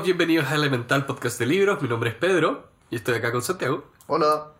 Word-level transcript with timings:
todos, 0.00 0.06
bienvenidos 0.06 0.46
a 0.50 0.54
Elemental 0.54 1.04
Podcast 1.04 1.38
de 1.38 1.44
Libros. 1.44 1.82
Mi 1.82 1.88
nombre 1.88 2.10
es 2.10 2.16
Pedro 2.16 2.68
y 2.90 2.96
estoy 2.96 3.16
acá 3.16 3.32
con 3.32 3.42
Santiago. 3.42 3.84
Hola. 4.06 4.52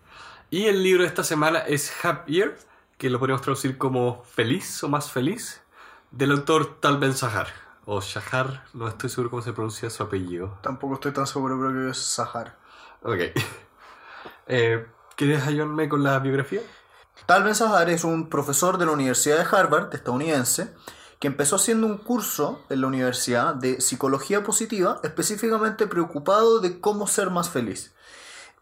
Y 0.50 0.66
el 0.66 0.82
libro 0.82 1.02
de 1.02 1.08
esta 1.08 1.24
semana 1.24 1.60
es 1.60 1.90
Happier, 2.04 2.58
que 2.98 3.08
lo 3.08 3.18
podemos 3.18 3.40
traducir 3.40 3.78
como 3.78 4.22
Feliz 4.24 4.82
o 4.84 4.88
Más 4.88 5.10
Feliz, 5.10 5.62
del 6.10 6.32
autor 6.32 6.78
Tal 6.80 6.98
Ben 6.98 7.14
Sahar. 7.14 7.46
O 7.86 8.02
Shahar, 8.02 8.64
no 8.74 8.86
estoy 8.86 9.08
seguro 9.08 9.30
cómo 9.30 9.42
se 9.42 9.54
pronuncia 9.54 9.88
su 9.88 10.02
apellido. 10.02 10.58
Tampoco 10.62 10.94
estoy 10.94 11.12
tan 11.12 11.26
seguro, 11.26 11.58
pero 11.58 11.72
que 11.72 11.90
es 11.90 11.98
Sahar. 11.98 12.58
Ok. 13.02 13.18
Eh, 14.52 14.84
¿Quieres 15.14 15.46
ayudarme 15.46 15.88
con 15.88 16.02
la 16.02 16.18
biografía? 16.18 16.60
Tal 17.24 17.44
Ben 17.44 17.54
Sahar 17.54 17.88
es 17.88 18.02
un 18.02 18.28
profesor 18.28 18.78
de 18.78 18.86
la 18.86 18.92
Universidad 18.92 19.38
de 19.38 19.56
Harvard, 19.56 19.94
estadounidense, 19.94 20.74
que 21.20 21.28
empezó 21.28 21.56
haciendo 21.56 21.86
un 21.86 21.98
curso 21.98 22.64
en 22.70 22.80
la 22.80 22.86
universidad 22.86 23.54
de 23.54 23.80
psicología 23.80 24.42
positiva, 24.42 25.00
específicamente 25.04 25.86
preocupado 25.86 26.60
de 26.60 26.80
cómo 26.80 27.06
ser 27.06 27.30
más 27.30 27.50
feliz. 27.50 27.92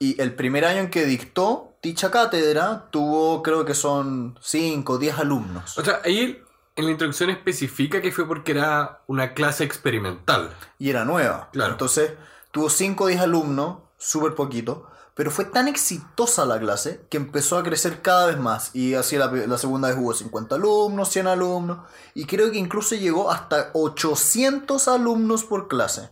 Y 0.01 0.21
el 0.21 0.35
primer 0.35 0.65
año 0.65 0.81
en 0.81 0.91
que 0.91 1.07
dictó 1.07 1.73
dicha 1.83 2.11
cátedra 2.11 2.89
tuvo, 2.91 3.43
creo 3.43 3.65
que 3.65 3.75
son 3.75 4.39
5 4.43 4.93
o 4.93 4.99
10 4.99 5.19
alumnos. 5.19 5.79
O 5.79 5.85
sea, 5.85 6.01
ahí 6.05 6.43
en 6.75 6.85
la 6.85 6.91
introducción 6.91 7.31
especifica 7.31 8.03
que 8.03 8.13
fue 8.13 8.27
porque 8.27 8.53
era 8.53 9.03
una 9.07 9.35
clase 9.35 9.65
experimental. 9.65 10.51
Y 10.79 10.91
era 10.91 11.05
nueva. 11.05 11.51
Claro. 11.53 11.73
Entonces 11.73 12.13
tuvo 12.51 12.71
5 12.71 13.05
o 13.05 13.07
10 13.07 13.21
alumnos, 13.21 13.79
súper 13.99 14.35
poquito. 14.35 14.91
Pero 15.19 15.33
fue 15.33 15.47
tan 15.47 15.67
exitosa 15.67 16.47
la 16.47 16.61
clase 16.61 17.05
que 17.11 17.17
empezó 17.17 17.59
a 17.59 17.65
crecer 17.65 18.03
cada 18.03 18.27
vez 18.27 18.39
más. 18.39 18.71
Y 18.73 18.95
así 18.95 19.17
la, 19.17 19.27
la 19.27 19.59
segunda 19.59 19.89
vez 19.89 19.99
hubo 19.99 20.15
50 20.15 20.55
alumnos, 20.55 21.09
100 21.09 21.27
alumnos. 21.27 21.79
Y 22.15 22.27
creo 22.27 22.53
que 22.53 22.59
incluso 22.59 22.95
llegó 22.95 23.29
hasta 23.29 23.71
800 23.73 24.87
alumnos 24.87 25.43
por 25.43 25.67
clase. 25.67 26.11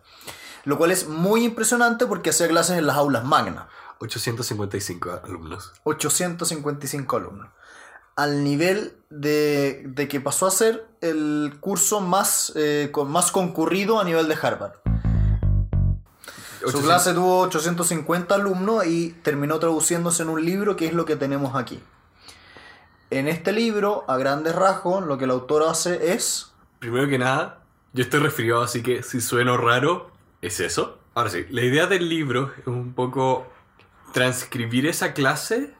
Lo 0.65 0.77
cual 0.77 0.91
es 0.91 1.07
muy 1.07 1.45
impresionante 1.45 2.05
porque 2.07 2.31
hacía 2.31 2.49
clases 2.49 2.79
en 2.79 2.87
las 2.89 2.97
aulas 2.97 3.25
magnas. 3.25 3.67
855 4.01 5.21
alumnos. 5.23 5.73
855 5.85 7.17
alumnos. 7.17 7.49
Al 8.17 8.43
nivel 8.43 8.97
de, 9.09 9.85
de 9.87 10.09
que 10.09 10.21
pasó 10.21 10.49
a 10.49 10.51
ser 10.51 10.85
el 11.01 11.59
curso 11.61 12.01
más, 12.01 12.53
eh, 12.57 12.89
con, 12.91 13.09
más 13.13 13.31
concurrido 13.31 14.01
a 14.01 14.05
nivel 14.05 14.27
de 14.27 14.35
Harvard. 14.35 14.86
Su 16.67 16.79
800 16.79 16.85
clase 16.85 17.15
tuvo 17.15 17.41
850 17.43 18.35
alumnos 18.35 18.87
y 18.87 19.13
terminó 19.23 19.59
traduciéndose 19.61 20.25
en 20.25 20.31
un 20.31 20.45
libro 20.45 20.75
que 20.75 20.87
es 20.87 20.93
lo 20.93 21.05
que 21.05 21.15
tenemos 21.15 21.55
aquí. 21.55 21.81
En 23.11 23.29
este 23.29 23.53
libro, 23.53 24.05
a 24.09 24.17
grandes 24.17 24.55
rasgos, 24.55 25.07
lo 25.07 25.17
que 25.17 25.25
el 25.25 25.31
autor 25.31 25.63
hace 25.63 26.13
es... 26.13 26.53
Primero 26.81 27.09
que 27.09 27.19
nada, 27.19 27.61
yo 27.93 28.03
estoy 28.03 28.19
resfriado, 28.19 28.63
así 28.63 28.83
que 28.83 29.05
si 29.05 29.21
sueno 29.21 29.57
raro, 29.57 30.11
es 30.43 30.59
eso. 30.59 30.99
Ahora 31.15 31.31
sí, 31.31 31.47
la 31.51 31.63
idea 31.63 31.87
del 31.87 32.09
libro 32.09 32.53
es 32.59 32.67
un 32.67 32.95
poco 32.95 33.47
transcribir 34.13 34.87
esa 34.87 35.13
clase, 35.13 35.73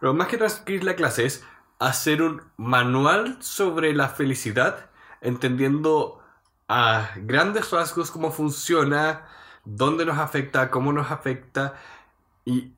pero 0.00 0.14
más 0.14 0.26
que 0.26 0.36
transcribir 0.36 0.82
la 0.82 0.96
clase 0.96 1.26
es 1.26 1.44
hacer 1.78 2.22
un 2.22 2.42
manual 2.56 3.38
sobre 3.40 3.94
la 3.94 4.08
felicidad, 4.08 4.90
entendiendo 5.20 6.20
a 6.68 7.10
grandes 7.16 7.70
rasgos 7.70 8.10
cómo 8.10 8.32
funciona, 8.32 9.26
dónde 9.76 10.06
nos 10.06 10.18
afecta, 10.18 10.70
cómo 10.70 10.92
nos 10.92 11.10
afecta, 11.10 11.74
y 12.44 12.72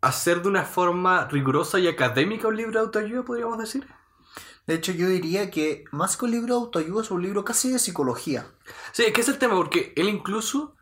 hacer 0.00 0.42
de 0.42 0.48
una 0.48 0.64
forma 0.64 1.26
rigurosa 1.26 1.78
y 1.78 1.88
académica 1.88 2.48
un 2.48 2.56
libro 2.56 2.72
de 2.72 2.86
autoayuda, 2.86 3.24
podríamos 3.24 3.58
decir. 3.58 3.86
De 4.66 4.74
hecho, 4.74 4.92
yo 4.92 5.08
diría 5.08 5.50
que 5.50 5.84
más 5.90 6.16
que 6.16 6.26
un 6.26 6.32
libro 6.32 6.54
de 6.54 6.60
autoayuda 6.60 7.02
es 7.02 7.10
un 7.10 7.22
libro 7.22 7.44
casi 7.44 7.70
de 7.70 7.78
psicología. 7.78 8.46
Sí, 8.92 9.04
es 9.04 9.12
que 9.12 9.22
es 9.22 9.28
el 9.28 9.38
tema, 9.38 9.54
porque 9.54 9.92
él 9.96 10.08
incluso 10.08 10.76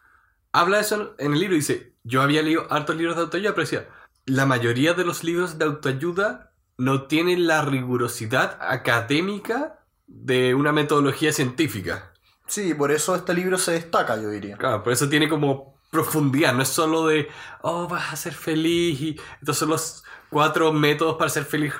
habla 0.52 0.78
de 0.78 0.82
eso 0.82 1.14
en 1.18 1.32
el 1.32 1.38
libro. 1.38 1.54
Dice, 1.54 1.94
yo 2.02 2.22
había 2.22 2.42
leído 2.42 2.66
hartos 2.70 2.96
libros 2.96 3.16
de 3.16 3.22
autoayuda, 3.22 3.54
pero 3.54 3.62
decía, 3.62 3.88
la 4.26 4.46
mayoría 4.46 4.94
de 4.94 5.04
los 5.04 5.22
libros 5.22 5.58
de 5.58 5.64
autoayuda 5.64 6.52
no 6.76 7.06
tienen 7.06 7.46
la 7.46 7.62
rigurosidad 7.62 8.58
académica 8.60 9.80
de 10.06 10.54
una 10.54 10.72
metodología 10.72 11.32
científica. 11.32 12.11
Sí, 12.52 12.74
por 12.74 12.92
eso 12.92 13.14
este 13.14 13.32
libro 13.32 13.56
se 13.56 13.72
destaca, 13.72 14.14
yo 14.16 14.28
diría. 14.28 14.58
Claro, 14.58 14.82
por 14.82 14.92
eso 14.92 15.08
tiene 15.08 15.26
como 15.26 15.80
profundidad, 15.90 16.52
no 16.52 16.62
es 16.62 16.68
solo 16.68 17.06
de, 17.06 17.30
oh, 17.62 17.88
vas 17.88 18.12
a 18.12 18.16
ser 18.16 18.34
feliz 18.34 19.00
y 19.00 19.20
estos 19.40 19.56
son 19.56 19.70
los 19.70 20.04
cuatro 20.28 20.70
métodos 20.70 21.16
para 21.16 21.30
ser 21.30 21.46
feliz. 21.46 21.72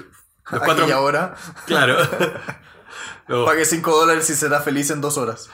Los 0.51 0.63
Aquí 0.63 0.65
cuatro... 0.65 0.89
y 0.89 0.91
ahora, 0.91 1.35
Claro. 1.67 1.97
No. 3.29 3.45
pague 3.45 3.67
5 3.67 3.91
dólares 3.91 4.29
y 4.31 4.35
será 4.35 4.61
feliz 4.61 4.91
en 4.91 5.03
2 5.03 5.19
horas. 5.19 5.51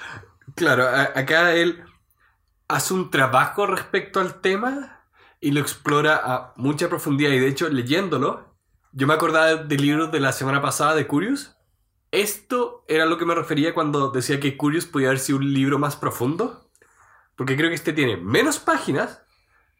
Claro, 0.54 0.88
acá 0.88 1.52
él 1.54 1.82
hace 2.68 2.94
un 2.94 3.10
trabajo 3.10 3.66
respecto 3.66 4.20
al 4.20 4.40
tema 4.40 5.02
y 5.40 5.50
lo 5.50 5.60
explora 5.60 6.16
a 6.24 6.52
mucha 6.56 6.88
profundidad. 6.88 7.30
Y 7.32 7.40
de 7.40 7.48
hecho, 7.48 7.68
leyéndolo, 7.68 8.54
yo 8.92 9.06
me 9.08 9.14
acordaba 9.14 9.56
del 9.56 9.82
libro 9.82 10.06
de 10.06 10.20
la 10.20 10.32
semana 10.32 10.62
pasada 10.62 10.94
de 10.94 11.06
Curious. 11.08 11.57
Esto 12.10 12.84
era 12.88 13.06
lo 13.06 13.18
que 13.18 13.26
me 13.26 13.34
refería 13.34 13.74
cuando 13.74 14.10
decía 14.10 14.40
que 14.40 14.56
Curious 14.56 14.86
podía 14.86 15.08
haber 15.08 15.18
sido 15.18 15.38
un 15.38 15.52
libro 15.52 15.78
más 15.78 15.96
profundo. 15.96 16.68
Porque 17.36 17.56
creo 17.56 17.68
que 17.68 17.76
este 17.76 17.92
tiene 17.92 18.16
menos 18.16 18.58
páginas 18.58 19.22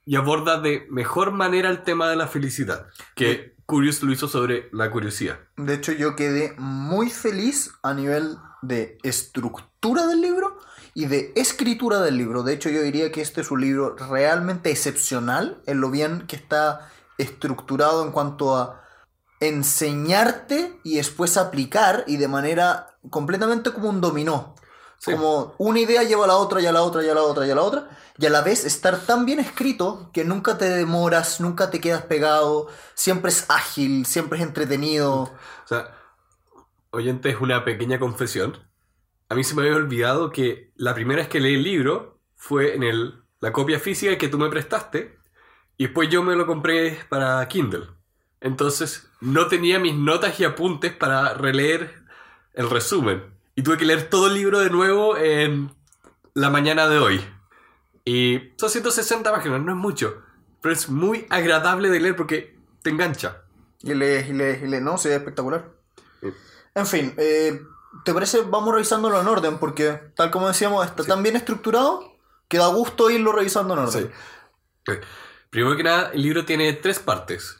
y 0.05 0.16
aborda 0.16 0.61
de 0.61 0.87
mejor 0.91 1.33
manera 1.33 1.71
el 1.71 1.83
tema 1.83 2.09
de 2.09 2.16
la 2.16 2.28
felicidad. 2.28 2.87
Que 3.15 3.56
Curious 3.66 4.03
lo 4.03 4.12
hizo 4.12 4.28
sobre 4.28 4.69
la 4.72 4.91
curiosidad. 4.91 5.41
De 5.56 5.75
hecho, 5.75 5.93
yo 5.93 6.16
quedé 6.16 6.55
muy 6.56 7.11
feliz 7.11 7.72
a 7.83 7.93
nivel 7.94 8.37
de 8.62 8.99
estructura 9.03 10.06
del 10.06 10.21
libro 10.21 10.59
y 10.95 11.06
de 11.06 11.33
escritura 11.37 12.00
del 12.00 12.16
libro. 12.16 12.43
De 12.43 12.55
hecho, 12.55 12.71
yo 12.71 12.81
diría 12.81 13.12
que 13.12 13.21
este 13.21 13.41
es 13.41 13.50
un 13.50 13.60
libro 13.60 13.97
realmente 13.97 14.71
excepcional 14.71 15.60
en 15.66 15.81
lo 15.81 15.91
bien 15.91 16.27
que 16.27 16.37
está 16.37 16.91
estructurado 17.19 18.05
en 18.05 18.12
cuanto 18.12 18.56
a 18.56 18.83
enseñarte 19.41 20.78
y 20.82 20.97
después 20.97 21.37
aplicar 21.37 22.04
y 22.06 22.16
de 22.16 22.28
manera 22.28 22.99
completamente 23.10 23.72
como 23.72 23.88
un 23.88 24.00
dominó. 24.00 24.54
Sí. 24.99 25.12
Como 25.12 25.54
una 25.59 25.78
idea 25.78 26.03
lleva 26.03 26.25
a 26.25 26.28
la 26.28 26.37
otra 26.37 26.60
y 26.60 26.66
a 26.66 26.72
la 26.72 26.82
otra 26.82 27.04
y 27.04 27.09
a 27.09 27.15
la 27.15 27.22
otra 27.22 27.47
y 27.47 27.50
a 27.50 27.54
la 27.54 27.62
otra. 27.62 27.88
Y 28.19 28.27
a 28.27 28.31
la 28.31 28.43
vez 28.43 28.65
estar 28.65 28.98
tan 29.06 29.25
bien 29.27 29.38
escrito 29.38 30.10
que 30.12 30.25
nunca 30.25 30.59
te 30.59 30.69
demoras, 30.69 31.41
nunca 31.41 31.71
te 31.71 31.81
quedas 31.81 32.03
pegado, 32.03 32.66
siempre 32.94 33.31
es 33.31 33.48
ágil, 33.48 34.06
siempre 34.06 34.38
es 34.38 34.44
entretenido. 34.44 35.22
O 35.22 35.38
sea, 35.66 35.94
oyente, 36.91 37.31
es 37.31 37.41
una 37.41 37.65
pequeña 37.65 38.00
confesión. 38.00 38.59
A 39.28 39.37
mí 39.37 39.44
se 39.44 39.54
me 39.54 39.62
había 39.62 39.77
olvidado 39.77 40.31
que 40.31 40.72
la 40.75 40.94
primera 40.94 41.21
vez 41.21 41.28
que 41.28 41.38
leí 41.38 41.54
el 41.54 41.62
libro 41.62 42.19
fue 42.34 42.75
en 42.75 42.82
el, 42.82 43.22
la 43.41 43.53
copia 43.53 43.78
física 43.78 44.19
que 44.19 44.28
tú 44.28 44.38
me 44.38 44.48
prestaste 44.48 45.19
y 45.77 45.84
después 45.84 46.09
yo 46.09 46.25
me 46.25 46.34
lo 46.34 46.47
compré 46.47 46.98
para 47.09 47.47
Kindle. 47.47 47.87
Entonces 48.41 49.08
no 49.21 49.49
tenía 49.49 49.79
mis 49.79 49.95
notas 49.95 50.39
y 50.41 50.45
apuntes 50.45 50.93
para 50.93 51.34
releer 51.34 52.03
el 52.55 52.71
resumen. 52.71 53.25
Y 53.55 53.62
tuve 53.62 53.77
que 53.77 53.84
leer 53.84 54.09
todo 54.09 54.29
el 54.29 54.34
libro 54.34 54.61
de 54.61 54.71
nuevo 54.71 55.17
en 55.17 55.75
la 56.34 56.51
mañana 56.51 56.89
de 56.89 56.99
hoy. 56.99 57.25
Y 58.05 58.53
son 58.57 58.71
160 58.71 59.31
páginas, 59.31 59.61
no 59.61 59.73
es 59.73 59.78
mucho. 59.78 60.23
Pero 60.61 60.73
es 60.73 60.89
muy 60.89 61.27
agradable 61.31 61.89
de 61.91 62.01
leer 62.01 62.17
porque 62.17 62.57
te 62.83 62.91
engancha. 62.91 63.43
Y 63.83 63.95
lees, 63.95 64.28
y 64.28 64.33
lees, 64.33 64.62
y 64.62 64.67
lees. 64.67 64.83
No, 64.83 64.99
sí, 64.99 65.09
es 65.09 65.15
espectacular. 65.15 65.69
Sí. 66.21 66.28
En 66.75 66.87
fin, 66.87 67.15
eh, 67.17 67.61
¿te 68.05 68.15
parece? 68.15 68.43
Vamos 68.43 68.73
revisándolo 68.73 69.21
en 69.21 69.27
orden, 69.27 69.59
porque 69.59 70.01
tal 70.15 70.31
como 70.31 70.49
decíamos, 70.49 70.87
está 70.87 71.05
tan 71.05 71.23
bien 71.23 71.37
estructurado 71.37 72.17
que 72.49 72.59
da 72.59 72.69
gusto 72.69 73.11
irlo 73.11 73.33
revisando 73.33 73.75
en 73.75 73.81
orden. 73.81 74.12
Sí. 74.87 74.93
Primero 75.51 75.77
que 75.77 75.83
nada, 75.83 76.11
el 76.12 76.23
libro 76.23 76.45
tiene 76.45 76.73
tres 76.75 76.99
partes. 76.99 77.58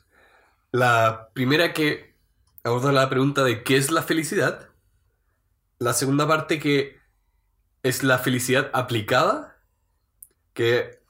La 0.71 1.31
primera 1.33 1.73
que 1.73 2.15
aborda 2.63 2.93
la 2.93 3.09
pregunta 3.09 3.43
de 3.45 3.63
qué 3.65 3.77
es 3.77 3.91
la 3.91 4.03
felicidad. 4.03 4.69
La 5.79 5.93
segunda 5.95 6.27
parte 6.29 6.59
que 6.59 6.99
es 7.83 8.03
la 8.03 8.19
felicidad 8.19 8.71
aplicada. 8.75 9.63
Que 10.53 11.01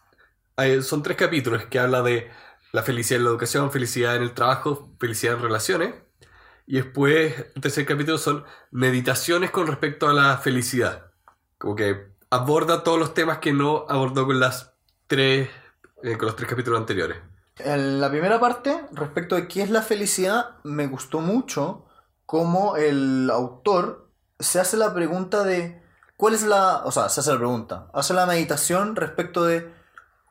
son 0.82 1.02
tres 1.02 1.16
capítulos 1.16 1.64
que 1.66 1.78
habla 1.78 2.02
de 2.02 2.30
la 2.72 2.82
felicidad 2.82 3.18
en 3.18 3.24
la 3.24 3.30
educación, 3.30 3.72
felicidad 3.72 4.16
en 4.16 4.22
el 4.22 4.34
trabajo, 4.34 4.94
felicidad 5.00 5.34
en 5.34 5.42
relaciones. 5.42 5.94
Y 6.66 6.76
después, 6.76 7.34
el 7.54 7.62
tercer 7.62 7.86
capítulo 7.86 8.18
son 8.18 8.44
meditaciones 8.70 9.50
con 9.50 9.66
respecto 9.66 10.08
a 10.08 10.12
la 10.12 10.36
felicidad. 10.38 11.10
Como 11.56 11.74
que 11.74 12.12
aborda 12.30 12.84
todos 12.84 12.98
los 12.98 13.14
temas 13.14 13.38
que 13.38 13.52
no 13.52 13.86
abordó 13.88 14.26
con 14.26 14.38
las 14.38 14.74
tres, 15.06 15.48
eh, 16.02 16.16
con 16.18 16.26
los 16.26 16.36
tres 16.36 16.48
capítulos 16.48 16.78
anteriores. 16.78 17.18
En 17.58 18.00
la 18.00 18.10
primera 18.10 18.38
parte, 18.38 18.84
respecto 18.92 19.34
de 19.34 19.48
qué 19.48 19.62
es 19.62 19.70
la 19.70 19.82
felicidad, 19.82 20.56
me 20.62 20.86
gustó 20.86 21.20
mucho 21.20 21.86
cómo 22.26 22.76
el 22.76 23.30
autor 23.30 24.10
se 24.38 24.60
hace 24.60 24.76
la 24.76 24.94
pregunta 24.94 25.42
de 25.42 25.82
cuál 26.16 26.34
es 26.34 26.42
la, 26.42 26.84
o 26.84 26.92
sea, 26.92 27.08
se 27.08 27.20
hace 27.20 27.32
la 27.32 27.38
pregunta, 27.38 27.88
hace 27.92 28.14
la 28.14 28.26
meditación 28.26 28.96
respecto 28.96 29.44
de 29.44 29.72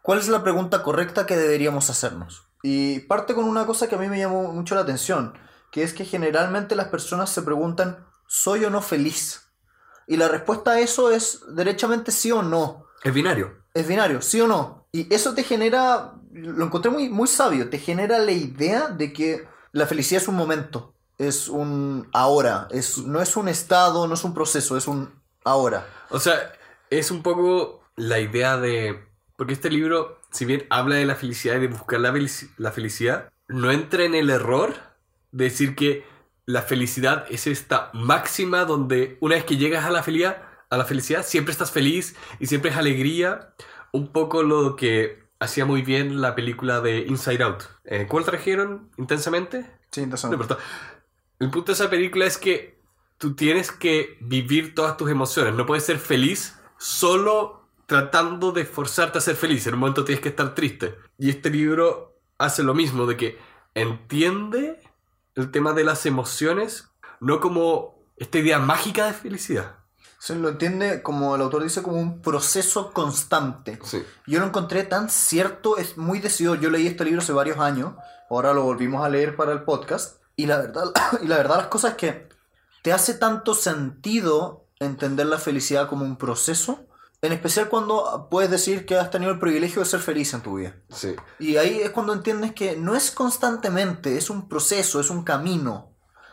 cuál 0.02 0.20
es 0.20 0.30
la 0.30 0.44
pregunta 0.44 0.84
correcta 0.84 1.26
que 1.26 1.36
deberíamos 1.36 1.90
hacernos. 1.90 2.48
Y 2.64 3.00
parte 3.02 3.34
con 3.34 3.46
una 3.46 3.66
cosa 3.66 3.88
que 3.88 3.96
a 3.96 4.00
mí 4.00 4.08
me 4.08 4.20
llamó 4.20 4.54
mucho 4.54 4.76
la 4.76 4.82
atención, 4.82 5.34
que 5.72 5.84
es 5.84 5.94
que 5.94 6.06
generalmente 6.06 6.76
las 6.76 6.88
personas 6.88 7.30
se 7.30 7.42
preguntan, 7.42 8.06
¿soy 8.28 8.64
o 8.66 8.70
no 8.70 8.82
feliz? 8.82 9.50
Y 10.08 10.18
la 10.18 10.30
respuesta 10.30 10.72
a 10.72 10.80
eso 10.80 11.12
es 11.12 11.42
derechamente 11.50 12.12
sí 12.12 12.32
o 12.32 12.42
no. 12.42 12.86
Es 13.04 13.14
binario. 13.14 13.64
es 13.74 13.88
binario, 13.88 14.22
sí 14.22 14.40
o 14.40 14.48
no. 14.48 14.87
Y 14.98 15.14
eso 15.14 15.36
te 15.36 15.44
genera, 15.44 16.14
lo 16.32 16.66
encontré 16.66 16.90
muy, 16.90 17.08
muy 17.10 17.28
sabio, 17.28 17.70
te 17.70 17.78
genera 17.78 18.18
la 18.18 18.32
idea 18.32 18.88
de 18.88 19.14
que 19.14 19.48
la 19.72 19.86
felicidad 19.86 20.24
es 20.24 20.28
un 20.28 20.36
momento, 20.36 20.96
es 21.20 21.50
un 21.50 22.08
ahora, 22.14 22.68
es, 22.72 22.98
no 22.98 23.22
es 23.22 23.38
un 23.38 23.48
estado, 23.48 24.08
no 24.08 24.16
es 24.16 24.24
un 24.24 24.34
proceso, 24.34 24.76
es 24.76 24.88
un 24.88 25.14
ahora. 25.44 25.88
O 26.10 26.20
sea, 26.20 26.52
es 26.90 27.12
un 27.12 27.22
poco 27.22 27.84
la 27.96 28.20
idea 28.20 28.58
de... 28.58 29.06
Porque 29.36 29.54
este 29.54 29.70
libro, 29.70 30.20
si 30.32 30.46
bien 30.46 30.66
habla 30.72 30.96
de 30.96 31.06
la 31.06 31.14
felicidad 31.14 31.58
y 31.58 31.60
de 31.60 31.68
buscar 31.68 32.00
la, 32.00 32.12
felici- 32.12 32.50
la 32.58 32.72
felicidad, 32.72 33.30
no 33.48 33.70
entra 33.70 34.04
en 34.04 34.16
el 34.16 34.32
error 34.32 34.74
de 35.32 35.44
decir 35.44 35.76
que 35.76 36.06
la 36.48 36.64
felicidad 36.64 37.26
es 37.30 37.46
esta 37.46 37.92
máxima 37.94 38.66
donde 38.66 39.20
una 39.22 39.36
vez 39.36 39.44
que 39.44 39.58
llegas 39.58 39.86
a 39.86 39.92
la 39.92 40.02
felicidad, 40.02 40.42
a 40.72 40.78
la 40.78 40.86
felicidad 40.86 41.24
siempre 41.24 41.52
estás 41.52 41.70
feliz 41.70 42.16
y 42.40 42.48
siempre 42.48 42.72
es 42.72 42.78
alegría. 42.78 43.54
Un 43.98 44.08
poco 44.12 44.44
lo 44.44 44.76
que 44.76 45.24
hacía 45.40 45.66
muy 45.66 45.82
bien 45.82 46.22
la 46.22 46.36
película 46.36 46.82
de 46.82 47.00
Inside 47.00 47.44
Out. 47.44 47.64
Eh, 47.86 48.06
¿Cuál 48.08 48.26
trajeron 48.26 48.90
intensamente? 48.98 49.62
Sí, 49.92 50.02
No 50.02 50.06
interesante. 50.06 50.36
importa. 50.36 50.58
El 51.40 51.50
punto 51.50 51.72
de 51.72 51.74
esa 51.74 51.90
película 51.90 52.26
es 52.26 52.38
que 52.38 52.80
tú 53.18 53.36
tienes 53.36 53.72
que 53.72 54.18
vivir 54.22 54.76
todas 54.76 54.98
tus 54.98 55.10
emociones. 55.10 55.54
No 55.56 55.66
puedes 55.66 55.84
ser 55.84 55.98
feliz 56.00 56.60
solo 56.78 57.68
tratando 57.88 58.52
de 58.52 58.66
forzarte 58.66 59.18
a 59.18 59.22
ser 59.22 59.36
feliz. 59.36 59.66
En 59.66 59.74
un 59.76 59.80
momento 59.80 60.04
tienes 60.04 60.22
que 60.22 60.30
estar 60.30 60.54
triste. 60.54 60.96
Y 61.18 61.30
este 61.30 61.50
libro 61.50 62.20
hace 62.38 62.62
lo 62.64 62.74
mismo, 62.74 63.06
de 63.08 63.18
que 63.18 63.38
entiende 63.74 64.80
el 65.36 65.50
tema 65.52 65.74
de 65.74 65.84
las 65.84 66.06
emociones, 66.06 66.90
no 67.20 67.40
como 67.40 67.96
esta 68.18 68.40
idea 68.40 68.60
mágica 68.60 69.08
de 69.08 69.14
felicidad. 69.14 69.78
Se 70.28 70.36
lo 70.36 70.50
entiende, 70.50 71.02
como 71.02 71.34
el 71.38 71.42
autor 71.42 71.64
dice, 71.64 71.82
como 71.82 72.02
un 72.02 72.22
proceso 72.22 72.92
constante. 72.92 73.80
Sí. 73.82 74.04
Yo 74.26 74.42
lo 74.42 74.48
encontré 74.48 74.84
tan 74.84 75.10
cierto, 75.10 75.78
es 75.78 75.98
muy 75.98 76.20
decidido. 76.20 76.56
Yo 76.56 76.70
leí 76.70 76.86
este 76.86 77.06
libro 77.06 77.22
hace 77.22 77.32
varios 77.32 77.60
años, 77.60 77.94
ahora 78.30 78.54
lo 78.54 78.64
volvimos 78.64 79.06
a 79.06 79.08
leer 79.08 79.38
para 79.38 79.54
el 79.54 79.64
podcast. 79.64 80.22
Y 80.36 80.46
la 80.46 80.58
verdad, 80.58 80.84
y 81.22 81.28
la 81.28 81.38
verdad 81.38 81.56
las 81.56 81.68
cosas 81.68 81.92
es 81.92 81.98
que 81.98 82.28
te 82.82 82.92
hace 82.92 83.14
tanto 83.14 83.56
sentido 83.56 84.66
entender 84.82 85.28
la 85.28 85.38
felicidad 85.38 85.88
como 85.88 86.04
un 86.04 86.18
proceso, 86.18 86.86
en 87.22 87.32
especial 87.32 87.70
cuando 87.70 88.28
puedes 88.30 88.52
decir 88.52 88.86
que 88.86 88.98
has 88.98 89.10
tenido 89.10 89.32
el 89.32 89.40
privilegio 89.40 89.82
de 89.82 89.88
ser 89.88 90.02
feliz 90.02 90.34
en 90.34 90.42
tu 90.42 90.56
vida. 90.56 90.76
Sí. 90.90 91.16
Y 91.40 91.56
ahí 91.56 91.80
es 91.80 91.92
cuando 91.92 92.12
entiendes 92.12 92.52
que 92.52 92.76
no 92.76 92.98
es 92.98 93.12
constantemente, 93.12 94.18
es 94.18 94.30
un 94.30 94.50
proceso, 94.50 95.00
es 95.00 95.10
un 95.10 95.24
camino. 95.24 95.87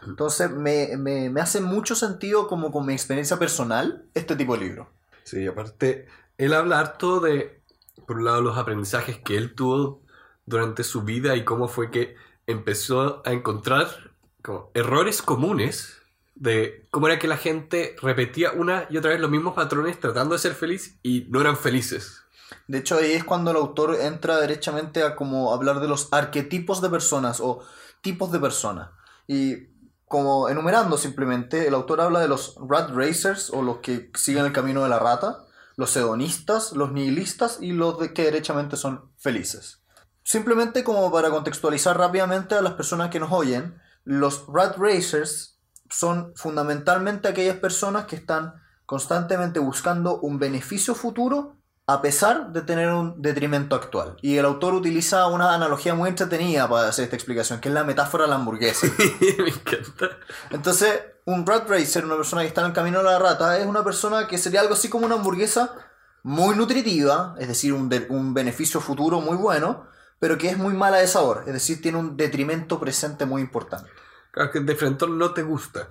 Entonces 0.07 0.51
me, 0.51 0.97
me, 0.97 1.31
me 1.31 1.41
hace 1.41 1.61
mucho 1.61 1.95
sentido 1.95 2.49
como 2.49 2.71
con 2.71 2.87
mi 2.87 2.93
experiencia 2.93 3.39
personal 3.39 4.05
este 4.15 4.37
tipo 4.37 4.57
de 4.57 4.65
libro. 4.65 4.91
Sí, 5.25 5.47
aparte, 5.47 6.07
él 6.39 6.53
habla 6.55 6.81
harto 6.81 7.21
de, 7.21 7.63
por 8.07 8.19
un 8.19 8.25
lado, 8.25 8.43
los 8.43 8.59
aprendizajes 8.59 9.19
que 9.19 9.37
él 9.37 9.55
tuvo 9.55 10.03
durante 10.47 10.85
su 10.85 11.03
vida 11.03 11.37
y 11.37 11.45
cómo 11.45 11.69
fue 11.69 11.91
que 11.91 12.17
empezó 12.47 13.23
a 13.25 13.33
encontrar 13.33 14.13
como 14.43 14.71
errores 14.75 15.23
comunes 15.23 16.03
de 16.35 16.87
cómo 16.91 17.07
era 17.07 17.19
que 17.19 17.29
la 17.29 17.37
gente 17.37 17.97
repetía 18.03 18.53
una 18.53 18.87
y 18.91 18.97
otra 18.97 19.13
vez 19.13 19.21
los 19.21 19.31
mismos 19.31 19.55
patrones 19.55 19.99
tratando 20.01 20.35
de 20.35 20.41
ser 20.41 20.55
feliz 20.55 20.99
y 21.03 21.27
no 21.31 21.41
eran 21.41 21.57
felices. 21.57 22.23
De 22.67 22.79
hecho, 22.79 22.97
ahí 22.97 23.13
es 23.13 23.25
cuando 23.25 23.51
el 23.51 23.57
autor 23.57 23.97
entra 24.01 24.39
derechamente 24.39 25.03
a 25.03 25.17
como 25.17 25.53
hablar 25.53 25.81
de 25.81 25.89
los 25.89 26.13
arquetipos 26.13 26.81
de 26.81 26.91
personas 26.91 27.41
o 27.41 27.65
tipos 28.01 28.33
de 28.33 28.41
personas. 28.41 28.91
Y 29.27 29.74
como 30.07 30.49
enumerando 30.49 30.99
simplemente, 30.99 31.67
el 31.67 31.75
autor 31.75 32.01
habla 32.01 32.21
de 32.21 32.29
los 32.29 32.57
rat 32.69 32.91
racers 32.91 33.51
o 33.51 33.63
los 33.63 33.79
que 33.79 34.11
siguen 34.15 34.45
el 34.45 34.53
camino 34.53 34.83
de 34.83 34.89
la 34.89 34.99
rata, 34.99 35.45
los 35.77 35.97
hedonistas, 35.97 36.73
los 36.73 36.93
nihilistas 36.93 37.59
y 37.61 37.73
los 37.73 37.99
de 37.99 38.13
que 38.13 38.25
derechamente 38.25 38.77
son 38.77 39.11
felices. 39.19 39.83
Simplemente 40.23 40.85
como 40.85 41.11
para 41.11 41.31
contextualizar 41.31 41.99
rápidamente 41.99 42.55
a 42.55 42.63
las 42.63 42.75
personas 42.75 43.11
que 43.11 43.21
nos 43.21 43.33
oyen, 43.33 43.81
los 44.05 44.47
rat 44.49 44.77
racers 44.79 45.59
son 45.91 46.33
fundamentalmente 46.37 47.29
aquellas 47.29 47.57
personas 47.57 48.07
que 48.07 48.17
están 48.17 48.55
constantemente 48.87 49.59
buscando 49.59 50.21
un 50.21 50.39
beneficio 50.39 50.95
futuro 50.95 51.54
a 51.87 52.01
pesar 52.01 52.51
de 52.53 52.63
tener 52.63 52.89
un 52.89 53.21
detrimento 53.21 53.77
actual. 53.77 54.17
Y 54.23 54.39
el 54.39 54.45
autor 54.47 54.75
utiliza 54.75 55.27
una 55.27 55.55
analogía 55.55 55.95
muy 55.95 56.09
entretenida 56.09 56.69
para 56.69 56.89
hacer 56.89 57.05
esta 57.05 57.17
explicación, 57.17 57.61
que 57.61 57.69
es 57.69 57.75
la 57.75 57.85
metáfora 57.85 58.25
de 58.25 58.31
la 58.31 58.37
hamburguesa. 58.37 58.87
Me 59.39 59.49
encanta. 59.51 60.17
Entonces, 60.51 60.99
un 61.27 61.47
rat 61.47 61.69
racer, 61.69 62.05
una 62.05 62.17
persona 62.17 62.43
que 62.43 62.49
está 62.49 62.63
en 62.63 62.69
el 62.69 62.73
camino 62.73 62.99
de 62.99 63.05
la 63.05 63.19
rata, 63.19 63.59
es 63.59 63.67
una 63.67 63.85
persona 63.85 64.27
que 64.27 64.39
sería 64.39 64.61
algo 64.61 64.75
así 64.75 64.89
como 64.89 65.05
una 65.07 65.17
hamburguesa 65.17 65.75
muy 66.23 66.57
nutritiva, 66.57 67.35
es 67.39 67.49
decir, 67.49 67.75
un, 67.75 67.89
de- 67.91 68.07
un 68.09 68.33
beneficio 68.33 68.81
futuro 68.81 69.21
muy 69.21 69.37
bueno, 69.37 69.87
pero 70.19 70.39
que 70.39 70.49
es 70.49 70.57
muy 70.57 70.73
mala 70.73 70.97
de 70.99 71.07
sabor, 71.07 71.45
es 71.47 71.53
decir, 71.53 71.83
tiene 71.83 71.99
un 71.99 72.17
detrimento 72.17 72.81
presente 72.81 73.27
muy 73.27 73.43
importante. 73.43 73.91
Claro 74.31 74.51
que 74.51 74.61
de 74.61 74.75
frente 74.75 75.07
no 75.07 75.35
te 75.35 75.43
gusta. 75.43 75.91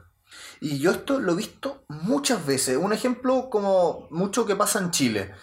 Y 0.59 0.79
yo 0.79 0.89
esto 0.91 1.19
lo 1.19 1.33
he 1.33 1.35
visto 1.35 1.83
muchas 1.87 2.43
veces. 2.45 2.77
Un 2.77 2.93
ejemplo 2.93 3.49
como 3.51 4.07
mucho 4.09 4.45
que 4.47 4.55
pasa 4.55 4.79
en 4.79 4.89
Chile. 4.91 5.33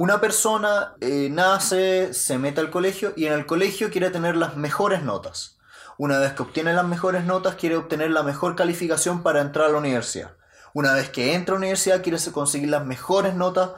Una 0.00 0.20
persona 0.20 0.94
eh, 1.00 1.28
nace, 1.28 2.14
se 2.14 2.38
mete 2.38 2.60
al 2.60 2.70
colegio 2.70 3.12
y 3.16 3.26
en 3.26 3.32
el 3.32 3.46
colegio 3.46 3.90
quiere 3.90 4.10
tener 4.10 4.36
las 4.36 4.56
mejores 4.56 5.02
notas. 5.02 5.58
Una 5.96 6.20
vez 6.20 6.34
que 6.34 6.42
obtiene 6.42 6.72
las 6.72 6.86
mejores 6.86 7.24
notas, 7.24 7.56
quiere 7.56 7.76
obtener 7.76 8.12
la 8.12 8.22
mejor 8.22 8.54
calificación 8.54 9.24
para 9.24 9.40
entrar 9.40 9.66
a 9.66 9.70
la 9.70 9.78
universidad. 9.78 10.36
Una 10.72 10.94
vez 10.94 11.10
que 11.10 11.34
entra 11.34 11.52
a 11.52 11.56
la 11.56 11.62
universidad, 11.62 12.00
quiere 12.00 12.16
conseguir 12.30 12.68
las 12.68 12.86
mejores 12.86 13.34
notas 13.34 13.70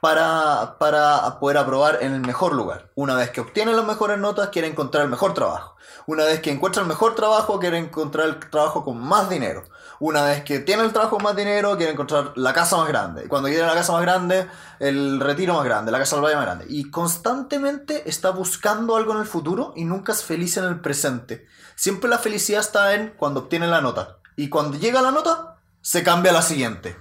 para, 0.00 0.76
para 0.78 1.38
poder 1.38 1.58
aprobar 1.58 1.98
en 2.00 2.14
el 2.14 2.20
mejor 2.20 2.54
lugar. 2.54 2.90
Una 2.94 3.14
vez 3.14 3.30
que 3.30 3.40
obtiene 3.40 3.72
las 3.72 3.84
mejores 3.84 4.18
notas, 4.18 4.48
quiere 4.48 4.68
encontrar 4.68 5.04
el 5.04 5.10
mejor 5.10 5.34
trabajo. 5.34 5.76
Una 6.06 6.24
vez 6.24 6.40
que 6.40 6.50
encuentra 6.50 6.82
el 6.82 6.88
mejor 6.88 7.14
trabajo, 7.14 7.58
quiere 7.58 7.78
encontrar 7.78 8.26
el 8.26 8.38
trabajo 8.50 8.84
con 8.84 8.98
más 8.98 9.28
dinero. 9.28 9.64
Una 9.98 10.24
vez 10.24 10.42
que 10.42 10.60
tiene 10.60 10.82
el 10.82 10.92
trabajo 10.92 11.16
con 11.16 11.24
más 11.24 11.36
dinero, 11.36 11.76
quiere 11.76 11.92
encontrar 11.92 12.32
la 12.36 12.54
casa 12.54 12.78
más 12.78 12.88
grande. 12.88 13.24
Y 13.26 13.28
cuando 13.28 13.48
quiere 13.48 13.66
la 13.66 13.74
casa 13.74 13.92
más 13.92 14.00
grande, 14.00 14.48
el 14.78 15.20
retiro 15.20 15.54
más 15.54 15.64
grande, 15.64 15.92
la 15.92 15.98
casa 15.98 16.16
del 16.16 16.24
valle 16.24 16.36
más 16.36 16.46
grande. 16.46 16.64
Y 16.68 16.90
constantemente 16.90 18.08
está 18.08 18.30
buscando 18.30 18.96
algo 18.96 19.12
en 19.12 19.18
el 19.18 19.26
futuro 19.26 19.74
y 19.76 19.84
nunca 19.84 20.12
es 20.12 20.24
feliz 20.24 20.56
en 20.56 20.64
el 20.64 20.80
presente. 20.80 21.46
Siempre 21.76 22.08
la 22.08 22.18
felicidad 22.18 22.60
está 22.60 22.94
en 22.94 23.10
cuando 23.18 23.40
obtiene 23.40 23.66
la 23.66 23.82
nota. 23.82 24.16
Y 24.36 24.48
cuando 24.48 24.78
llega 24.78 25.02
la 25.02 25.10
nota, 25.10 25.58
se 25.82 26.02
cambia 26.02 26.30
a 26.30 26.34
la 26.34 26.42
siguiente. 26.42 26.96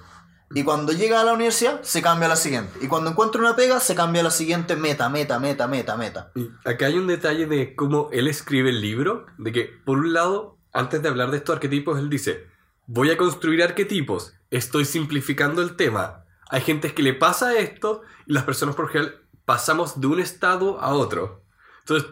Y 0.51 0.63
cuando 0.63 0.93
llega 0.93 1.21
a 1.21 1.23
la 1.23 1.33
universidad, 1.33 1.81
se 1.83 2.01
cambia 2.01 2.25
a 2.25 2.29
la 2.29 2.35
siguiente. 2.35 2.79
Y 2.81 2.87
cuando 2.87 3.11
encuentra 3.11 3.39
una 3.39 3.55
pega, 3.55 3.79
se 3.79 3.95
cambia 3.95 4.21
a 4.21 4.25
la 4.25 4.31
siguiente 4.31 4.75
meta, 4.75 5.09
meta, 5.09 5.39
meta, 5.39 5.67
meta, 5.67 5.95
meta. 5.95 6.31
Y 6.35 6.49
acá 6.65 6.87
hay 6.87 6.97
un 6.97 7.07
detalle 7.07 7.45
de 7.45 7.75
cómo 7.75 8.09
él 8.11 8.27
escribe 8.27 8.69
el 8.69 8.81
libro, 8.81 9.27
de 9.37 9.51
que 9.51 9.65
por 9.85 9.99
un 9.99 10.13
lado, 10.13 10.57
antes 10.73 11.01
de 11.01 11.09
hablar 11.09 11.31
de 11.31 11.37
estos 11.37 11.55
arquetipos, 11.55 11.99
él 11.99 12.09
dice, 12.09 12.47
voy 12.87 13.11
a 13.11 13.17
construir 13.17 13.61
arquetipos, 13.61 14.33
estoy 14.49 14.85
simplificando 14.85 15.61
el 15.61 15.75
tema. 15.75 16.25
Hay 16.49 16.61
gente 16.61 16.93
que 16.93 17.03
le 17.03 17.13
pasa 17.13 17.57
esto 17.57 18.01
y 18.25 18.33
las 18.33 18.43
personas 18.43 18.75
por 18.75 18.89
general 18.89 19.21
pasamos 19.45 19.99
de 19.99 20.07
un 20.07 20.19
estado 20.19 20.79
a 20.79 20.93
otro. 20.93 21.43
Entonces, 21.79 22.09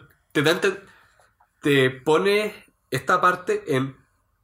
te, 1.60 1.90
pone 1.90 2.64
esta 2.90 3.20
parte 3.20 3.76
en 3.76 3.96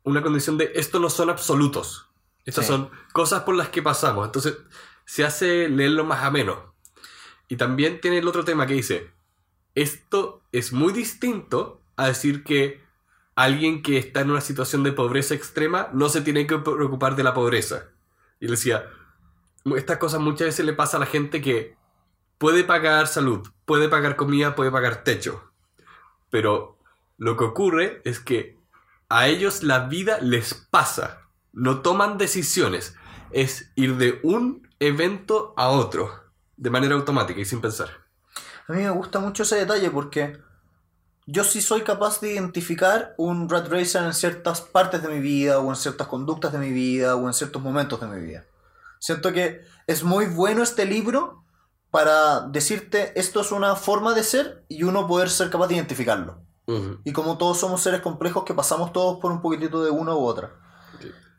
una 0.02 0.22
condición 0.22 0.58
de 0.58 0.72
esto 0.74 0.98
no 0.98 1.10
son 1.10 1.30
absolutos. 1.30 2.10
Estas 2.44 2.66
Sí. 2.66 2.72
son 2.72 2.90
cosas 3.12 3.42
por 3.42 3.54
las 3.54 3.68
que 3.70 3.82
pasamos. 3.82 4.26
Entonces, 4.26 4.56
se 5.04 5.24
hace 5.24 5.68
leerlo 5.68 6.04
más 6.04 6.22
ameno. 6.24 6.74
Y 7.48 7.56
también 7.56 8.00
tiene 8.00 8.18
el 8.18 8.28
otro 8.28 8.44
tema 8.44 8.66
que 8.66 8.74
dice, 8.74 9.10
esto 9.74 10.42
es 10.52 10.72
muy 10.72 10.92
distinto 10.92 11.80
a 11.96 12.06
decir 12.06 12.44
que 12.44 12.82
alguien 13.34 13.82
que 13.82 13.98
está 13.98 14.20
en 14.20 14.30
una 14.30 14.40
situación 14.40 14.82
de 14.82 14.92
pobreza 14.92 15.34
extrema 15.34 15.88
no 15.92 16.08
se 16.08 16.20
tiene 16.20 16.46
que 16.46 16.58
preocupar 16.58 17.16
de 17.16 17.24
la 17.24 17.34
pobreza. 17.34 17.88
Y 18.40 18.46
él 18.46 18.52
decía, 18.52 18.88
estas 19.76 19.98
cosas 19.98 20.20
muchas 20.20 20.46
veces 20.46 20.64
le 20.64 20.72
pasa 20.72 20.96
a 20.96 21.00
la 21.00 21.06
gente 21.06 21.40
que 21.40 21.76
puede 22.38 22.64
pagar 22.64 23.06
salud, 23.06 23.46
puede 23.64 23.88
pagar 23.88 24.16
comida, 24.16 24.54
puede 24.54 24.70
pagar 24.70 25.04
techo. 25.04 25.50
Pero 26.30 26.78
lo 27.18 27.36
que 27.36 27.44
ocurre 27.44 28.00
es 28.04 28.20
que 28.20 28.58
a 29.08 29.28
ellos 29.28 29.62
la 29.62 29.80
vida 29.86 30.18
les 30.20 30.54
pasa, 30.54 31.23
no 31.54 31.80
toman 31.80 32.18
decisiones, 32.18 32.94
es 33.30 33.70
ir 33.74 33.96
de 33.96 34.20
un 34.22 34.68
evento 34.80 35.54
a 35.56 35.68
otro, 35.68 36.10
de 36.56 36.70
manera 36.70 36.94
automática 36.94 37.40
y 37.40 37.44
sin 37.44 37.60
pensar. 37.60 37.88
A 38.68 38.72
mí 38.72 38.82
me 38.82 38.90
gusta 38.90 39.20
mucho 39.20 39.42
ese 39.42 39.56
detalle 39.56 39.90
porque 39.90 40.38
yo 41.26 41.44
sí 41.44 41.62
soy 41.62 41.82
capaz 41.82 42.20
de 42.20 42.32
identificar 42.32 43.14
un 43.16 43.48
rat 43.48 43.68
racer 43.68 44.04
en 44.04 44.12
ciertas 44.12 44.60
partes 44.60 45.02
de 45.02 45.08
mi 45.08 45.20
vida 45.20 45.58
o 45.58 45.70
en 45.70 45.76
ciertas 45.76 46.06
conductas 46.06 46.52
de 46.52 46.58
mi 46.58 46.70
vida 46.70 47.16
o 47.16 47.26
en 47.26 47.34
ciertos 47.34 47.62
momentos 47.62 48.00
de 48.00 48.06
mi 48.06 48.20
vida. 48.20 48.44
Siento 48.98 49.32
que 49.32 49.62
es 49.86 50.02
muy 50.02 50.26
bueno 50.26 50.62
este 50.62 50.84
libro 50.86 51.44
para 51.90 52.40
decirte 52.40 53.18
esto 53.18 53.40
es 53.40 53.52
una 53.52 53.76
forma 53.76 54.14
de 54.14 54.22
ser 54.22 54.64
y 54.68 54.82
uno 54.82 55.06
poder 55.06 55.30
ser 55.30 55.50
capaz 55.50 55.68
de 55.68 55.76
identificarlo. 55.76 56.42
Y 57.04 57.12
como 57.12 57.36
todos 57.36 57.58
somos 57.58 57.82
seres 57.82 58.00
complejos 58.00 58.44
que 58.44 58.54
pasamos 58.54 58.92
todos 58.92 59.20
por 59.20 59.30
un 59.30 59.42
poquitito 59.42 59.84
de 59.84 59.90
una 59.90 60.14
u 60.14 60.24
otra. 60.24 60.63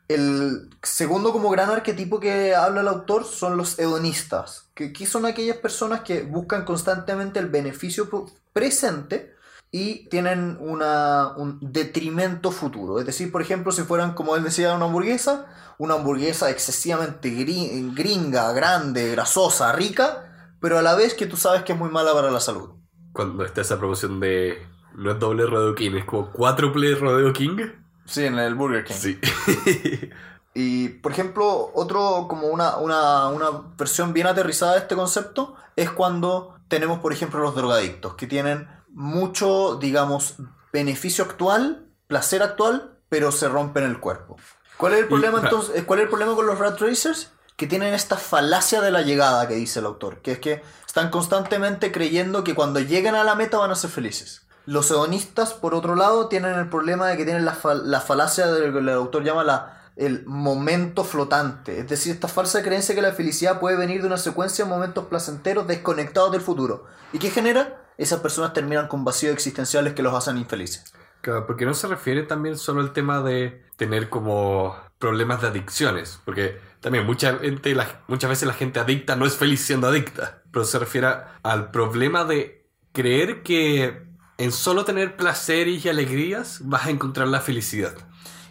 El 0.08 0.70
segundo 0.82 1.32
como 1.32 1.50
gran 1.50 1.70
arquetipo 1.70 2.20
que 2.20 2.54
habla 2.54 2.80
el 2.80 2.88
autor 2.88 3.24
son 3.24 3.56
los 3.56 3.78
hedonistas, 3.78 4.70
que 4.74 4.86
aquí 4.86 5.04
son 5.04 5.26
aquellas 5.26 5.56
personas 5.56 6.02
que 6.02 6.22
buscan 6.22 6.64
constantemente 6.64 7.40
el 7.40 7.48
beneficio 7.48 8.08
presente 8.52 9.34
y 9.72 10.08
tienen 10.08 10.58
una, 10.60 11.34
un 11.36 11.58
detrimento 11.60 12.52
futuro. 12.52 13.00
Es 13.00 13.06
decir, 13.06 13.32
por 13.32 13.42
ejemplo, 13.42 13.72
si 13.72 13.82
fueran, 13.82 14.14
como 14.14 14.36
él 14.36 14.44
decía, 14.44 14.74
una 14.74 14.84
hamburguesa, 14.84 15.46
una 15.78 15.94
hamburguesa 15.94 16.50
excesivamente 16.50 17.28
gri- 17.30 17.92
gringa, 17.94 18.52
grande, 18.52 19.10
grasosa, 19.10 19.72
rica, 19.72 20.54
pero 20.60 20.78
a 20.78 20.82
la 20.82 20.94
vez 20.94 21.14
que 21.14 21.26
tú 21.26 21.36
sabes 21.36 21.64
que 21.64 21.72
es 21.72 21.78
muy 21.78 21.90
mala 21.90 22.14
para 22.14 22.30
la 22.30 22.40
salud. 22.40 22.70
Cuando 23.12 23.44
está 23.44 23.60
esa 23.62 23.78
promoción 23.78 24.20
de. 24.20 24.58
No 24.94 25.10
es 25.10 25.18
doble 25.18 25.44
Rodeo 25.46 25.74
King, 25.74 25.96
es 25.96 26.04
como 26.04 26.32
cuádruple 26.32 26.94
Rodeo 26.94 27.32
King. 27.32 27.58
Sí, 28.06 28.24
en 28.24 28.38
el 28.38 28.54
Burger 28.54 28.84
King. 28.84 28.94
Sí. 28.94 29.20
Y, 30.58 30.88
por 30.88 31.12
ejemplo, 31.12 31.70
otro, 31.74 32.24
como 32.30 32.46
una, 32.46 32.76
una, 32.78 33.28
una 33.28 33.50
versión 33.76 34.14
bien 34.14 34.26
aterrizada 34.26 34.72
de 34.72 34.78
este 34.78 34.94
concepto, 34.96 35.54
es 35.76 35.90
cuando 35.90 36.56
tenemos, 36.68 37.00
por 37.00 37.12
ejemplo, 37.12 37.40
los 37.40 37.54
drogadictos, 37.54 38.14
que 38.14 38.26
tienen 38.26 38.66
mucho, 38.88 39.76
digamos, 39.76 40.36
beneficio 40.72 41.24
actual, 41.24 41.84
placer 42.06 42.42
actual, 42.42 42.96
pero 43.10 43.32
se 43.32 43.48
rompen 43.50 43.84
el 43.84 44.00
cuerpo. 44.00 44.36
¿Cuál 44.78 44.94
es 44.94 45.00
el 45.00 45.08
problema 45.08 45.40
Y- 45.40 45.44
entonces? 45.44 45.84
¿Cuál 45.84 45.98
es 45.98 46.04
el 46.04 46.08
problema 46.08 46.34
con 46.34 46.46
los 46.46 46.58
rat 46.58 46.80
racers? 46.80 47.32
Que 47.56 47.66
tienen 47.66 47.92
esta 47.92 48.16
falacia 48.16 48.80
de 48.80 48.90
la 48.90 49.02
llegada 49.02 49.46
que 49.48 49.54
dice 49.56 49.80
el 49.80 49.84
autor, 49.86 50.22
que 50.22 50.32
es 50.32 50.38
que 50.38 50.62
están 50.86 51.10
constantemente 51.10 51.92
creyendo 51.92 52.44
que 52.44 52.54
cuando 52.54 52.80
lleguen 52.80 53.14
a 53.14 53.24
la 53.24 53.34
meta 53.34 53.58
van 53.58 53.72
a 53.72 53.74
ser 53.74 53.90
felices. 53.90 54.45
Los 54.66 54.90
hedonistas, 54.90 55.54
por 55.54 55.74
otro 55.74 55.94
lado, 55.94 56.28
tienen 56.28 56.54
el 56.54 56.68
problema 56.68 57.08
de 57.08 57.16
que 57.16 57.24
tienen 57.24 57.44
la, 57.44 57.54
fal- 57.54 57.84
la 57.84 58.00
falacia 58.00 58.46
de 58.48 58.66
lo 58.66 58.72
que 58.72 58.78
el 58.80 58.88
autor 58.90 59.22
llama 59.24 59.44
la, 59.44 59.90
el 59.96 60.26
momento 60.26 61.04
flotante. 61.04 61.78
Es 61.78 61.88
decir, 61.88 62.12
esta 62.12 62.28
falsa 62.28 62.62
creencia 62.62 62.94
que 62.94 63.02
la 63.02 63.12
felicidad 63.12 63.60
puede 63.60 63.76
venir 63.76 64.00
de 64.00 64.08
una 64.08 64.18
secuencia 64.18 64.64
de 64.64 64.70
momentos 64.70 65.06
placenteros 65.06 65.66
desconectados 65.66 66.32
del 66.32 66.40
futuro. 66.40 66.84
¿Y 67.12 67.18
qué 67.18 67.30
genera? 67.30 67.82
Esas 67.96 68.20
personas 68.20 68.52
terminan 68.52 68.88
con 68.88 69.04
vacíos 69.04 69.32
existenciales 69.32 69.94
que 69.94 70.02
los 70.02 70.12
hacen 70.14 70.36
infelices. 70.36 70.92
Claro, 71.22 71.46
porque 71.46 71.64
no 71.64 71.74
se 71.74 71.86
refiere 71.86 72.24
también 72.24 72.58
solo 72.58 72.80
al 72.80 72.92
tema 72.92 73.22
de 73.22 73.64
tener 73.76 74.08
como 74.10 74.76
problemas 74.98 75.40
de 75.40 75.48
adicciones, 75.48 76.20
porque 76.24 76.60
también 76.80 77.06
mucha 77.06 77.38
gente, 77.38 77.76
muchas 78.06 78.30
veces 78.30 78.46
la 78.46 78.54
gente 78.54 78.80
adicta 78.80 79.16
no 79.16 79.26
es 79.26 79.36
feliz 79.36 79.64
siendo 79.64 79.88
adicta, 79.88 80.42
pero 80.52 80.64
se 80.64 80.78
refiere 80.78 81.08
al 81.42 81.70
problema 81.70 82.24
de 82.24 82.66
creer 82.92 83.42
que 83.42 84.05
en 84.38 84.52
solo 84.52 84.84
tener 84.84 85.16
placeres 85.16 85.84
y 85.84 85.88
alegrías 85.88 86.58
vas 86.62 86.86
a 86.86 86.90
encontrar 86.90 87.28
la 87.28 87.40
felicidad. 87.40 87.94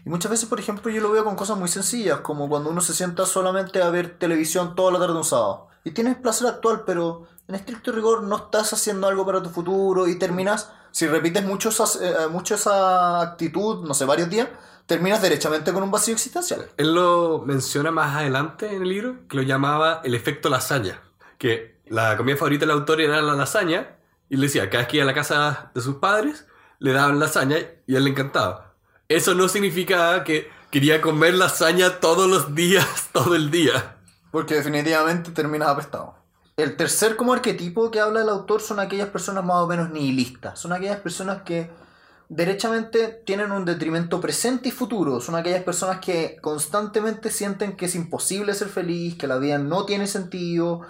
Y 0.06 0.10
muchas 0.10 0.32
veces, 0.32 0.48
por 0.48 0.60
ejemplo, 0.60 0.92
yo 0.92 1.02
lo 1.02 1.12
veo 1.12 1.24
con 1.24 1.36
cosas 1.36 1.58
muy 1.58 1.68
sencillas, 1.68 2.20
como 2.20 2.48
cuando 2.48 2.70
uno 2.70 2.82
se 2.82 2.94
sienta 2.94 3.26
solamente 3.26 3.82
a 3.82 3.90
ver 3.90 4.18
televisión 4.20 4.76
toda 4.76 4.92
la 4.92 5.00
tarde 5.00 5.16
un 5.18 5.24
sábado. 5.24 5.68
Y 5.84 5.92
tienes 5.92 6.16
placer 6.18 6.48
actual, 6.48 6.84
pero 6.86 7.28
en 7.48 7.56
estricto 7.56 7.92
rigor 7.92 8.24
no 8.24 8.36
estás 8.38 8.74
haciendo 8.74 9.08
algo 9.08 9.26
para 9.26 9.42
tu 9.42 9.50
futuro 9.50 10.08
y 10.08 10.18
terminas, 10.18 10.72
si 10.92 11.08
repites 11.08 11.44
mucho, 11.46 11.70
esas- 11.70 12.00
eh, 12.02 12.14
mucho 12.32 12.56
esa 12.56 13.22
actitud, 13.22 13.86
no 13.86 13.94
sé, 13.94 14.06
varios 14.06 14.30
días, 14.30 14.48
terminas 14.86 15.22
derechamente 15.22 15.74
con 15.74 15.82
un 15.84 15.92
vacío 15.92 16.14
existencial. 16.14 16.68
Él 16.78 16.94
lo 16.94 17.44
menciona 17.46 17.92
más 17.92 18.16
adelante 18.16 18.76
en 18.76 18.84
el 18.84 18.90
libro, 18.90 19.16
que 19.28 19.38
lo 19.38 19.44
llamaba 19.44 20.02
el 20.04 20.14
efecto 20.14 20.50
lasaña, 20.50 21.02
que 21.40 21.80
la 21.88 22.16
comida 22.18 22.36
favorita 22.38 22.62
del 22.62 22.72
autor 22.72 23.02
era 23.02 23.22
la 23.22 23.34
lasaña, 23.34 23.95
y 24.30 24.38
le 24.38 24.48
decía, 24.48 24.70
cada 24.70 24.84
vez 24.84 24.88
que 24.88 24.98
iba 24.98 25.04
a 25.04 25.08
la 25.08 25.14
casa 25.14 25.72
de 25.74 25.82
sus 25.82 25.96
padres, 25.96 26.46
le 26.80 26.94
daban 26.94 27.20
lasaña 27.20 27.58
y 27.88 27.96
él 27.96 28.04
le 28.04 28.10
encantaba. 28.12 28.74
Eso 29.08 29.36
no 29.36 29.48
significaba 29.48 30.24
que 30.24 30.50
quería 30.72 31.02
comer 31.02 31.36
lasaña 31.36 32.00
todos 32.00 32.30
los 32.30 32.56
días, 32.56 33.10
todo 33.12 33.36
el 33.36 33.52
día. 33.52 33.98
Porque 34.32 34.56
definitivamente 34.56 35.32
terminas 35.32 35.70
apestado. 35.70 36.16
El 36.58 36.78
tercer 36.78 37.16
como 37.16 37.34
arquetipo 37.34 37.92
que 37.92 38.00
habla 38.00 38.22
el 38.22 38.30
autor 38.30 38.62
son 38.62 38.80
aquellas 38.80 39.10
personas 39.10 39.44
más 39.44 39.58
o 39.58 39.68
menos 39.68 39.92
nihilistas. 39.92 40.58
Son 40.60 40.72
aquellas 40.72 41.00
personas 41.02 41.44
que 41.44 41.70
derechamente 42.30 43.22
tienen 43.26 43.52
un 43.52 43.66
detrimento 43.66 44.20
presente 44.22 44.70
y 44.70 44.72
futuro. 44.72 45.22
Son 45.22 45.36
aquellas 45.36 45.64
personas 45.64 46.00
que 46.00 46.38
constantemente 46.42 47.30
sienten 47.30 47.76
que 47.76 47.86
es 47.86 47.96
imposible 47.96 48.54
ser 48.54 48.70
feliz, 48.70 49.18
que 49.18 49.28
la 49.28 49.38
vida 49.38 49.58
no 49.58 49.86
tiene 49.86 50.08
sentido, 50.08 50.82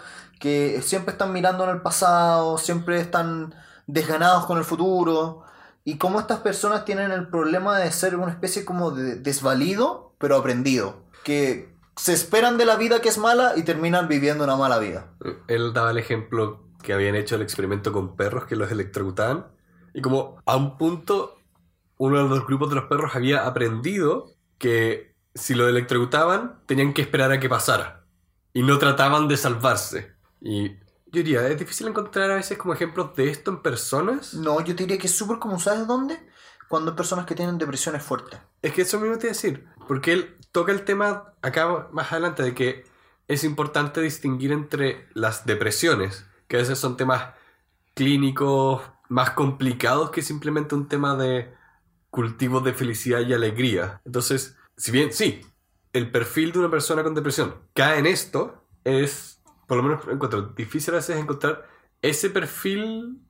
que 0.45 0.83
siempre 0.83 1.13
están 1.13 1.33
mirando 1.33 1.63
en 1.63 1.71
el 1.71 1.81
pasado, 1.81 2.59
siempre 2.59 2.99
están 2.99 3.55
desganados 3.87 4.45
con 4.45 4.59
el 4.59 4.63
futuro. 4.63 5.41
Y 5.83 5.97
cómo 5.97 6.19
estas 6.19 6.41
personas 6.41 6.85
tienen 6.85 7.09
el 7.09 7.29
problema 7.29 7.79
de 7.79 7.91
ser 7.91 8.15
una 8.15 8.31
especie 8.31 8.63
como 8.63 8.91
de 8.91 9.15
desvalido, 9.15 10.13
pero 10.19 10.35
aprendido. 10.35 11.01
Que 11.23 11.73
se 11.95 12.13
esperan 12.13 12.59
de 12.59 12.65
la 12.65 12.75
vida 12.75 13.01
que 13.01 13.09
es 13.09 13.17
mala 13.17 13.53
y 13.55 13.63
terminan 13.63 14.07
viviendo 14.07 14.43
una 14.43 14.55
mala 14.55 14.77
vida. 14.77 15.07
Él 15.47 15.73
daba 15.73 15.89
el 15.89 15.97
ejemplo 15.97 16.63
que 16.83 16.93
habían 16.93 17.15
hecho 17.15 17.37
el 17.37 17.41
experimento 17.41 17.91
con 17.91 18.15
perros 18.15 18.45
que 18.45 18.55
los 18.55 18.69
electrocutaban, 18.69 19.47
y 19.95 20.01
como 20.03 20.43
a 20.45 20.55
un 20.57 20.77
punto 20.77 21.39
uno 21.97 22.21
de 22.21 22.29
los 22.29 22.45
grupos 22.45 22.69
de 22.69 22.75
los 22.75 22.85
perros 22.85 23.15
había 23.15 23.47
aprendido 23.47 24.35
que 24.59 25.15
si 25.33 25.55
lo 25.55 25.67
electrocutaban 25.67 26.59
tenían 26.67 26.93
que 26.93 27.01
esperar 27.01 27.31
a 27.31 27.39
que 27.39 27.49
pasara 27.49 28.05
y 28.53 28.61
no 28.61 28.77
trataban 28.77 29.27
de 29.27 29.37
salvarse. 29.37 30.14
Y 30.45 30.69
yo 30.69 31.23
diría, 31.23 31.47
es 31.47 31.57
difícil 31.57 31.87
encontrar 31.87 32.29
a 32.29 32.35
veces 32.35 32.55
como 32.55 32.75
ejemplos 32.75 33.15
de 33.15 33.31
esto 33.31 33.49
en 33.49 33.63
personas. 33.63 34.35
No, 34.35 34.61
yo 34.61 34.75
te 34.75 34.83
diría 34.83 34.99
que 34.99 35.07
es 35.07 35.15
súper 35.15 35.39
común, 35.39 35.59
¿sabes 35.59 35.87
dónde? 35.87 36.19
Cuando 36.69 36.91
hay 36.91 36.97
personas 36.97 37.25
que 37.25 37.33
tienen 37.33 37.57
depresiones 37.57 38.03
fuertes. 38.03 38.39
Es 38.61 38.71
que 38.71 38.83
eso 38.83 38.99
mismo 38.99 39.17
te 39.17 39.25
iba 39.25 39.31
a 39.31 39.33
decir, 39.33 39.67
porque 39.87 40.13
él 40.13 40.35
toca 40.51 40.71
el 40.71 40.85
tema 40.85 41.33
acá 41.41 41.87
más 41.91 42.11
adelante 42.11 42.43
de 42.43 42.53
que 42.53 42.85
es 43.27 43.43
importante 43.43 44.01
distinguir 44.01 44.51
entre 44.51 45.07
las 45.15 45.47
depresiones, 45.47 46.27
que 46.47 46.57
a 46.57 46.59
veces 46.59 46.77
son 46.77 46.95
temas 46.95 47.33
clínicos 47.95 48.83
más 49.09 49.31
complicados 49.31 50.11
que 50.11 50.21
simplemente 50.21 50.75
un 50.75 50.87
tema 50.87 51.15
de 51.15 51.51
cultivo 52.11 52.59
de 52.59 52.73
felicidad 52.73 53.21
y 53.21 53.33
alegría. 53.33 53.99
Entonces, 54.05 54.55
si 54.77 54.91
bien 54.91 55.11
sí, 55.11 55.41
el 55.91 56.11
perfil 56.11 56.51
de 56.51 56.59
una 56.59 56.69
persona 56.69 57.01
con 57.01 57.15
depresión 57.15 57.55
cae 57.73 57.97
en 57.97 58.05
esto, 58.05 58.67
es, 58.83 59.34
por 59.67 59.77
lo 59.77 59.83
menos 59.83 60.01
encuentro 60.07 60.41
difícil 60.41 60.93
a 60.93 60.97
veces 60.97 61.17
encontrar 61.17 61.65
ese 62.01 62.29
perfil 62.29 63.21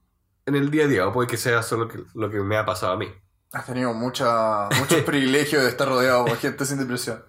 en 0.46 0.56
el 0.56 0.70
día 0.70 0.86
a 0.86 0.88
día, 0.88 1.08
o 1.08 1.13
puede 1.13 1.27
que 1.27 1.38
sea 1.38 1.63
solo 1.63 1.88
que- 1.88 2.04
lo 2.13 2.30
que 2.30 2.39
me 2.39 2.58
ha 2.58 2.65
pasado 2.65 2.94
a 2.94 2.98
mí. 2.98 3.08
Has 3.51 3.65
tenido 3.65 3.94
mucha, 3.94 4.68
mucho 4.80 4.96
privilegio 5.06 5.62
de 5.62 5.70
estar 5.70 5.88
rodeado 5.88 6.25
por 6.25 6.38
gente 6.38 6.65
sin 6.65 6.77
depresión. 6.77 7.24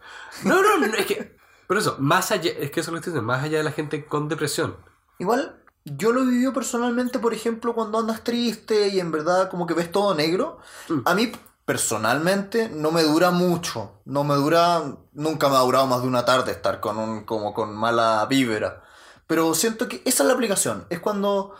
No, 0.44 0.60
no, 0.62 0.78
no, 0.78 0.94
es 0.94 1.06
que. 1.06 1.36
Por 1.66 1.78
eso, 1.78 1.96
más 1.98 2.30
allá, 2.30 2.50
es 2.52 2.70
que 2.70 2.80
eso 2.80 2.90
es 2.90 2.92
lo 2.92 2.98
estoy 2.98 3.12
diciendo, 3.12 3.22
más 3.22 3.42
allá 3.42 3.58
de 3.58 3.64
la 3.64 3.72
gente 3.72 4.04
con 4.06 4.28
depresión. 4.28 4.76
Igual, 5.18 5.62
yo 5.84 6.12
lo 6.12 6.22
he 6.22 6.26
vivido 6.26 6.52
personalmente, 6.52 7.18
por 7.18 7.32
ejemplo, 7.32 7.74
cuando 7.74 7.98
andas 7.98 8.22
triste 8.24 8.88
y 8.88 9.00
en 9.00 9.10
verdad 9.12 9.50
como 9.50 9.66
que 9.66 9.74
ves 9.74 9.90
todo 9.90 10.14
negro. 10.14 10.58
Mm. 10.88 11.00
A 11.04 11.14
mí, 11.14 11.32
personalmente, 11.64 12.68
no 12.68 12.90
me 12.92 13.02
dura 13.02 13.30
mucho. 13.30 14.00
No 14.04 14.24
me 14.24 14.34
dura, 14.34 14.82
nunca 15.12 15.48
me 15.48 15.56
ha 15.56 15.60
durado 15.60 15.86
más 15.86 16.02
de 16.02 16.08
una 16.08 16.24
tarde 16.24 16.52
estar 16.52 16.80
con 16.80 16.98
un, 16.98 17.24
como 17.24 17.54
con 17.54 17.74
mala 17.76 18.26
vibra. 18.26 18.82
Pero 19.26 19.54
siento 19.54 19.88
que 19.88 20.02
esa 20.04 20.22
es 20.22 20.26
la 20.28 20.34
aplicación. 20.34 20.86
Es 20.90 21.00
cuando 21.00 21.54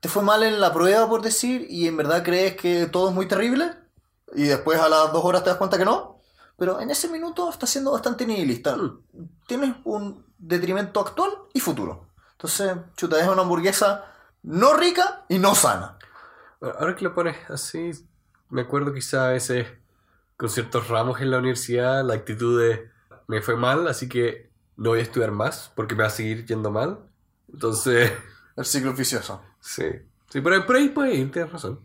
te 0.00 0.08
fue 0.08 0.22
mal 0.22 0.42
en 0.42 0.60
la 0.60 0.72
prueba, 0.72 1.08
por 1.08 1.22
decir, 1.22 1.66
y 1.68 1.88
en 1.88 1.96
verdad 1.96 2.22
crees 2.22 2.56
que 2.56 2.86
todo 2.86 3.08
es 3.08 3.14
muy 3.14 3.26
terrible. 3.26 3.72
Y 4.34 4.44
después 4.44 4.78
a 4.78 4.88
las 4.88 5.12
dos 5.12 5.24
horas 5.24 5.42
te 5.42 5.50
das 5.50 5.58
cuenta 5.58 5.78
que 5.78 5.84
no. 5.84 6.20
Pero 6.56 6.80
en 6.80 6.90
ese 6.90 7.08
minuto 7.08 7.48
estás 7.50 7.70
siendo 7.70 7.92
bastante 7.92 8.26
nihilista. 8.26 8.76
Mm. 8.76 9.02
Tienes 9.46 9.74
un 9.84 10.26
detrimento 10.38 11.00
actual 11.00 11.30
y 11.52 11.60
futuro. 11.60 12.08
Entonces, 12.32 12.76
chuta, 12.96 13.20
es 13.20 13.26
una 13.26 13.42
hamburguesa 13.42 14.04
no 14.42 14.74
rica 14.74 15.24
y 15.28 15.38
no 15.38 15.54
sana. 15.54 15.98
Ahora 16.60 16.96
que 16.96 17.04
lo 17.04 17.14
pones 17.14 17.36
así, 17.48 17.90
me 18.50 18.62
acuerdo 18.62 18.92
quizá 18.92 19.28
a 19.28 19.32
veces 19.32 19.66
con 20.36 20.48
ciertos 20.48 20.88
ramos 20.88 21.20
en 21.20 21.30
la 21.30 21.38
universidad, 21.38 22.04
la 22.04 22.14
actitud 22.14 22.60
de 22.60 22.90
me 23.26 23.42
fue 23.42 23.56
mal, 23.56 23.88
así 23.88 24.08
que 24.08 24.50
no 24.76 24.90
voy 24.90 25.00
a 25.00 25.02
estudiar 25.02 25.32
más 25.32 25.72
porque 25.74 25.94
me 25.94 26.02
va 26.02 26.08
a 26.08 26.10
seguir 26.10 26.46
yendo 26.46 26.70
mal. 26.70 27.07
Entonces, 27.52 28.12
El 28.56 28.64
ciclo 28.64 28.92
vicioso. 28.92 29.42
sí. 29.60 29.84
Sí, 30.30 30.42
por 30.42 30.52
ahí, 30.52 30.90
por 30.90 31.06
ahí 31.06 31.24
tienes 31.30 31.50
razón. 31.50 31.80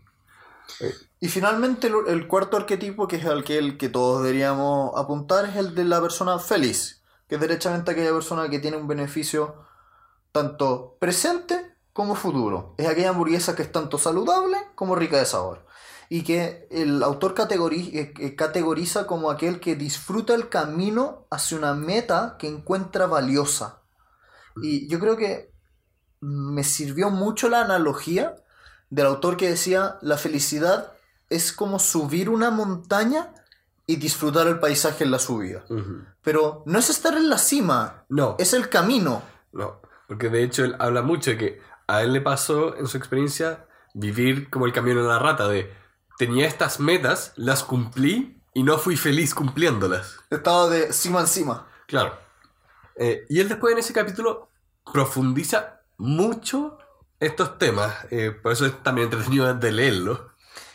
Y 1.20 1.30
finalmente 1.30 1.88
el, 1.88 1.94
el 2.08 2.28
cuarto 2.28 2.58
arquetipo, 2.58 3.08
que 3.08 3.16
es 3.16 3.26
al 3.26 3.44
que, 3.46 3.58
el 3.58 3.78
que 3.78 3.88
todos 3.88 4.22
deberíamos 4.24 4.92
apuntar, 4.98 5.46
es 5.46 5.56
el 5.56 5.76
de 5.76 5.86
la 5.86 6.02
persona 6.02 6.40
feliz, 6.40 7.02
que 7.28 7.36
es 7.36 7.42
derechamente 7.42 7.92
aquella 7.92 8.12
persona 8.12 8.50
que 8.50 8.60
tiene 8.60 8.76
un 8.76 8.88
beneficio 8.88 9.64
tanto 10.34 10.98
presente 11.00 11.78
como 11.94 12.16
futuro. 12.16 12.76
Es 12.78 12.88
aquella 12.88 13.10
hamburguesa 13.10 13.56
que 13.56 13.62
es 13.62 13.72
tanto 13.72 13.98
saludable 13.98 14.58
como 14.76 14.96
rica 14.96 15.18
de 15.18 15.26
sabor. 15.26 15.66
Y 16.10 16.24
que 16.24 16.68
el 16.70 17.02
autor 17.02 17.34
eh, 17.40 18.14
eh, 18.20 18.36
categoriza 18.36 19.08
como 19.08 19.32
aquel 19.32 19.60
que 19.60 19.76
disfruta 19.76 20.36
el 20.36 20.50
camino 20.50 21.28
hacia 21.32 21.58
una 21.58 21.74
meta 21.74 22.36
que 22.38 22.48
encuentra 22.48 23.08
valiosa. 23.08 23.82
Y 24.62 24.88
yo 24.90 25.00
creo 25.00 25.16
que 25.18 25.53
me 26.24 26.64
sirvió 26.64 27.10
mucho 27.10 27.50
la 27.50 27.62
analogía 27.62 28.36
del 28.90 29.08
autor 29.08 29.36
que 29.38 29.50
decía, 29.50 29.98
la 30.02 30.18
felicidad 30.18 30.94
es 31.30 31.52
como 31.52 31.80
subir 31.80 32.30
una 32.30 32.50
montaña 32.52 33.34
y 33.86 33.98
disfrutar 33.98 34.48
el 34.48 34.60
paisaje 34.60 35.04
en 35.04 35.12
la 35.12 35.20
subida. 35.20 35.66
Pero 36.22 36.64
no 36.66 36.80
es 36.80 36.90
estar 36.90 37.16
en 37.18 37.30
la 37.30 37.38
cima, 37.38 38.06
No, 38.08 38.36
es 38.40 38.54
el 38.54 38.70
camino. 38.70 39.22
no. 39.52 39.82
Porque 40.08 40.30
de 40.30 40.44
hecho 40.44 40.64
él 40.64 40.76
habla 40.80 41.02
mucho 41.02 41.32
de 41.32 41.38
que 41.38 41.62
a 41.88 42.04
él 42.04 42.14
le 42.14 42.22
pasó 42.22 42.76
en 42.78 42.88
su 42.88 42.98
experiencia 42.98 43.66
vivir 43.94 44.50
como 44.50 44.66
el 44.66 44.74
camino 44.74 45.02
de 45.02 45.08
la 45.08 45.18
rata, 45.18 45.48
de 45.48 45.74
tenía 46.20 46.46
estas 46.46 46.80
metas, 46.80 47.32
las 47.36 47.64
cumplí 47.64 48.40
y 48.54 48.64
no 48.64 48.78
fui 48.78 48.96
feliz 48.96 49.34
cumpliéndolas. 49.34 50.18
Estaba 50.30 50.70
de 50.70 50.94
cima 50.94 51.22
encima. 51.22 51.68
Claro. 51.88 52.16
Eh, 52.96 53.26
y 53.30 53.40
él 53.40 53.50
después 53.50 53.72
en 53.74 53.80
ese 53.80 53.94
capítulo 53.94 54.50
profundiza 54.92 55.80
mucho 55.98 56.78
estos 57.20 57.58
temas. 57.58 57.94
eh, 58.12 58.32
por 58.32 58.52
eso 58.52 58.66
es 58.66 58.84
también 58.84 59.06
entretenido 59.06 59.54
de 59.54 59.72
leerlo. 59.72 60.32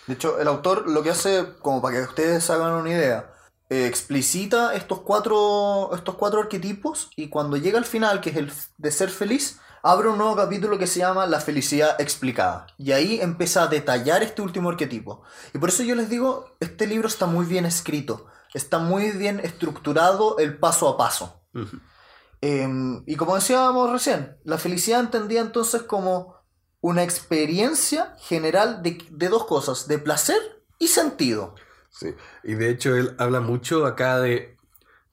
De 0.06 0.14
hecho, 0.14 0.40
el 0.40 0.48
autor 0.48 0.88
lo 0.88 1.02
que 1.02 1.10
hace, 1.10 1.54
como 1.60 1.82
para 1.82 1.98
que 1.98 2.02
ustedes 2.04 2.48
hagan 2.48 2.72
una 2.72 2.90
idea, 2.90 3.34
eh, 3.68 3.86
explicita 3.86 4.74
estos 4.74 5.00
cuatro, 5.00 5.90
estos 5.94 6.14
cuatro 6.14 6.40
arquetipos 6.40 7.10
y 7.16 7.28
cuando 7.28 7.58
llega 7.58 7.78
al 7.78 7.84
final, 7.84 8.22
que 8.22 8.30
es 8.30 8.36
el 8.36 8.50
de 8.78 8.90
ser 8.90 9.10
feliz, 9.10 9.60
abre 9.82 10.08
un 10.08 10.16
nuevo 10.16 10.34
capítulo 10.34 10.78
que 10.78 10.86
se 10.86 11.00
llama 11.00 11.26
La 11.26 11.40
felicidad 11.40 12.00
explicada. 12.00 12.66
Y 12.78 12.92
ahí 12.92 13.20
empieza 13.20 13.64
a 13.64 13.66
detallar 13.66 14.22
este 14.22 14.40
último 14.40 14.70
arquetipo. 14.70 15.22
Y 15.52 15.58
por 15.58 15.68
eso 15.68 15.82
yo 15.82 15.94
les 15.94 16.08
digo, 16.08 16.56
este 16.60 16.86
libro 16.86 17.08
está 17.08 17.26
muy 17.26 17.44
bien 17.44 17.66
escrito, 17.66 18.26
está 18.54 18.78
muy 18.78 19.10
bien 19.10 19.40
estructurado 19.40 20.38
el 20.38 20.58
paso 20.58 20.88
a 20.88 20.96
paso. 20.96 21.42
Eh, 22.40 22.68
y 23.06 23.16
como 23.16 23.34
decíamos 23.34 23.90
recién, 23.90 24.36
la 24.44 24.58
felicidad 24.58 25.00
entendía 25.00 25.40
entonces 25.40 25.82
como 25.82 26.36
una 26.80 27.02
experiencia 27.02 28.14
general 28.20 28.82
de, 28.82 29.04
de 29.10 29.28
dos 29.28 29.44
cosas, 29.46 29.88
de 29.88 29.98
placer 29.98 30.38
y 30.78 30.88
sentido. 30.88 31.54
Sí. 31.90 32.14
Y 32.44 32.54
de 32.54 32.70
hecho 32.70 32.94
él 32.94 33.16
habla 33.18 33.40
mucho 33.40 33.86
acá 33.86 34.20
de 34.20 34.56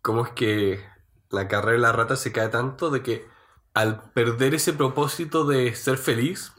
cómo 0.01 0.25
es 0.25 0.32
que 0.34 0.86
la 1.32 1.48
carrera 1.48 1.72
de 1.74 1.79
la 1.79 1.91
rata 1.91 2.15
se 2.15 2.32
cae 2.32 2.50
tanto 2.50 2.91
de 2.91 3.01
que 3.01 3.25
al 3.74 4.12
perder 4.12 4.53
ese 4.53 4.74
propósito 4.74 5.46
de 5.46 5.74
ser 5.75 5.98
feliz 5.98 6.53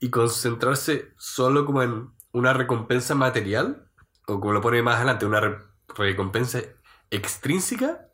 y 0.00 0.10
concentrarse 0.10 1.12
solo 1.18 1.66
como 1.66 1.82
en 1.82 2.10
una 2.32 2.52
recompensa 2.54 3.14
material, 3.14 3.90
o 4.26 4.40
como 4.40 4.52
lo 4.52 4.60
pone 4.60 4.82
más 4.82 4.96
adelante, 4.96 5.26
una 5.26 5.40
re- 5.40 5.58
recompensa 5.94 6.60
extrínseca, 7.10 8.05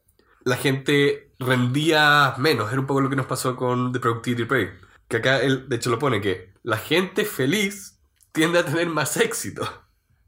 la 0.44 0.56
gente 0.56 1.32
rendía 1.38 2.34
menos. 2.38 2.70
Era 2.70 2.80
un 2.80 2.86
poco 2.86 3.00
lo 3.00 3.10
que 3.10 3.16
nos 3.16 3.26
pasó 3.26 3.56
con 3.56 3.92
The 3.92 4.00
Productivity 4.00 4.44
Project. 4.44 4.84
Que 5.08 5.16
acá 5.18 5.40
él, 5.40 5.68
de 5.68 5.76
hecho, 5.76 5.90
lo 5.90 5.98
pone 5.98 6.20
que 6.20 6.52
la 6.62 6.78
gente 6.78 7.24
feliz 7.24 8.00
tiende 8.32 8.58
a 8.58 8.64
tener 8.64 8.88
más 8.88 9.16
éxito. 9.16 9.68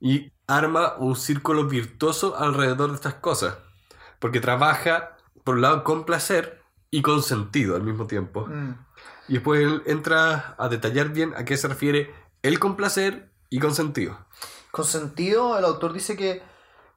Y 0.00 0.32
arma 0.46 0.96
un 0.98 1.16
círculo 1.16 1.64
virtuoso 1.66 2.36
alrededor 2.36 2.90
de 2.90 2.96
estas 2.96 3.14
cosas. 3.14 3.58
Porque 4.18 4.40
trabaja, 4.40 5.16
por 5.42 5.56
un 5.56 5.62
lado, 5.62 5.84
con 5.84 6.04
placer 6.04 6.62
y 6.90 7.02
con 7.02 7.22
sentido 7.22 7.76
al 7.76 7.82
mismo 7.82 8.06
tiempo. 8.06 8.46
Mm. 8.46 8.74
Y 9.28 9.34
después 9.34 9.62
él 9.62 9.82
entra 9.86 10.54
a 10.58 10.68
detallar 10.68 11.08
bien 11.10 11.34
a 11.36 11.44
qué 11.44 11.56
se 11.56 11.68
refiere 11.68 12.14
él 12.42 12.58
con 12.58 12.76
placer 12.76 13.32
y 13.48 13.58
con 13.58 13.74
sentido. 13.74 14.18
Con 14.70 14.84
sentido, 14.84 15.58
el 15.58 15.64
autor 15.64 15.92
dice 15.92 16.16
que 16.16 16.42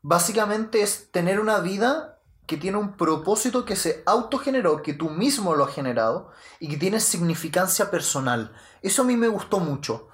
básicamente 0.02 0.82
es 0.82 1.12
tener 1.12 1.40
una 1.40 1.60
vida 1.60 2.17
que 2.48 2.58
tiene 2.58 2.78
un 2.78 2.96
propósito 2.96 3.66
que 3.66 3.76
se 3.76 4.02
autogeneró, 4.06 4.82
que 4.82 4.94
tú 4.94 5.10
mismo 5.10 5.54
lo 5.54 5.66
has 5.66 5.76
generado 5.76 6.32
y 6.60 6.70
que 6.70 6.78
tiene 6.78 7.00
significancia 7.00 7.92
personal. 7.92 8.54
Eso 8.82 9.02
a 9.02 9.06
mí 9.06 9.18
me 9.18 9.28
gustó 9.28 9.60
mucho, 9.60 10.08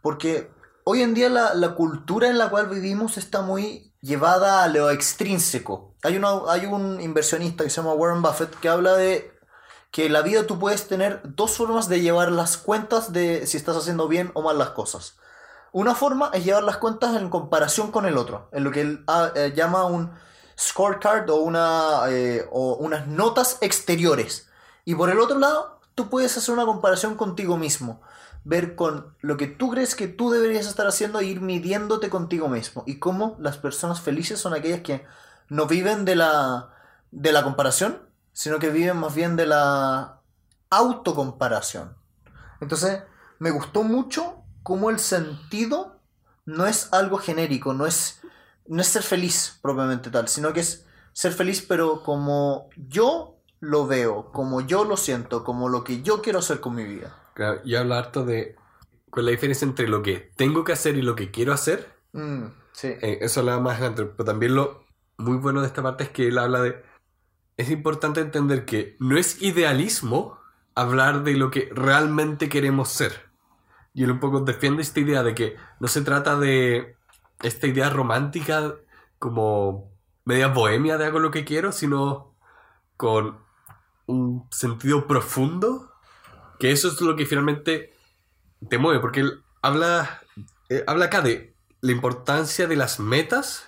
porque 0.00 0.50
hoy 0.84 1.02
en 1.02 1.14
día 1.14 1.28
la, 1.28 1.54
la 1.54 1.74
cultura 1.74 2.28
en 2.28 2.38
la 2.38 2.48
cual 2.48 2.68
vivimos 2.68 3.18
está 3.18 3.42
muy 3.42 3.92
llevada 4.00 4.62
a 4.62 4.68
lo 4.68 4.90
extrínseco. 4.90 5.94
Hay, 6.02 6.16
una, 6.16 6.28
hay 6.48 6.66
un 6.66 7.00
inversionista 7.00 7.64
que 7.64 7.70
se 7.70 7.76
llama 7.82 7.94
Warren 7.94 8.22
Buffett 8.22 8.58
que 8.60 8.68
habla 8.68 8.94
de 8.94 9.32
que 9.90 10.06
en 10.06 10.12
la 10.12 10.22
vida 10.22 10.46
tú 10.46 10.58
puedes 10.58 10.86
tener 10.86 11.20
dos 11.24 11.56
formas 11.56 11.88
de 11.88 12.00
llevar 12.00 12.30
las 12.30 12.56
cuentas 12.56 13.12
de 13.12 13.46
si 13.46 13.56
estás 13.56 13.76
haciendo 13.76 14.08
bien 14.08 14.30
o 14.34 14.42
mal 14.42 14.58
las 14.58 14.70
cosas. 14.70 15.16
Una 15.72 15.94
forma 15.94 16.30
es 16.32 16.44
llevar 16.44 16.62
las 16.62 16.78
cuentas 16.78 17.16
en 17.16 17.28
comparación 17.30 17.90
con 17.90 18.06
el 18.06 18.16
otro, 18.16 18.48
en 18.52 18.64
lo 18.64 18.70
que 18.70 18.80
él 18.80 19.04
ah, 19.06 19.30
eh, 19.34 19.52
llama 19.54 19.84
un 19.84 20.12
scorecard 20.60 21.28
o, 21.30 21.36
una, 21.36 22.02
eh, 22.08 22.46
o 22.50 22.74
unas 22.74 23.06
notas 23.06 23.58
exteriores. 23.60 24.48
Y 24.84 24.94
por 24.94 25.10
el 25.10 25.20
otro 25.20 25.38
lado, 25.38 25.80
tú 25.94 26.10
puedes 26.10 26.36
hacer 26.36 26.52
una 26.52 26.66
comparación 26.66 27.16
contigo 27.16 27.56
mismo, 27.56 28.00
ver 28.44 28.74
con 28.74 29.14
lo 29.20 29.36
que 29.36 29.46
tú 29.46 29.70
crees 29.70 29.94
que 29.94 30.08
tú 30.08 30.30
deberías 30.30 30.66
estar 30.66 30.86
haciendo 30.86 31.20
e 31.20 31.26
ir 31.26 31.40
midiéndote 31.40 32.10
contigo 32.10 32.48
mismo. 32.48 32.84
Y 32.86 32.98
cómo 32.98 33.36
las 33.38 33.56
personas 33.56 34.00
felices 34.00 34.40
son 34.40 34.54
aquellas 34.54 34.80
que 34.80 35.04
no 35.48 35.66
viven 35.66 36.04
de 36.04 36.16
la, 36.16 36.70
de 37.10 37.32
la 37.32 37.42
comparación, 37.42 37.98
sino 38.32 38.58
que 38.58 38.70
viven 38.70 38.96
más 38.98 39.14
bien 39.14 39.36
de 39.36 39.46
la 39.46 40.20
autocomparación. 40.70 41.96
Entonces, 42.60 43.02
me 43.38 43.50
gustó 43.50 43.82
mucho 43.82 44.42
cómo 44.62 44.90
el 44.90 44.98
sentido 44.98 45.98
no 46.44 46.66
es 46.66 46.92
algo 46.92 47.18
genérico, 47.18 47.72
no 47.72 47.86
es, 47.86 48.19
no 48.66 48.80
es 48.80 48.88
ser 48.88 49.02
feliz 49.02 49.58
propiamente 49.62 50.10
tal, 50.10 50.28
sino 50.28 50.52
que 50.52 50.60
es 50.60 50.86
ser 51.12 51.32
feliz 51.32 51.64
pero 51.66 52.02
como 52.02 52.68
yo 52.76 53.40
lo 53.60 53.86
veo, 53.86 54.32
como 54.32 54.60
yo 54.62 54.84
lo 54.84 54.96
siento, 54.96 55.44
como 55.44 55.68
lo 55.68 55.84
que 55.84 56.02
yo 56.02 56.22
quiero 56.22 56.38
hacer 56.38 56.60
con 56.60 56.74
mi 56.74 56.84
vida. 56.84 57.16
Claro, 57.34 57.60
y 57.64 57.74
habla 57.74 57.98
harto 57.98 58.24
de 58.24 58.56
cuál 59.10 59.26
es 59.26 59.26
la 59.26 59.30
diferencia 59.32 59.66
entre 59.66 59.88
lo 59.88 60.02
que 60.02 60.32
tengo 60.36 60.64
que 60.64 60.72
hacer 60.72 60.96
y 60.96 61.02
lo 61.02 61.14
que 61.14 61.30
quiero 61.30 61.52
hacer. 61.52 61.92
Mm, 62.12 62.46
sí. 62.72 62.88
Eh, 62.88 63.18
eso 63.20 63.40
hablaba 63.40 63.60
más 63.60 63.76
adelante, 63.76 64.04
pero 64.04 64.24
también 64.24 64.54
lo 64.54 64.84
muy 65.18 65.36
bueno 65.36 65.60
de 65.60 65.66
esta 65.66 65.82
parte 65.82 66.04
es 66.04 66.10
que 66.10 66.28
él 66.28 66.38
habla 66.38 66.62
de... 66.62 66.82
Es 67.56 67.70
importante 67.70 68.20
entender 68.20 68.64
que 68.64 68.96
no 68.98 69.18
es 69.18 69.42
idealismo 69.42 70.38
hablar 70.74 71.24
de 71.24 71.34
lo 71.34 71.50
que 71.50 71.68
realmente 71.72 72.48
queremos 72.48 72.88
ser. 72.88 73.28
Y 73.92 74.04
él 74.04 74.12
un 74.12 74.20
poco 74.20 74.40
defiende 74.40 74.82
esta 74.82 75.00
idea 75.00 75.22
de 75.22 75.34
que 75.34 75.56
no 75.78 75.88
se 75.88 76.00
trata 76.00 76.38
de 76.38 76.96
esta 77.42 77.66
idea 77.66 77.90
romántica 77.90 78.74
como 79.18 79.90
media 80.24 80.48
bohemia 80.48 80.98
de 80.98 81.06
hago 81.06 81.18
lo 81.18 81.30
que 81.30 81.44
quiero, 81.44 81.72
sino 81.72 82.34
con 82.96 83.38
un 84.06 84.46
sentido 84.50 85.06
profundo, 85.06 85.92
que 86.58 86.72
eso 86.72 86.88
es 86.88 87.00
lo 87.00 87.16
que 87.16 87.26
finalmente 87.26 87.94
te 88.68 88.78
mueve, 88.78 89.00
porque 89.00 89.20
él 89.20 89.42
habla, 89.62 90.20
eh, 90.68 90.84
habla 90.86 91.06
acá 91.06 91.22
de 91.22 91.54
la 91.80 91.92
importancia 91.92 92.66
de 92.66 92.76
las 92.76 93.00
metas. 93.00 93.66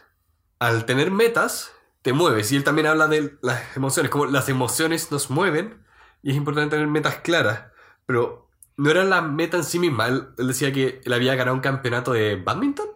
Al 0.58 0.84
tener 0.84 1.10
metas, 1.10 1.72
te 2.02 2.12
mueves. 2.12 2.52
Y 2.52 2.56
él 2.56 2.64
también 2.64 2.86
habla 2.86 3.06
de 3.06 3.36
las 3.40 3.76
emociones, 3.76 4.10
como 4.10 4.26
las 4.26 4.48
emociones 4.48 5.10
nos 5.10 5.30
mueven 5.30 5.82
y 6.22 6.30
es 6.30 6.36
importante 6.36 6.76
tener 6.76 6.88
metas 6.88 7.16
claras. 7.16 7.64
Pero 8.06 8.48
no 8.76 8.90
era 8.90 9.04
la 9.04 9.22
meta 9.22 9.56
en 9.56 9.64
sí 9.64 9.78
misma. 9.78 10.08
Él, 10.08 10.28
decía 10.36 10.72
que 10.72 11.00
él 11.04 11.12
había 11.12 11.34
ganado 11.34 11.56
un 11.56 11.62
campeonato 11.62 12.12
de 12.12 12.36
badminton. 12.36 12.86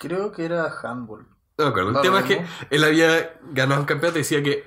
Creo 0.00 0.32
que 0.32 0.46
era 0.46 0.64
handball. 0.82 1.26
No 1.58 1.64
me 1.66 1.70
acuerdo. 1.70 1.90
El 1.90 2.00
tema 2.00 2.20
es 2.20 2.24
que 2.24 2.46
él 2.70 2.84
había 2.84 3.38
ganado 3.52 3.82
un 3.82 3.86
campeonato 3.86 4.18
y 4.18 4.22
decía 4.22 4.42
que 4.42 4.64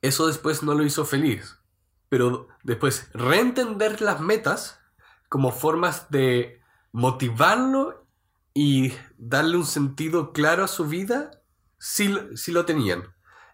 eso 0.00 0.26
después 0.26 0.64
no 0.64 0.74
lo 0.74 0.82
hizo 0.82 1.04
feliz. 1.04 1.60
Pero 2.08 2.48
después, 2.64 3.08
reentender 3.14 4.02
las 4.02 4.18
metas 4.18 4.80
como 5.28 5.52
formas 5.52 6.10
de 6.10 6.60
motivarlo 6.90 8.08
y 8.54 8.92
darle 9.16 9.56
un 9.56 9.66
sentido 9.66 10.32
claro 10.32 10.64
a 10.64 10.68
su 10.68 10.88
vida, 10.88 11.30
sí, 11.78 12.12
sí 12.34 12.50
lo 12.50 12.64
tenían. 12.64 13.04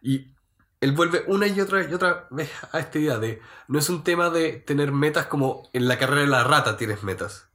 Y 0.00 0.34
él 0.80 0.92
vuelve 0.92 1.24
una 1.26 1.46
y 1.46 1.60
otra 1.60 1.86
y 1.86 1.92
otra 1.92 2.26
vez 2.30 2.50
a 2.72 2.78
esta 2.78 2.98
idea 2.98 3.18
de 3.18 3.42
no 3.68 3.78
es 3.78 3.90
un 3.90 4.02
tema 4.02 4.30
de 4.30 4.54
tener 4.54 4.92
metas 4.92 5.26
como 5.26 5.68
en 5.74 5.88
la 5.88 5.98
carrera 5.98 6.22
de 6.22 6.28
la 6.28 6.42
rata 6.42 6.78
tienes 6.78 7.02
metas. 7.02 7.50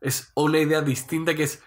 Es 0.00 0.30
una 0.36 0.60
idea 0.60 0.80
distinta 0.80 1.34
que 1.34 1.42
es 1.42 1.60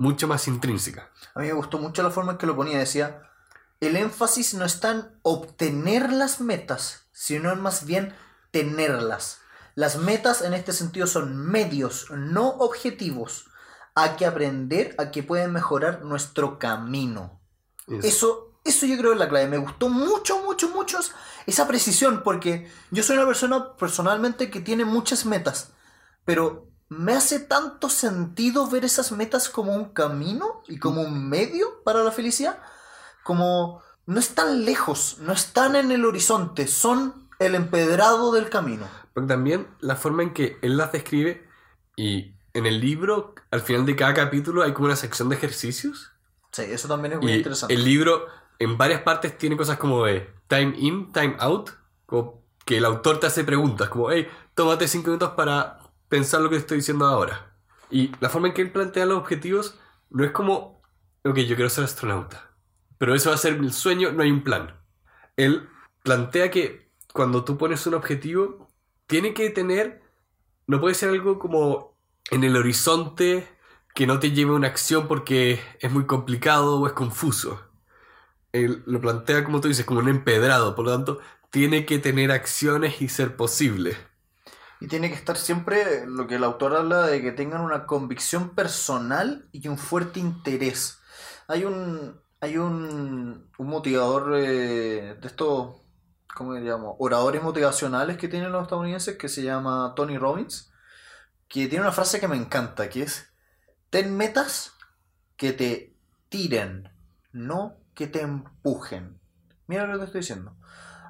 mucho 0.00 0.26
más 0.26 0.48
intrínseca. 0.48 1.10
A 1.34 1.40
mí 1.40 1.46
me 1.46 1.52
gustó 1.52 1.78
mucho 1.78 2.02
la 2.02 2.10
forma 2.10 2.32
en 2.32 2.38
que 2.38 2.46
lo 2.46 2.56
ponía. 2.56 2.78
Decía, 2.78 3.22
el 3.80 3.96
énfasis 3.96 4.54
no 4.54 4.64
está 4.64 4.90
en 4.92 5.04
obtener 5.22 6.10
las 6.12 6.40
metas, 6.40 7.04
sino 7.12 7.52
en 7.52 7.60
más 7.60 7.84
bien 7.84 8.14
tenerlas. 8.50 9.40
Las 9.74 9.96
metas 9.98 10.42
en 10.42 10.54
este 10.54 10.72
sentido 10.72 11.06
son 11.06 11.36
medios, 11.36 12.10
no 12.10 12.48
objetivos. 12.48 13.46
Hay 13.94 14.10
que 14.16 14.24
aprender 14.26 14.94
a 14.98 15.10
que 15.10 15.22
pueden 15.22 15.52
mejorar 15.52 16.02
nuestro 16.02 16.58
camino. 16.58 17.40
Es- 17.86 18.04
Eso, 18.06 18.58
eso 18.64 18.86
yo 18.86 18.96
creo 18.96 19.12
es 19.12 19.18
la 19.18 19.28
clave. 19.28 19.48
Me 19.48 19.58
gustó 19.58 19.88
mucho, 19.90 20.42
mucho, 20.42 20.70
mucho 20.70 20.98
esa 21.46 21.68
precisión, 21.68 22.22
porque 22.24 22.70
yo 22.90 23.02
soy 23.02 23.16
una 23.18 23.26
persona 23.26 23.76
personalmente 23.76 24.50
que 24.50 24.60
tiene 24.60 24.84
muchas 24.84 25.26
metas, 25.26 25.72
pero 26.24 26.69
me 26.90 27.14
hace 27.14 27.38
tanto 27.40 27.88
sentido 27.88 28.68
ver 28.68 28.84
esas 28.84 29.12
metas 29.12 29.48
como 29.48 29.74
un 29.74 29.86
camino 29.86 30.62
y 30.68 30.78
como 30.78 31.02
un 31.02 31.28
medio 31.28 31.82
para 31.84 32.02
la 32.04 32.10
felicidad, 32.10 32.58
como 33.22 33.80
no 34.06 34.18
están 34.18 34.64
lejos, 34.64 35.18
no 35.20 35.32
están 35.32 35.76
en 35.76 35.92
el 35.92 36.04
horizonte, 36.04 36.66
son 36.66 37.28
el 37.38 37.54
empedrado 37.54 38.32
del 38.32 38.50
camino. 38.50 38.86
Porque 39.14 39.28
también 39.28 39.68
la 39.80 39.96
forma 39.96 40.24
en 40.24 40.34
que 40.34 40.58
él 40.62 40.76
las 40.76 40.92
describe 40.92 41.46
y 41.96 42.34
en 42.54 42.66
el 42.66 42.80
libro, 42.80 43.34
al 43.52 43.60
final 43.60 43.86
de 43.86 43.94
cada 43.94 44.12
capítulo 44.12 44.62
hay 44.64 44.72
como 44.72 44.86
una 44.86 44.96
sección 44.96 45.28
de 45.28 45.36
ejercicios. 45.36 46.10
Sí, 46.50 46.62
eso 46.62 46.88
también 46.88 47.14
es 47.14 47.20
muy 47.20 47.32
Y 47.32 47.36
interesante. 47.36 47.72
el 47.72 47.84
libro 47.84 48.26
en 48.58 48.76
varias 48.76 49.02
partes 49.02 49.38
tiene 49.38 49.56
cosas 49.56 49.78
como 49.78 50.04
de 50.04 50.28
time 50.48 50.74
in, 50.76 51.12
time 51.12 51.36
out, 51.38 51.70
como 52.06 52.42
que 52.64 52.78
el 52.78 52.84
autor 52.84 53.20
te 53.20 53.28
hace 53.28 53.44
preguntas, 53.44 53.88
como, 53.88 54.10
hey, 54.10 54.28
tómate 54.54 54.88
cinco 54.88 55.06
minutos 55.08 55.30
para 55.36 55.79
pensar 56.10 56.42
lo 56.42 56.50
que 56.50 56.56
estoy 56.56 56.78
diciendo 56.78 57.06
ahora. 57.06 57.56
Y 57.90 58.12
la 58.20 58.28
forma 58.28 58.48
en 58.48 58.54
que 58.54 58.60
él 58.60 58.72
plantea 58.72 59.06
los 59.06 59.18
objetivos 59.18 59.78
no 60.10 60.24
es 60.24 60.32
como, 60.32 60.82
ok, 61.24 61.38
yo 61.38 61.56
quiero 61.56 61.70
ser 61.70 61.84
astronauta, 61.84 62.54
pero 62.98 63.14
eso 63.14 63.30
va 63.30 63.36
a 63.36 63.38
ser 63.38 63.54
el 63.54 63.72
sueño, 63.72 64.12
no 64.12 64.22
hay 64.22 64.30
un 64.30 64.44
plan. 64.44 64.78
Él 65.36 65.68
plantea 66.02 66.50
que 66.50 66.92
cuando 67.14 67.44
tú 67.44 67.56
pones 67.56 67.86
un 67.86 67.94
objetivo, 67.94 68.68
tiene 69.06 69.32
que 69.32 69.50
tener, 69.50 70.02
no 70.66 70.80
puede 70.80 70.94
ser 70.94 71.08
algo 71.10 71.38
como 71.38 71.96
en 72.30 72.44
el 72.44 72.56
horizonte 72.56 73.48
que 73.94 74.06
no 74.06 74.20
te 74.20 74.32
lleve 74.32 74.52
a 74.52 74.54
una 74.54 74.68
acción 74.68 75.08
porque 75.08 75.60
es 75.80 75.90
muy 75.90 76.06
complicado 76.06 76.80
o 76.80 76.86
es 76.86 76.92
confuso. 76.92 77.60
Él 78.52 78.82
lo 78.86 79.00
plantea, 79.00 79.44
como 79.44 79.60
tú 79.60 79.68
dices, 79.68 79.84
como 79.86 80.00
un 80.00 80.08
empedrado, 80.08 80.74
por 80.74 80.84
lo 80.86 80.92
tanto, 80.92 81.20
tiene 81.50 81.86
que 81.86 81.98
tener 81.98 82.30
acciones 82.32 83.00
y 83.02 83.08
ser 83.08 83.36
posible. 83.36 83.96
Y 84.80 84.88
tiene 84.88 85.08
que 85.08 85.14
estar 85.14 85.36
siempre, 85.36 86.06
lo 86.06 86.26
que 86.26 86.36
el 86.36 86.44
autor 86.44 86.74
habla 86.74 87.06
de 87.06 87.20
que 87.20 87.32
tengan 87.32 87.60
una 87.60 87.86
convicción 87.86 88.54
personal 88.54 89.48
y 89.52 89.68
un 89.68 89.76
fuerte 89.76 90.20
interés. 90.20 91.00
Hay 91.48 91.64
un, 91.64 92.18
hay 92.40 92.56
un, 92.56 93.50
un 93.58 93.66
motivador 93.66 94.38
eh, 94.38 95.18
de 95.20 95.26
estos, 95.26 95.76
¿cómo 96.34 96.54
llamo? 96.54 96.96
Oradores 96.98 97.42
motivacionales 97.42 98.16
que 98.16 98.28
tienen 98.28 98.52
los 98.52 98.62
estadounidenses 98.62 99.18
que 99.18 99.28
se 99.28 99.42
llama 99.42 99.92
Tony 99.94 100.16
Robbins, 100.16 100.72
que 101.46 101.66
tiene 101.66 101.82
una 101.82 101.92
frase 101.92 102.18
que 102.18 102.28
me 102.28 102.36
encanta, 102.36 102.88
que 102.88 103.02
es, 103.02 103.30
ten 103.90 104.16
metas 104.16 104.72
que 105.36 105.52
te 105.52 105.94
tiren, 106.30 106.90
no 107.32 107.76
que 107.94 108.06
te 108.06 108.22
empujen. 108.22 109.20
Mira 109.66 109.86
lo 109.86 109.94
que 109.94 109.98
te 109.98 110.04
estoy 110.06 110.20
diciendo. 110.22 110.56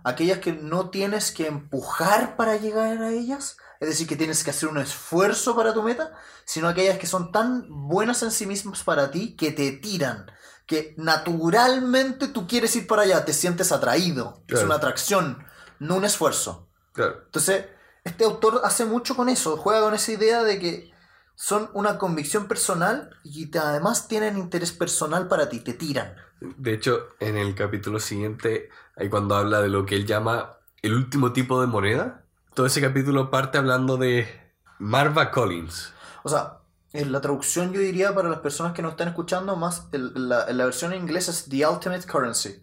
Aquellas 0.04 0.38
que 0.38 0.52
no 0.52 0.90
tienes 0.90 1.30
que 1.32 1.46
empujar 1.46 2.36
para 2.36 2.56
llegar 2.56 3.02
a 3.02 3.10
ellas, 3.10 3.56
es 3.80 3.88
decir, 3.88 4.06
que 4.06 4.16
tienes 4.16 4.44
que 4.44 4.50
hacer 4.50 4.68
un 4.68 4.78
esfuerzo 4.78 5.56
para 5.56 5.72
tu 5.74 5.82
meta, 5.82 6.12
sino 6.44 6.68
aquellas 6.68 6.98
que 6.98 7.06
son 7.06 7.32
tan 7.32 7.66
buenas 7.68 8.22
en 8.22 8.30
sí 8.30 8.46
mismas 8.46 8.82
para 8.84 9.10
ti 9.10 9.36
que 9.36 9.52
te 9.52 9.72
tiran, 9.72 10.30
que 10.66 10.94
naturalmente 10.98 12.28
tú 12.28 12.46
quieres 12.46 12.74
ir 12.76 12.86
para 12.86 13.02
allá, 13.02 13.24
te 13.24 13.32
sientes 13.32 13.72
atraído, 13.72 14.42
es 14.48 14.62
una 14.62 14.76
atracción, 14.76 15.44
no 15.78 15.96
un 15.96 16.04
esfuerzo. 16.04 16.68
Claro. 16.92 17.22
Entonces, 17.26 17.66
este 18.04 18.24
autor 18.24 18.60
hace 18.64 18.84
mucho 18.84 19.16
con 19.16 19.28
eso, 19.28 19.56
juega 19.56 19.80
con 19.82 19.94
esa 19.94 20.12
idea 20.12 20.42
de 20.42 20.58
que 20.58 20.90
son 21.34 21.70
una 21.72 21.96
convicción 21.98 22.48
personal 22.48 23.10
y 23.24 23.46
te- 23.46 23.58
además 23.58 24.08
tienen 24.08 24.36
interés 24.36 24.72
personal 24.72 25.28
para 25.28 25.48
ti, 25.48 25.60
te 25.60 25.72
tiran. 25.72 26.14
De 26.40 26.74
hecho, 26.74 27.08
en 27.20 27.36
el 27.36 27.54
capítulo 27.54 27.98
siguiente, 28.00 28.68
ahí 29.00 29.08
cuando 29.08 29.34
habla 29.34 29.60
de 29.60 29.68
lo 29.68 29.84
que 29.86 29.96
él 29.96 30.06
llama 30.06 30.58
el 30.82 30.94
último 30.94 31.32
tipo 31.32 31.60
de 31.60 31.66
moneda, 31.66 32.24
todo 32.54 32.66
ese 32.66 32.80
capítulo 32.80 33.30
parte 33.30 33.58
hablando 33.58 33.96
de 33.96 34.28
Marva 34.78 35.30
Collins. 35.30 35.92
O 36.22 36.28
sea, 36.28 36.58
en 36.92 37.10
la 37.12 37.20
traducción 37.20 37.72
yo 37.72 37.80
diría 37.80 38.14
para 38.14 38.28
las 38.28 38.40
personas 38.40 38.72
que 38.72 38.82
nos 38.82 38.92
están 38.92 39.08
escuchando, 39.08 39.56
más 39.56 39.88
el- 39.92 40.12
la, 40.28 40.50
la 40.52 40.64
versión 40.64 40.92
en 40.92 41.02
inglés 41.02 41.28
es 41.28 41.48
The 41.48 41.66
Ultimate 41.66 42.06
Currency. 42.06 42.62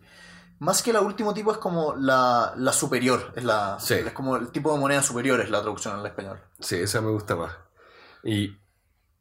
Más 0.59 0.81
que 0.81 0.91
la 0.91 1.01
último 1.01 1.33
tipo 1.33 1.51
es 1.51 1.57
como 1.59 1.95
la, 1.95 2.53
la 2.57 2.73
superior, 2.73 3.31
es, 3.35 3.43
la, 3.43 3.79
Sí. 3.79 3.93
es 3.93 4.11
como 4.13 4.37
el 4.37 4.49
tipo 4.49 4.73
de 4.73 4.79
moneda 4.79 5.03
superior, 5.03 5.39
es 5.39 5.49
la 5.51 5.61
traducción 5.61 5.99
al 5.99 6.05
español. 6.05 6.39
Sí, 6.59 6.75
esa 6.77 6.99
me 7.01 7.11
gusta 7.11 7.35
más. 7.35 7.51
Y 8.23 8.57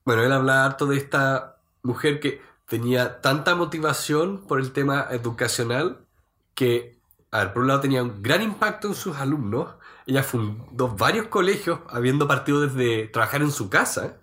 bueno, 0.04 0.22
él 0.22 0.32
habla 0.32 0.64
harto 0.64 0.86
de 0.86 0.96
esta 0.96 1.56
mujer 1.82 2.20
que 2.20 2.40
tenía 2.66 3.20
tanta 3.20 3.54
motivación 3.54 4.46
por 4.46 4.60
el 4.60 4.72
tema 4.72 5.06
educacional 5.10 6.06
que, 6.54 6.95
a 7.30 7.38
ver, 7.40 7.52
por 7.52 7.62
un 7.62 7.68
lado 7.68 7.80
tenía 7.80 8.02
un 8.02 8.22
gran 8.22 8.42
impacto 8.42 8.88
en 8.88 8.94
sus 8.94 9.16
alumnos. 9.16 9.74
Ella 10.06 10.22
fundó 10.22 10.88
varios 10.88 11.28
colegios, 11.28 11.80
habiendo 11.88 12.28
partido 12.28 12.60
desde 12.60 13.08
trabajar 13.08 13.42
en 13.42 13.50
su 13.50 13.68
casa, 13.68 14.20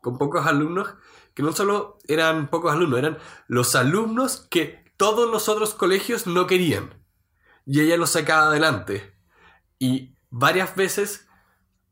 con 0.00 0.18
pocos 0.18 0.46
alumnos, 0.46 0.94
que 1.34 1.42
no 1.42 1.52
solo 1.52 1.98
eran 2.08 2.48
pocos 2.48 2.72
alumnos, 2.72 2.98
eran 2.98 3.18
los 3.46 3.74
alumnos 3.76 4.46
que 4.50 4.84
todos 4.96 5.30
los 5.30 5.48
otros 5.48 5.74
colegios 5.74 6.26
no 6.26 6.46
querían. 6.46 6.94
Y 7.66 7.80
ella 7.80 7.96
los 7.96 8.10
sacaba 8.10 8.46
adelante. 8.46 9.14
Y 9.78 10.14
varias 10.30 10.74
veces 10.76 11.28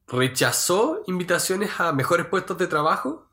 rechazó 0.07 1.03
invitaciones 1.07 1.79
a 1.79 1.93
mejores 1.93 2.27
puestos 2.27 2.59
de 2.59 2.67
trabajo 2.67 3.29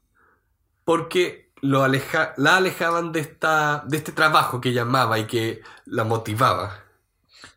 porque 0.84 1.52
lo 1.62 1.84
aleja, 1.84 2.34
la 2.38 2.58
alejaban 2.58 3.12
de, 3.12 3.22
esta, 3.22 3.84
de 3.88 3.98
este 3.98 4.12
trabajo 4.12 4.60
que 4.62 4.74
llamaba 4.74 5.20
y 5.20 5.28
que 5.28 5.62
la 5.86 6.04
motivaba. 6.04 6.81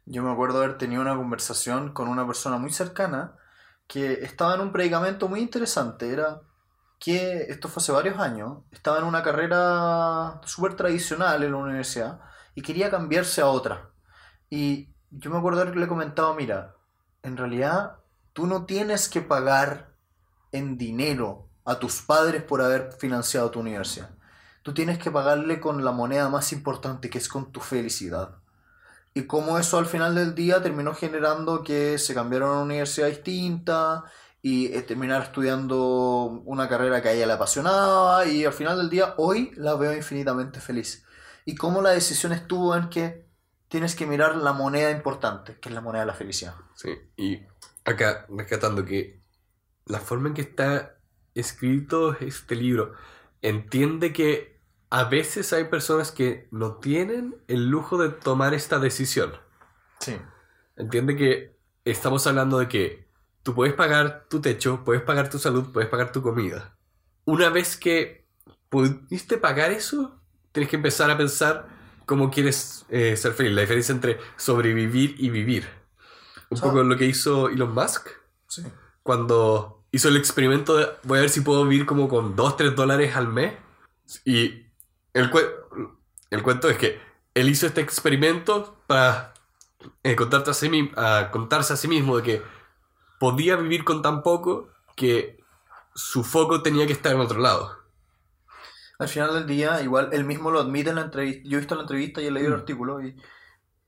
Yo 0.07 0.23
me 0.23 0.31
acuerdo 0.31 0.59
haber 0.59 0.79
tenido 0.79 1.01
una 1.01 1.17
conversación 1.17 1.93
con 1.93 2.09
una 2.09 2.27
persona 2.27 2.59
muy 2.59 2.71
cercana 2.71 3.37
que 3.87 4.12
estaba 4.25 4.55
en 4.55 4.61
un 4.61 4.73
predicamento 4.73 5.29
muy 5.29 5.40
interesante. 5.40 6.12
Era 6.12 6.43
que, 6.99 7.47
esto 7.49 7.69
fue 7.69 7.83
hace 7.83 7.93
varios 7.93 8.19
años, 8.19 8.59
estaba 8.71 8.99
en 8.99 9.05
una 9.05 9.23
carrera 9.23 10.40
súper 10.45 10.75
tradicional 10.75 11.43
en 11.43 11.53
la 11.53 11.59
universidad 11.59 12.21
y 12.55 12.62
quería 12.62 12.90
cambiarse 12.90 13.40
a 13.40 13.47
otra. 13.47 13.90
Y 14.51 14.90
yo 15.11 15.31
me 15.31 15.38
acuerdo 15.38 15.62
haberle 15.62 15.88
comentado, 15.88 16.35
mira, 16.35 16.77
en 17.23 17.37
realidad 17.37 17.99
tú 18.33 18.47
no 18.47 18.67
tienes 18.67 19.09
que 19.09 19.23
pagar 19.23 19.95
en 20.53 20.77
dinero 20.77 21.49
a 21.64 21.79
tus 21.79 22.03
padres 22.03 22.43
por 22.43 22.61
haber 22.61 22.93
financiado 22.93 23.51
tu 23.51 23.61
universidad. 23.61 24.11
Tú 24.62 24.75
tienes 24.75 24.99
que 24.99 25.11
pagarle 25.11 25.61
con 25.61 25.85
la 25.85 25.93
moneda 25.93 26.29
más 26.29 26.53
importante, 26.53 27.11
que 27.11 27.19
es 27.19 27.29
con 27.29 27.53
tu 27.53 27.61
felicidad. 27.61 28.37
Y 29.14 29.27
cómo 29.27 29.59
eso 29.59 29.79
al 29.79 29.87
final 29.87 30.14
del 30.14 30.35
día 30.35 30.61
terminó 30.61 30.92
generando 30.92 31.62
que 31.62 31.98
se 31.98 32.14
cambiaron 32.14 32.48
a 32.48 32.53
una 32.55 32.62
universidad 32.62 33.07
distinta 33.07 34.05
y 34.42 34.66
eh, 34.74 34.83
terminar 34.83 35.22
estudiando 35.22 36.42
una 36.44 36.68
carrera 36.68 37.00
que 37.00 37.09
a 37.09 37.12
ella 37.12 37.27
le 37.27 37.33
apasionaba 37.33 38.27
y 38.27 38.44
al 38.44 38.53
final 38.53 38.77
del 38.77 38.90
día 38.90 39.14
hoy 39.16 39.53
la 39.55 39.74
veo 39.77 39.94
infinitamente 39.96 40.61
feliz. 40.61 41.07
Y 41.44 41.55
cómo 41.55 41.81
la 41.81 41.90
decisión 41.90 42.33
estuvo 42.33 42.74
en 42.74 42.88
que 42.88 43.29
tienes 43.68 43.94
que 43.94 44.07
mirar 44.07 44.37
la 44.37 44.53
moneda 44.53 44.90
importante, 44.90 45.59
que 45.61 45.68
es 45.68 45.74
la 45.74 45.81
moneda 45.81 46.03
de 46.03 46.07
la 46.09 46.14
felicidad. 46.14 46.55
Sí, 46.74 46.90
y 47.16 47.40
acá 47.85 48.27
rescatando 48.29 48.85
que 48.85 49.22
la 49.87 50.00
forma 50.00 50.29
en 50.29 50.35
que 50.35 50.42
está 50.42 50.98
escrito 51.35 52.16
este 52.18 52.57
libro 52.57 52.94
entiende 53.42 54.12
que 54.12 54.54
a 54.94 55.02
veces 55.04 55.52
hay 55.52 55.64
personas 55.64 56.12
que 56.12 56.46
no 56.52 56.74
tienen 56.74 57.35
el 57.48 57.68
lujo 57.68 57.98
de 57.98 58.11
tomar 58.11 58.54
esta 58.54 58.78
decisión. 58.78 59.33
Sí. 59.98 60.16
Entiende 60.76 61.16
que 61.16 61.57
estamos 61.85 62.24
hablando 62.28 62.61
de 62.61 62.68
que 62.68 63.09
tú 63.42 63.57
puedes 63.57 63.74
pagar 63.74 64.26
tu 64.30 64.40
techo, 64.40 64.85
puedes 64.85 65.02
pagar 65.02 65.28
tu 65.30 65.40
salud, 65.40 65.72
puedes 65.72 65.90
pagar 65.90 66.12
tu 66.12 66.22
comida. 66.22 66.76
Una 67.24 67.48
vez 67.50 67.76
que 67.76 68.24
pudiste 68.68 69.37
pagar 69.37 69.72
eso, 69.72 70.20
tienes 70.52 70.70
que 70.70 70.76
empezar 70.76 71.11
a 71.11 71.16
pensar 71.18 71.66
cómo 72.07 72.30
quieres 72.30 72.87
eh, 72.88 73.16
ser 73.16 73.33
feliz. 73.33 73.52
La 73.52 73.62
diferencia 73.62 73.92
entre 73.92 74.20
sobrevivir 74.37 75.16
y 75.18 75.28
vivir. 75.28 75.66
Un 76.50 76.61
poco 76.61 76.85
lo 76.85 76.96
que 76.96 77.07
hizo 77.07 77.48
Elon 77.48 77.74
Musk 77.74 78.11
Sí. 78.46 78.62
cuando 79.02 79.85
hizo 79.90 80.09
el 80.09 80.16
experimento 80.16 80.76
de 80.76 80.87
voy 81.02 81.18
a 81.18 81.22
ver 81.22 81.30
si 81.30 81.40
puedo 81.40 81.66
vivir 81.66 81.85
como 81.85 82.09
con 82.09 82.37
2, 82.37 82.57
3 82.57 82.76
dólares 82.76 83.16
al 83.16 83.26
mes. 83.26 83.54
Y 84.24 84.63
el, 85.14 85.31
cue- 85.31 85.50
el 86.31 86.42
cuento 86.42 86.68
es 86.68 86.77
que 86.79 87.00
él 87.35 87.48
hizo 87.48 87.66
este 87.66 87.81
experimento 87.81 88.77
para 88.87 89.35
eh, 90.03 90.14
contarte 90.16 90.50
a, 90.50 90.55
sí 90.55 90.90
a 90.96 91.31
contarse 91.33 91.72
a 91.72 91.77
sí 91.77 91.88
mismo 91.88 92.16
de 92.18 92.22
que 92.22 92.42
podía 93.18 93.57
vivir 93.57 93.85
con 93.85 94.03
tan 94.03 94.22
poco 94.22 94.68
que 94.96 95.42
su 95.94 96.24
foco 96.24 96.62
tenía 96.62 96.87
que 96.87 96.92
estar 96.92 97.14
en 97.14 97.20
otro 97.20 97.38
lado. 97.40 97.79
Al 98.98 99.09
final 99.09 99.35
del 99.35 99.46
día, 99.46 99.83
igual 99.83 100.11
él 100.12 100.24
mismo 100.24 100.50
lo 100.50 100.61
admite 100.61 100.90
en 100.90 100.96
la 100.96 101.03
entrevista. 101.03 101.48
Yo 101.48 101.57
he 101.57 101.61
visto 101.61 101.74
la 101.74 101.83
entrevista 101.83 102.20
y 102.22 102.27
he 102.27 102.31
leído 102.31 102.50
el 102.50 102.55
Mm. 102.57 102.61
artículo 102.61 103.03
y, 103.05 103.16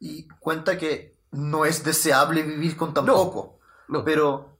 y 0.00 0.28
cuenta 0.40 0.76
que 0.78 1.16
no 1.30 1.64
es 1.64 1.84
deseable 1.84 2.42
vivir 2.42 2.76
con 2.76 2.92
tan 2.94 3.06
No. 3.06 3.14
poco, 3.14 3.58
No, 3.88 4.04
pero 4.04 4.58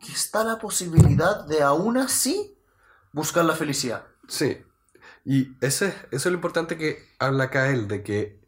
que 0.00 0.12
está 0.12 0.44
la 0.44 0.58
posibilidad 0.58 1.44
de 1.46 1.62
aún 1.62 1.96
así 1.98 2.56
buscar 3.12 3.44
la 3.44 3.54
felicidad. 3.54 4.06
Sí. 4.28 4.64
Y 5.30 5.58
ese, 5.60 5.88
eso 5.88 6.06
es 6.10 6.24
lo 6.24 6.32
importante 6.32 6.78
que 6.78 7.06
habla 7.18 7.44
acá 7.44 7.70
él, 7.70 7.86
de 7.86 8.02
que 8.02 8.40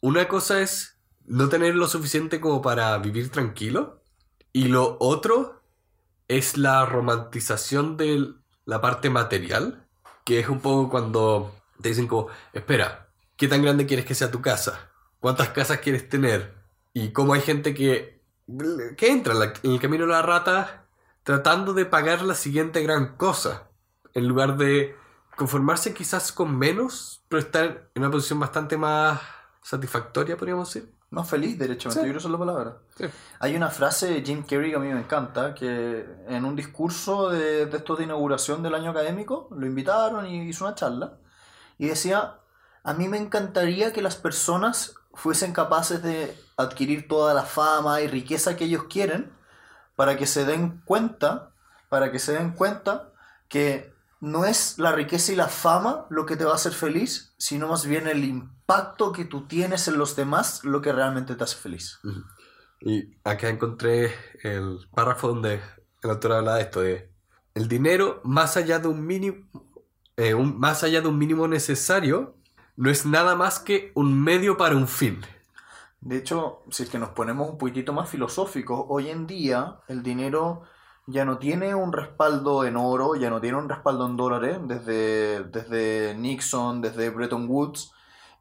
una 0.00 0.28
cosa 0.28 0.60
es 0.60 1.00
no 1.24 1.48
tener 1.48 1.74
lo 1.74 1.88
suficiente 1.88 2.40
como 2.40 2.62
para 2.62 2.96
vivir 2.98 3.28
tranquilo, 3.28 4.04
y 4.52 4.68
lo 4.68 4.96
otro 5.00 5.64
es 6.28 6.56
la 6.56 6.86
romantización 6.86 7.96
de 7.96 8.34
la 8.66 8.80
parte 8.80 9.10
material, 9.10 9.84
que 10.24 10.38
es 10.38 10.48
un 10.48 10.60
poco 10.60 10.88
cuando 10.88 11.56
te 11.82 11.88
dicen 11.88 12.06
como, 12.06 12.28
espera, 12.52 13.08
¿qué 13.36 13.48
tan 13.48 13.62
grande 13.62 13.86
quieres 13.86 14.06
que 14.06 14.14
sea 14.14 14.30
tu 14.30 14.40
casa? 14.40 14.92
¿Cuántas 15.18 15.48
casas 15.48 15.80
quieres 15.80 16.08
tener? 16.08 16.54
Y 16.92 17.10
cómo 17.10 17.34
hay 17.34 17.40
gente 17.40 17.74
que, 17.74 18.22
que 18.96 19.10
entra 19.10 19.34
en, 19.34 19.72
el 19.72 19.80
camino 19.80 20.06
de 20.06 20.12
la 20.12 20.22
rata 20.22 20.86
tratando 21.24 21.74
de 21.74 21.84
pagar 21.84 22.22
la 22.22 22.36
siguiente 22.36 22.80
gran 22.84 23.16
cosa, 23.16 23.72
en 24.14 24.28
lugar 24.28 24.56
de 24.56 24.99
conformarse 25.40 25.94
quizás 25.94 26.32
con 26.32 26.54
menos, 26.54 27.22
pero 27.26 27.40
estar 27.40 27.88
en 27.94 28.02
una 28.02 28.10
posición 28.10 28.38
bastante 28.38 28.76
más 28.76 29.18
satisfactoria, 29.62 30.36
podríamos 30.36 30.68
decir. 30.70 30.92
Más 31.08 31.28
feliz, 31.30 31.58
derechamente, 31.58 32.02
Sí. 32.02 32.06
yo 32.06 32.12
creo 32.12 32.20
que 32.20 32.26
es 32.26 32.30
la 32.30 32.38
palabra. 32.38 32.76
Sí. 32.98 33.06
Hay 33.38 33.56
una 33.56 33.70
frase 33.70 34.08
de 34.08 34.22
Jim 34.22 34.42
Carrey 34.42 34.68
que 34.70 34.76
a 34.76 34.80
mí 34.80 34.92
me 34.92 35.00
encanta, 35.00 35.54
que 35.54 36.06
en 36.28 36.44
un 36.44 36.54
discurso 36.56 37.30
de, 37.30 37.64
de 37.64 37.78
de 37.78 38.04
inauguración 38.04 38.62
del 38.62 38.74
año 38.74 38.90
académico, 38.90 39.48
lo 39.50 39.64
invitaron 39.64 40.26
y 40.26 40.46
hizo 40.46 40.66
una 40.66 40.74
charla, 40.74 41.14
y 41.78 41.86
decía, 41.86 42.36
a 42.84 42.92
mí 42.92 43.08
me 43.08 43.16
encantaría 43.16 43.94
que 43.94 44.02
las 44.02 44.16
personas 44.16 44.94
fuesen 45.14 45.54
capaces 45.54 46.02
de 46.02 46.36
adquirir 46.58 47.08
toda 47.08 47.32
la 47.32 47.44
fama 47.44 48.02
y 48.02 48.08
riqueza 48.08 48.56
que 48.56 48.64
ellos 48.66 48.84
quieren, 48.90 49.32
para 49.96 50.18
que 50.18 50.26
se 50.26 50.44
den 50.44 50.82
cuenta, 50.84 51.50
para 51.88 52.12
que 52.12 52.18
se 52.18 52.34
den 52.34 52.50
cuenta 52.52 53.08
que 53.48 53.98
no 54.20 54.44
es 54.44 54.78
la 54.78 54.92
riqueza 54.92 55.32
y 55.32 55.36
la 55.36 55.48
fama 55.48 56.06
lo 56.10 56.26
que 56.26 56.36
te 56.36 56.44
va 56.44 56.52
a 56.52 56.56
hacer 56.56 56.72
feliz, 56.72 57.34
sino 57.38 57.68
más 57.68 57.86
bien 57.86 58.06
el 58.06 58.24
impacto 58.24 59.12
que 59.12 59.24
tú 59.24 59.46
tienes 59.46 59.88
en 59.88 59.98
los 59.98 60.14
demás 60.16 60.62
lo 60.64 60.80
que 60.82 60.92
realmente 60.92 61.34
te 61.34 61.44
hace 61.44 61.56
feliz. 61.56 61.98
Y 62.80 63.14
acá 63.24 63.48
encontré 63.48 64.14
el 64.42 64.78
párrafo 64.94 65.28
donde 65.28 65.60
el 66.02 66.10
autor 66.10 66.32
habla 66.32 66.54
de 66.56 66.62
esto, 66.62 66.80
de 66.80 67.10
el 67.54 67.68
dinero 67.68 68.20
más 68.24 68.56
allá 68.56 68.78
de 68.78 68.88
un 68.88 69.04
mínimo, 69.06 69.38
eh, 70.16 70.34
un- 70.34 70.58
más 70.58 70.82
allá 70.84 71.00
de 71.00 71.08
un 71.08 71.18
mínimo 71.18 71.48
necesario, 71.48 72.36
no 72.76 72.90
es 72.90 73.04
nada 73.06 73.34
más 73.36 73.58
que 73.58 73.92
un 73.94 74.22
medio 74.22 74.56
para 74.56 74.76
un 74.76 74.88
fin. 74.88 75.20
De 76.00 76.16
hecho, 76.16 76.62
si 76.70 76.84
es 76.84 76.90
que 76.90 76.98
nos 76.98 77.10
ponemos 77.10 77.50
un 77.50 77.58
poquitito 77.58 77.92
más 77.92 78.08
filosóficos, 78.08 78.86
hoy 78.88 79.10
en 79.10 79.26
día 79.26 79.80
el 79.88 80.02
dinero 80.02 80.62
ya 81.10 81.24
no 81.24 81.38
tiene 81.38 81.74
un 81.74 81.92
respaldo 81.92 82.64
en 82.64 82.76
oro, 82.76 83.14
ya 83.16 83.30
no 83.30 83.40
tiene 83.40 83.58
un 83.58 83.68
respaldo 83.68 84.06
en 84.06 84.16
dólares, 84.16 84.58
desde, 84.66 85.44
desde 85.44 86.14
Nixon, 86.16 86.80
desde 86.80 87.10
Bretton 87.10 87.46
Woods, 87.48 87.92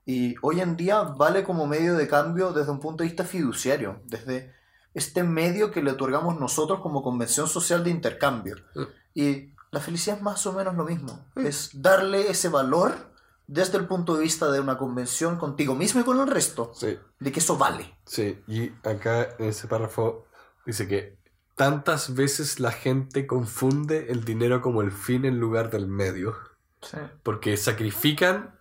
y 0.06 0.36
hoy 0.42 0.60
en 0.62 0.76
día 0.76 1.02
vale 1.04 1.44
como 1.44 1.68
medio 1.68 1.96
de 1.96 2.08
cambio 2.08 2.52
desde 2.52 2.72
un 2.72 2.80
punto 2.80 3.04
de 3.04 3.10
vista 3.10 3.24
fiduciario, 3.24 4.02
desde 4.06 4.54
este 4.94 5.24
medio 5.24 5.72
que 5.72 5.84
le 5.84 5.92
otorgamos 5.92 6.40
nosotros 6.40 6.80
como 6.82 7.04
convención 7.04 7.48
social 7.48 7.84
de 7.84 7.92
intercambio. 7.92 8.56
Mm. 8.76 8.84
Y 9.14 9.54
la 9.72 9.80
felicidad 9.80 10.18
es 10.18 10.24
más 10.24 10.46
o 10.48 10.54
menos 10.54 10.76
lo 10.76 10.84
mismo, 10.86 11.26
Mm. 11.36 11.46
es 11.46 11.70
darle 11.74 12.30
ese 12.32 12.50
valor 12.50 12.94
desde 13.46 13.78
el 13.78 13.86
punto 13.88 14.16
de 14.16 14.24
vista 14.24 14.52
de 14.52 14.60
una 14.60 14.78
convención 14.78 15.38
contigo 15.38 15.76
mismo 15.76 16.02
y 16.02 16.04
con 16.04 16.20
el 16.20 16.28
resto 16.28 16.72
Sí, 16.74 16.98
de 17.20 17.32
que 17.32 17.40
eso 17.40 17.58
vale. 17.58 17.96
sí. 18.06 18.42
Y 18.48 18.70
acá 18.88 19.30
en 19.38 19.50
ese 19.50 19.68
párrafo 19.68 20.26
dice 20.66 20.88
que 20.88 21.19
tantas 21.60 22.16
veces 22.16 22.62
la 22.62 22.72
gente 22.72 23.28
confunde 23.28 24.14
el 24.14 24.24
dinero 24.24 24.62
como 24.62 24.82
el 24.82 24.94
fin 24.94 25.26
en 25.26 25.42
lugar 25.42 25.70
del 25.70 25.88
medio. 25.88 26.38
porque 27.22 27.58
sacrifican 27.58 28.58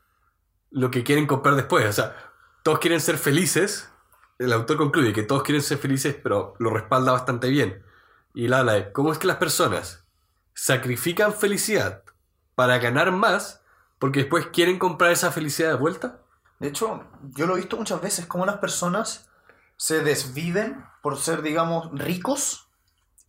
lo 0.73 0.91
que 0.91 1.05
quieren 1.05 1.29
comprar 1.29 1.55
después. 1.55 1.87
O 1.87 1.93
sea, 1.93 2.17
todos 2.65 2.81
quieren 2.81 3.01
ser 3.01 3.17
felices. 3.17 3.89
El 4.41 4.53
autor 4.53 4.79
concluye 4.79 5.13
que 5.13 5.23
todos 5.23 5.45
quieren 5.45 5.63
ser 5.63 5.79
felices, 5.79 6.17
pero 6.21 6.55
lo 6.59 6.71
respalda 6.71 7.13
bastante 7.13 7.49
bien. 7.51 7.85
Y 8.35 8.47
él 8.47 8.53
habla 8.53 8.73
de 8.73 8.91
cómo 8.91 9.13
es 9.13 9.19
que 9.19 9.29
las 9.29 9.37
personas 9.37 10.05
sacrifican 10.53 11.33
felicidad 11.33 12.03
para 12.57 12.79
ganar 12.79 13.13
más 13.13 13.63
porque 14.01 14.23
después 14.23 14.47
quieren 14.47 14.81
comprar 14.81 15.13
esa 15.13 15.31
felicidad 15.31 15.69
de 15.69 15.77
vuelta. 15.77 16.23
De 16.59 16.67
hecho, 16.67 17.05
yo 17.23 17.47
lo 17.47 17.55
he 17.55 17.61
visto 17.61 17.77
muchas 17.77 18.03
veces, 18.03 18.27
cómo 18.27 18.45
las 18.45 18.57
personas 18.57 19.31
se 19.77 20.03
desviven 20.03 20.85
por 21.01 21.17
ser, 21.17 21.43
digamos, 21.43 21.91
ricos 21.93 22.68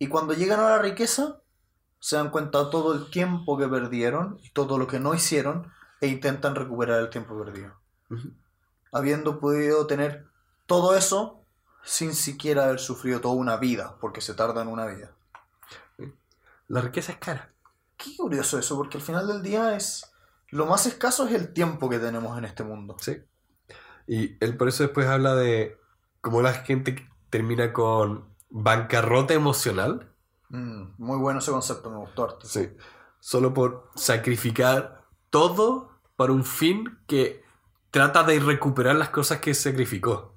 y 0.00 0.08
cuando 0.08 0.32
llegan 0.32 0.60
a 0.60 0.70
la 0.70 0.78
riqueza 0.78 1.42
se 2.00 2.16
dan 2.16 2.30
cuenta 2.30 2.64
de 2.64 2.70
todo 2.70 2.94
el 2.94 3.10
tiempo 3.10 3.58
que 3.58 3.68
perdieron 3.68 4.40
y 4.42 4.48
todo 4.50 4.78
lo 4.78 4.86
que 4.86 4.98
no 4.98 5.12
hicieron 5.12 5.70
e 6.00 6.06
intentan 6.06 6.54
recuperar 6.54 7.00
el 7.00 7.10
tiempo 7.10 7.38
perdido. 7.38 7.74
Habiendo 8.90 9.38
podido 9.38 9.86
tener 9.86 10.26
todo 10.64 10.96
eso 10.96 11.44
sin 11.84 12.14
siquiera 12.14 12.64
haber 12.64 12.80
sufrido 12.80 13.20
toda 13.20 13.34
una 13.34 13.58
vida, 13.58 13.98
porque 14.00 14.22
se 14.22 14.32
tarda 14.32 14.62
en 14.62 14.68
una 14.68 14.86
vida. 14.86 15.12
La 16.68 16.80
riqueza 16.80 17.12
es 17.12 17.18
cara. 17.18 17.52
Qué 17.98 18.16
curioso 18.16 18.58
eso, 18.58 18.76
porque 18.78 18.96
al 18.96 19.04
final 19.04 19.26
del 19.26 19.42
día 19.42 19.76
es... 19.76 20.10
Lo 20.48 20.64
más 20.64 20.86
escaso 20.86 21.26
es 21.26 21.34
el 21.34 21.52
tiempo 21.52 21.90
que 21.90 21.98
tenemos 21.98 22.38
en 22.38 22.46
este 22.46 22.64
mundo. 22.64 22.96
Sí. 22.98 23.18
Y 24.06 24.42
él 24.42 24.56
por 24.56 24.68
eso 24.68 24.82
después 24.82 25.06
habla 25.06 25.34
de 25.34 25.78
cómo 26.22 26.40
la 26.40 26.54
gente 26.54 27.06
termina 27.28 27.74
con 27.74 28.29
bancarrota 28.50 29.34
emocional. 29.34 30.12
Mm, 30.48 30.94
muy 30.98 31.18
bueno 31.18 31.38
ese 31.38 31.50
concepto, 31.50 31.90
me 31.90 31.98
gustó 31.98 32.24
harto. 32.24 32.46
Sí. 32.46 32.70
Solo 33.20 33.54
por 33.54 33.88
sacrificar 33.94 35.04
todo 35.30 35.90
para 36.16 36.32
un 36.32 36.44
fin 36.44 36.98
que 37.06 37.42
trata 37.90 38.22
de 38.24 38.38
recuperar 38.40 38.96
las 38.96 39.10
cosas 39.10 39.40
que 39.40 39.54
sacrificó. 39.54 40.34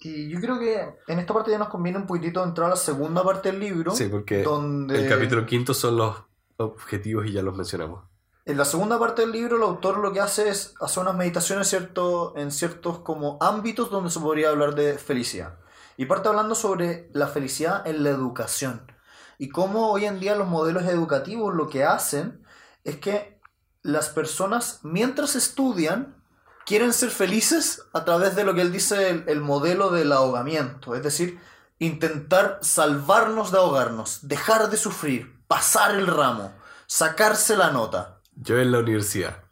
Y 0.00 0.28
yo 0.28 0.40
creo 0.40 0.58
que 0.58 0.96
en 1.06 1.18
esta 1.18 1.32
parte 1.32 1.50
ya 1.50 1.58
nos 1.58 1.68
conviene 1.68 1.98
un 1.98 2.06
poquitito 2.06 2.44
entrar 2.44 2.66
a 2.66 2.70
la 2.70 2.76
segunda 2.76 3.22
parte 3.24 3.50
del 3.50 3.60
libro. 3.60 3.92
Sí, 3.92 4.06
porque 4.06 4.42
donde 4.42 5.02
el 5.02 5.08
capítulo 5.08 5.46
quinto 5.46 5.72
son 5.72 5.96
los 5.96 6.16
objetivos 6.56 7.26
y 7.26 7.32
ya 7.32 7.42
los 7.42 7.56
mencionamos. 7.56 8.04
En 8.44 8.58
la 8.58 8.66
segunda 8.66 8.98
parte 8.98 9.22
del 9.22 9.32
libro 9.32 9.56
el 9.56 9.62
autor 9.62 9.98
lo 9.98 10.12
que 10.12 10.20
hace 10.20 10.50
es 10.50 10.74
hacer 10.80 11.02
unas 11.02 11.16
meditaciones 11.16 11.68
cierto, 11.68 12.34
en 12.36 12.50
ciertos 12.50 12.98
como 12.98 13.38
ámbitos 13.40 13.90
donde 13.90 14.10
se 14.10 14.20
podría 14.20 14.50
hablar 14.50 14.74
de 14.74 14.98
felicidad. 14.98 15.58
Y 15.96 16.06
parte 16.06 16.28
hablando 16.28 16.54
sobre 16.54 17.08
la 17.12 17.28
felicidad 17.28 17.86
en 17.86 18.02
la 18.02 18.10
educación. 18.10 18.90
Y 19.38 19.48
cómo 19.48 19.90
hoy 19.90 20.06
en 20.06 20.20
día 20.20 20.34
los 20.36 20.48
modelos 20.48 20.84
educativos 20.84 21.54
lo 21.54 21.68
que 21.68 21.84
hacen 21.84 22.44
es 22.84 22.96
que 22.96 23.40
las 23.82 24.08
personas 24.08 24.80
mientras 24.82 25.34
estudian 25.34 26.16
quieren 26.66 26.92
ser 26.92 27.10
felices 27.10 27.82
a 27.92 28.04
través 28.04 28.34
de 28.36 28.44
lo 28.44 28.54
que 28.54 28.62
él 28.62 28.72
dice 28.72 29.10
el, 29.10 29.24
el 29.28 29.40
modelo 29.40 29.90
del 29.90 30.12
ahogamiento. 30.12 30.94
Es 30.94 31.02
decir, 31.02 31.40
intentar 31.78 32.58
salvarnos 32.62 33.52
de 33.52 33.58
ahogarnos, 33.58 34.26
dejar 34.26 34.70
de 34.70 34.76
sufrir, 34.76 35.38
pasar 35.46 35.94
el 35.94 36.06
ramo, 36.06 36.54
sacarse 36.86 37.56
la 37.56 37.70
nota. 37.70 38.20
Yo 38.34 38.58
en 38.58 38.72
la 38.72 38.78
universidad. 38.78 39.44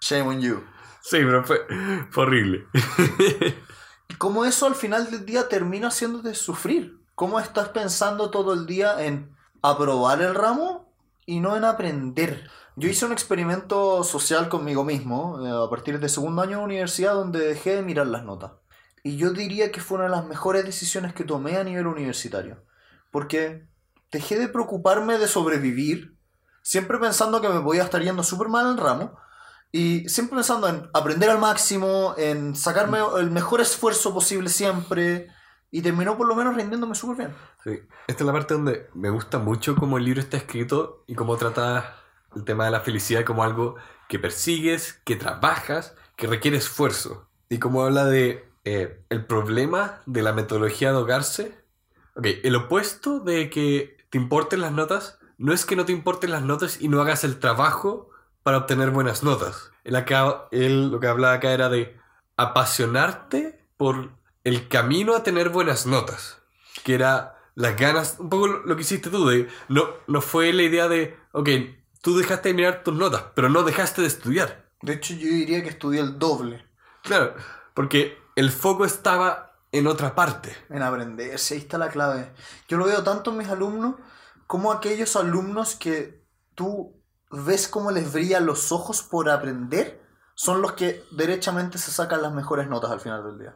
Shame 0.00 0.28
on 0.28 0.40
you. 0.40 0.64
Sí, 1.02 1.18
pero 1.18 1.44
fue, 1.44 1.66
fue 2.10 2.24
horrible. 2.24 2.66
Y 4.08 4.14
cómo 4.14 4.44
eso 4.44 4.66
al 4.66 4.74
final 4.74 5.10
del 5.10 5.26
día 5.26 5.48
termina 5.48 5.88
haciéndote 5.88 6.34
sufrir. 6.34 7.00
Cómo 7.14 7.40
estás 7.40 7.70
pensando 7.70 8.30
todo 8.30 8.52
el 8.52 8.66
día 8.66 9.04
en 9.04 9.34
aprobar 9.62 10.20
el 10.22 10.34
ramo 10.34 10.92
y 11.24 11.40
no 11.40 11.56
en 11.56 11.64
aprender. 11.64 12.48
Yo 12.76 12.88
hice 12.88 13.06
un 13.06 13.12
experimento 13.12 14.04
social 14.04 14.48
conmigo 14.48 14.84
mismo 14.84 15.44
eh, 15.44 15.66
a 15.66 15.70
partir 15.70 15.98
de 15.98 16.08
segundo 16.08 16.42
año 16.42 16.58
de 16.58 16.64
universidad 16.64 17.14
donde 17.14 17.40
dejé 17.40 17.76
de 17.76 17.82
mirar 17.82 18.06
las 18.06 18.24
notas. 18.24 18.52
Y 19.02 19.16
yo 19.16 19.32
diría 19.32 19.72
que 19.72 19.80
fue 19.80 19.96
una 19.96 20.04
de 20.04 20.10
las 20.10 20.26
mejores 20.26 20.64
decisiones 20.64 21.14
que 21.14 21.24
tomé 21.24 21.56
a 21.56 21.64
nivel 21.64 21.86
universitario. 21.86 22.64
Porque 23.10 23.66
dejé 24.10 24.38
de 24.38 24.48
preocuparme 24.48 25.18
de 25.18 25.28
sobrevivir, 25.28 26.18
siempre 26.62 26.98
pensando 26.98 27.40
que 27.40 27.48
me 27.48 27.60
podía 27.60 27.84
estar 27.84 28.02
yendo 28.02 28.22
súper 28.22 28.48
mal 28.48 28.66
el 28.66 28.76
ramo. 28.76 29.16
Y 29.76 30.08
siempre 30.08 30.36
pensando 30.36 30.68
en 30.68 30.88
aprender 30.94 31.28
al 31.28 31.38
máximo, 31.38 32.14
en 32.16 32.56
sacarme 32.56 32.98
el 33.18 33.30
mejor 33.30 33.60
esfuerzo 33.60 34.14
posible 34.14 34.48
siempre. 34.48 35.28
Y 35.70 35.82
terminó 35.82 36.16
por 36.16 36.26
lo 36.26 36.34
menos 36.34 36.56
rindiéndome 36.56 36.94
súper 36.94 37.16
bien. 37.18 37.36
Sí. 37.62 37.82
Esta 38.06 38.22
es 38.22 38.26
la 38.26 38.32
parte 38.32 38.54
donde 38.54 38.88
me 38.94 39.10
gusta 39.10 39.38
mucho 39.38 39.76
cómo 39.76 39.98
el 39.98 40.06
libro 40.06 40.22
está 40.22 40.38
escrito 40.38 41.04
y 41.06 41.14
cómo 41.14 41.36
trata 41.36 41.94
el 42.34 42.44
tema 42.44 42.64
de 42.64 42.70
la 42.70 42.80
felicidad 42.80 43.26
como 43.26 43.44
algo 43.44 43.76
que 44.08 44.18
persigues, 44.18 44.94
que 45.04 45.14
trabajas, 45.16 45.94
que 46.16 46.26
requiere 46.26 46.56
esfuerzo. 46.56 47.28
Y 47.50 47.58
cómo 47.58 47.82
habla 47.82 48.06
de 48.06 48.48
eh, 48.64 49.04
el 49.10 49.26
problema 49.26 50.00
de 50.06 50.22
la 50.22 50.32
metodología 50.32 50.92
de 50.92 50.96
ahogarse. 50.96 51.54
Ok, 52.14 52.28
el 52.44 52.56
opuesto 52.56 53.20
de 53.20 53.50
que 53.50 53.98
te 54.08 54.16
importen 54.16 54.62
las 54.62 54.72
notas 54.72 55.18
no 55.36 55.52
es 55.52 55.66
que 55.66 55.76
no 55.76 55.84
te 55.84 55.92
importen 55.92 56.30
las 56.30 56.44
notas 56.44 56.80
y 56.80 56.88
no 56.88 57.02
hagas 57.02 57.24
el 57.24 57.38
trabajo 57.40 58.08
para 58.46 58.58
obtener 58.58 58.92
buenas 58.92 59.24
notas. 59.24 59.72
Él, 59.82 59.96
acá, 59.96 60.46
él 60.52 60.92
lo 60.92 61.00
que 61.00 61.08
hablaba 61.08 61.34
acá 61.34 61.50
era 61.50 61.68
de 61.68 61.98
apasionarte 62.36 63.66
por 63.76 64.12
el 64.44 64.68
camino 64.68 65.16
a 65.16 65.24
tener 65.24 65.48
buenas 65.48 65.84
notas. 65.84 66.40
Que 66.84 66.94
era 66.94 67.40
las 67.56 67.76
ganas, 67.76 68.20
un 68.20 68.30
poco 68.30 68.46
lo 68.46 68.76
que 68.76 68.82
hiciste 68.82 69.10
tú, 69.10 69.26
de, 69.26 69.48
no, 69.68 69.88
no 70.06 70.20
fue 70.20 70.52
la 70.52 70.62
idea 70.62 70.86
de, 70.86 71.18
ok, 71.32 71.48
tú 72.00 72.16
dejaste 72.16 72.50
de 72.50 72.54
mirar 72.54 72.84
tus 72.84 72.94
notas, 72.94 73.24
pero 73.34 73.48
no 73.48 73.64
dejaste 73.64 74.02
de 74.02 74.06
estudiar. 74.06 74.70
De 74.80 74.92
hecho, 74.92 75.14
yo 75.14 75.26
diría 75.26 75.64
que 75.64 75.70
estudié 75.70 76.00
el 76.00 76.16
doble 76.16 76.64
Claro, 77.02 77.34
porque 77.74 78.16
el 78.36 78.52
foco 78.52 78.84
estaba 78.84 79.56
en 79.72 79.88
otra 79.88 80.14
parte. 80.14 80.56
en 80.68 80.82
aprender. 80.82 81.36
Sí, 81.40 81.54
ahí 81.54 81.60
está 81.62 81.78
la 81.78 81.88
clave. 81.88 82.32
Yo 82.68 82.78
lo 82.78 82.84
veo 82.86 83.02
tanto 83.02 83.32
en 83.32 83.38
mis 83.38 83.48
alumnos 83.48 83.96
como 84.46 84.70
aquellos 84.70 85.16
alumnos 85.16 85.74
que 85.74 86.24
tú 86.54 86.95
ves 87.30 87.68
cómo 87.68 87.90
les 87.90 88.12
brillan 88.12 88.46
los 88.46 88.72
ojos 88.72 89.02
por 89.02 89.30
aprender, 89.30 90.00
son 90.34 90.62
los 90.62 90.72
que 90.72 91.02
derechamente 91.10 91.78
se 91.78 91.90
sacan 91.90 92.22
las 92.22 92.32
mejores 92.32 92.68
notas 92.68 92.90
al 92.90 93.00
final 93.00 93.24
del 93.24 93.38
día. 93.38 93.54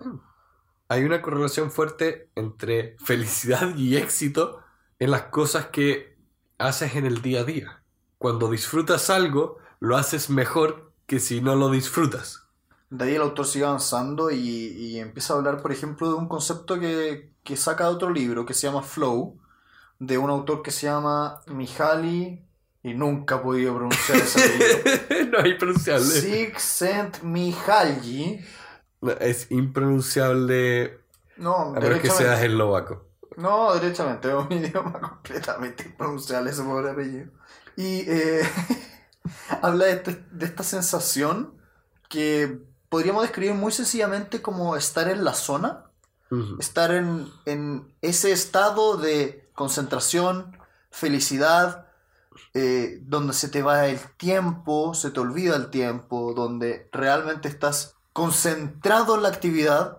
Hay 0.88 1.04
una 1.04 1.22
correlación 1.22 1.70
fuerte 1.70 2.30
entre 2.34 2.96
felicidad 3.04 3.76
y 3.76 3.96
éxito 3.96 4.60
en 4.98 5.10
las 5.10 5.24
cosas 5.24 5.66
que 5.66 6.18
haces 6.58 6.96
en 6.96 7.06
el 7.06 7.22
día 7.22 7.40
a 7.40 7.44
día. 7.44 7.82
Cuando 8.18 8.50
disfrutas 8.50 9.08
algo, 9.08 9.58
lo 9.78 9.96
haces 9.96 10.30
mejor 10.30 10.92
que 11.06 11.20
si 11.20 11.40
no 11.40 11.56
lo 11.56 11.70
disfrutas. 11.70 12.46
De 12.90 13.04
ahí 13.04 13.14
el 13.14 13.22
autor 13.22 13.46
sigue 13.46 13.64
avanzando 13.64 14.30
y, 14.30 14.38
y 14.38 14.98
empieza 14.98 15.32
a 15.32 15.36
hablar, 15.36 15.62
por 15.62 15.72
ejemplo, 15.72 16.08
de 16.08 16.14
un 16.14 16.28
concepto 16.28 16.78
que, 16.78 17.32
que 17.44 17.56
saca 17.56 17.84
de 17.84 17.94
otro 17.94 18.10
libro 18.10 18.44
que 18.44 18.54
se 18.54 18.66
llama 18.66 18.82
Flow, 18.82 19.40
de 19.98 20.18
un 20.18 20.28
autor 20.28 20.62
que 20.62 20.70
se 20.70 20.86
llama 20.86 21.40
Mihaly, 21.46 22.44
y 22.82 22.94
nunca 22.94 23.36
he 23.36 23.38
podido 23.38 23.74
pronunciar 23.76 24.18
ese 24.18 24.40
apellido. 24.42 25.30
no 25.32 25.38
hay 25.44 25.54
pronunciable. 25.58 26.20
Csikszentmihalyi. 27.20 28.44
No, 29.02 29.12
es 29.12 29.50
impronunciable 29.50 31.00
No, 31.36 31.74
a 31.74 31.80
menos 31.80 32.00
que 32.00 32.10
seas 32.10 32.42
eslovaco. 32.42 33.06
No, 33.36 33.72
derechamente, 33.74 34.28
es 34.28 34.34
un 34.34 34.52
idioma 34.64 35.00
completamente 35.00 35.84
impronunciable 35.84 36.50
ese 36.50 36.62
pobre 36.62 36.90
apellido. 36.90 37.30
Y 37.76 38.00
eh, 38.06 38.42
habla 39.62 39.86
de, 39.86 39.92
este- 39.92 40.24
de 40.30 40.44
esta 40.46 40.62
sensación 40.62 41.54
que 42.08 42.58
podríamos 42.88 43.22
describir 43.22 43.54
muy 43.54 43.72
sencillamente 43.72 44.42
como 44.42 44.76
estar 44.76 45.08
en 45.08 45.24
la 45.24 45.32
zona, 45.34 45.84
estar 46.60 46.92
en, 46.92 47.28
en 47.44 47.92
ese 48.02 48.30
estado 48.32 48.96
de 48.96 49.48
concentración, 49.54 50.56
felicidad, 50.90 51.86
eh, 52.54 52.98
donde 53.02 53.32
se 53.32 53.48
te 53.48 53.62
va 53.62 53.86
el 53.86 54.00
tiempo, 54.16 54.94
se 54.94 55.10
te 55.10 55.20
olvida 55.20 55.56
el 55.56 55.70
tiempo, 55.70 56.34
donde 56.34 56.88
realmente 56.92 57.48
estás 57.48 57.96
concentrado 58.12 59.14
en 59.14 59.22
la 59.22 59.28
actividad 59.28 59.98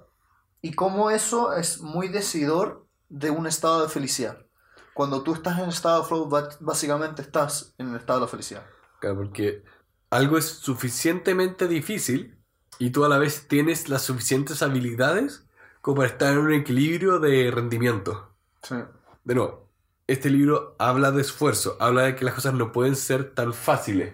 y 0.62 0.74
cómo 0.74 1.10
eso 1.10 1.54
es 1.54 1.82
muy 1.82 2.08
decidor 2.08 2.86
de 3.10 3.30
un 3.30 3.48
estado 3.48 3.84
de 3.84 3.90
felicidad. 3.90 4.46
Cuando 4.94 5.24
tú 5.24 5.34
estás 5.34 5.60
en 5.60 5.70
estado 5.70 6.02
de 6.02 6.08
flow, 6.08 6.30
básicamente 6.60 7.22
estás 7.22 7.74
en 7.78 7.90
el 7.90 7.96
estado 7.96 8.20
de 8.20 8.26
la 8.26 8.32
felicidad. 8.32 8.66
Claro, 9.00 9.18
porque 9.18 9.64
algo 10.10 10.38
es 10.38 10.46
suficientemente 10.46 11.68
difícil 11.68 12.38
y 12.78 12.90
tú 12.90 13.06
a 13.06 13.10
la 13.10 13.18
vez 13.18 13.48
tienes 13.48 13.90
las 13.90 14.04
suficientes 14.04 14.62
habilidades 14.62 15.46
como 15.82 15.98
para 15.98 16.10
estar 16.10 16.34
en 16.34 16.40
un 16.40 16.54
equilibrio 16.54 17.20
de 17.20 17.50
rendimiento. 17.52 18.36
Sí. 18.62 18.76
De 19.24 19.36
nuevo, 19.36 19.71
este 20.12 20.30
libro 20.30 20.76
habla 20.80 21.12
de 21.12 21.22
esfuerzo, 21.22 21.78
habla 21.80 22.04
de 22.04 22.16
que 22.16 22.26
las 22.26 22.34
cosas 22.34 22.54
no 22.54 22.72
pueden 22.72 22.96
ser 22.96 23.34
tan 23.34 23.54
fáciles. 23.54 24.14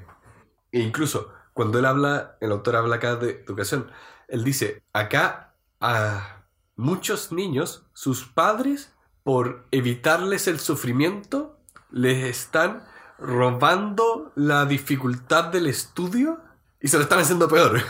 E 0.71 0.79
incluso 0.79 1.31
cuando 1.53 1.79
él 1.79 1.85
habla, 1.85 2.37
el 2.39 2.51
autor 2.51 2.75
habla 2.75 2.97
acá 2.97 3.15
de 3.15 3.43
educación, 3.45 3.89
él 4.27 4.43
dice, 4.43 4.83
acá 4.93 5.55
a 5.79 6.43
muchos 6.75 7.31
niños, 7.31 7.87
sus 7.93 8.25
padres, 8.25 8.93
por 9.23 9.65
evitarles 9.71 10.47
el 10.47 10.59
sufrimiento, 10.59 11.59
les 11.89 12.25
están 12.25 12.83
robando 13.17 14.31
la 14.35 14.65
dificultad 14.65 15.45
del 15.45 15.67
estudio 15.67 16.39
y 16.79 16.89
se 16.89 16.97
lo 16.97 17.03
están 17.03 17.19
haciendo 17.19 17.47
peor. 17.47 17.81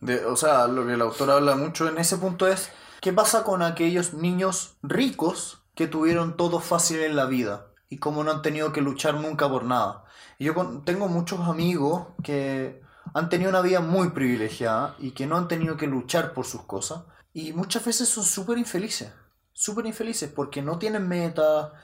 De- 0.00 0.24
o 0.24 0.36
sea, 0.36 0.68
lo 0.68 0.86
que 0.86 0.92
el 0.92 1.00
autor 1.02 1.30
habla 1.30 1.56
mucho 1.56 1.88
en 1.88 1.98
ese 1.98 2.18
punto 2.18 2.46
es, 2.46 2.70
¿qué 3.00 3.12
pasa 3.12 3.42
con 3.44 3.62
aquellos 3.62 4.14
niños 4.14 4.76
ricos 4.82 5.62
que 5.76 5.86
tuvieron 5.86 6.36
todo 6.36 6.58
fácil 6.58 7.00
en 7.00 7.14
la 7.14 7.26
vida 7.26 7.68
y 7.88 7.98
cómo 7.98 8.24
no 8.24 8.32
han 8.32 8.42
tenido 8.42 8.72
que 8.72 8.80
luchar 8.80 9.14
nunca 9.14 9.48
por 9.48 9.64
nada? 9.64 10.04
Y 10.38 10.46
yo 10.46 10.82
tengo 10.84 11.06
muchos 11.06 11.40
amigos 11.40 12.08
que 12.24 12.82
han 13.14 13.28
tenido 13.28 13.50
una 13.50 13.60
vida 13.60 13.80
muy 13.80 14.10
privilegiada 14.10 14.96
y 14.98 15.12
que 15.12 15.26
no 15.26 15.36
han 15.36 15.46
tenido 15.46 15.76
que 15.76 15.86
luchar 15.86 16.32
por 16.32 16.46
sus 16.46 16.62
cosas 16.62 17.02
y 17.32 17.52
muchas 17.52 17.84
veces 17.84 18.08
son 18.08 18.24
súper 18.24 18.56
infelices, 18.56 19.12
súper 19.52 19.86
infelices 19.86 20.30
porque 20.34 20.62
no 20.62 20.78
tienen 20.78 21.06
meta, 21.06 21.74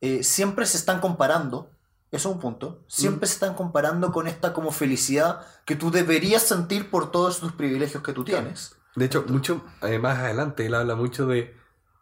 eh, 0.00 0.24
siempre 0.24 0.66
se 0.66 0.76
están 0.76 1.00
comparando. 1.00 1.70
Eso 2.10 2.28
es 2.28 2.34
un 2.34 2.40
punto. 2.40 2.84
Siempre 2.88 3.28
se 3.28 3.34
están 3.34 3.54
comparando 3.54 4.10
con 4.10 4.26
esta 4.26 4.52
como 4.52 4.72
felicidad 4.72 5.46
que 5.64 5.76
tú 5.76 5.90
deberías 5.90 6.42
sentir 6.42 6.90
por 6.90 7.10
todos 7.10 7.40
tus 7.40 7.52
privilegios 7.52 8.02
que 8.02 8.12
tú 8.12 8.24
tienes. 8.24 8.76
De 8.96 9.04
hecho, 9.04 9.24
mucho 9.28 9.64
eh, 9.82 9.98
más 9.98 10.18
adelante 10.18 10.66
él 10.66 10.74
habla 10.74 10.96
mucho 10.96 11.26
de 11.26 11.54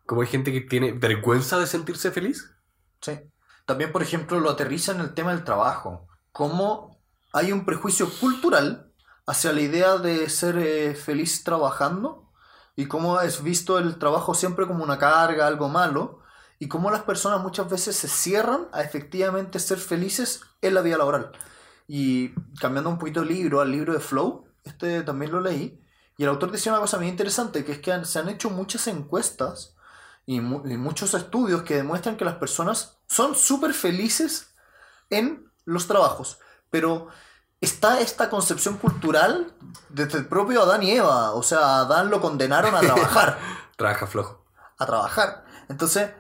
cómo 0.07 0.23
hay 0.23 0.29
gente 0.29 0.53
que 0.53 0.61
tiene 0.61 0.93
vergüenza 0.93 1.59
de 1.59 1.67
sentirse 1.67 2.11
feliz. 2.11 2.53
Sí. 3.01 3.21
También, 3.67 3.93
por 3.93 4.03
ejemplo, 4.03 4.41
lo 4.41 4.51
aterriza 4.51 4.93
en 4.93 5.01
el 5.01 5.15
tema 5.15 5.33
del 5.33 5.45
trabajo. 5.45 6.07
Cómo 6.33 7.01
hay 7.33 7.53
un 7.53 7.65
prejuicio 7.65 8.09
cultural 8.21 8.93
hacia 9.27 9.53
la 9.53 9.61
idea 9.61 9.97
de 9.97 10.29
ser 10.29 10.59
eh, 10.59 10.95
feliz 10.95 11.45
trabajando 11.45 12.31
y 12.77 12.87
cómo 12.87 13.21
es 13.21 13.43
visto 13.43 13.79
el 13.79 13.99
trabajo 13.99 14.35
siempre 14.35 14.67
como 14.67 14.85
una 14.85 14.99
carga, 14.99 15.47
algo 15.47 15.69
malo, 15.69 16.21
y 16.59 16.69
cómo 16.69 16.91
las 16.91 17.03
personas 17.03 17.41
muchas 17.41 17.69
veces 17.69 17.97
se 17.97 18.09
cierran 18.09 18.69
a 18.73 18.83
efectivamente 18.83 19.59
ser 19.59 19.79
felices 19.79 20.43
en 20.61 20.75
la 20.75 20.83
vida 20.83 20.99
laboral. 20.99 21.33
Y 21.87 22.31
cambiando 22.61 22.91
un 22.91 22.99
poquito 22.99 23.23
el 23.23 23.29
libro 23.29 23.61
al 23.61 23.71
libro 23.71 23.93
de 23.93 24.01
Flow, 24.01 24.47
este 24.65 25.03
también 25.03 25.33
lo 25.33 25.41
leí, 25.41 25.81
y 26.17 26.23
el 26.23 26.29
autor 26.29 26.53
decía 26.53 26.73
una 26.73 26.81
cosa 26.81 26.97
muy 26.97 27.09
interesante, 27.09 27.65
que 27.65 27.73
es 27.73 27.79
que 27.81 28.05
se 28.05 28.19
han 28.19 28.29
hecho 28.29 28.51
muchas 28.51 28.87
encuestas 28.87 29.74
y, 30.27 30.41
mu- 30.41 30.67
y 30.67 30.77
muchos 30.77 31.15
estudios 31.15 31.63
que 31.63 31.77
demuestran 31.77 32.17
que 32.17 32.25
las 32.25 32.37
personas 32.37 32.99
son 33.09 33.35
súper 33.35 33.75
felices 33.75 34.55
en 35.11 35.51
los 35.65 35.87
trabajos, 35.87 36.39
pero 36.71 37.09
está 37.61 38.01
esta 38.01 38.29
concepción 38.31 38.77
cultural 38.79 39.53
desde 39.89 40.19
el 40.19 40.27
propio 40.27 40.63
Adán 40.63 40.83
y 40.83 40.91
Eva, 40.93 41.33
o 41.33 41.43
sea, 41.43 41.59
a 41.61 41.81
Adán 41.81 42.11
lo 42.11 42.21
condenaron 42.21 42.75
a 42.75 42.81
trabajar, 42.83 43.39
Trabaja 43.77 44.07
flojo. 44.07 44.45
a 44.79 44.87
trabajar. 44.87 45.45
Entonces, 45.69 46.11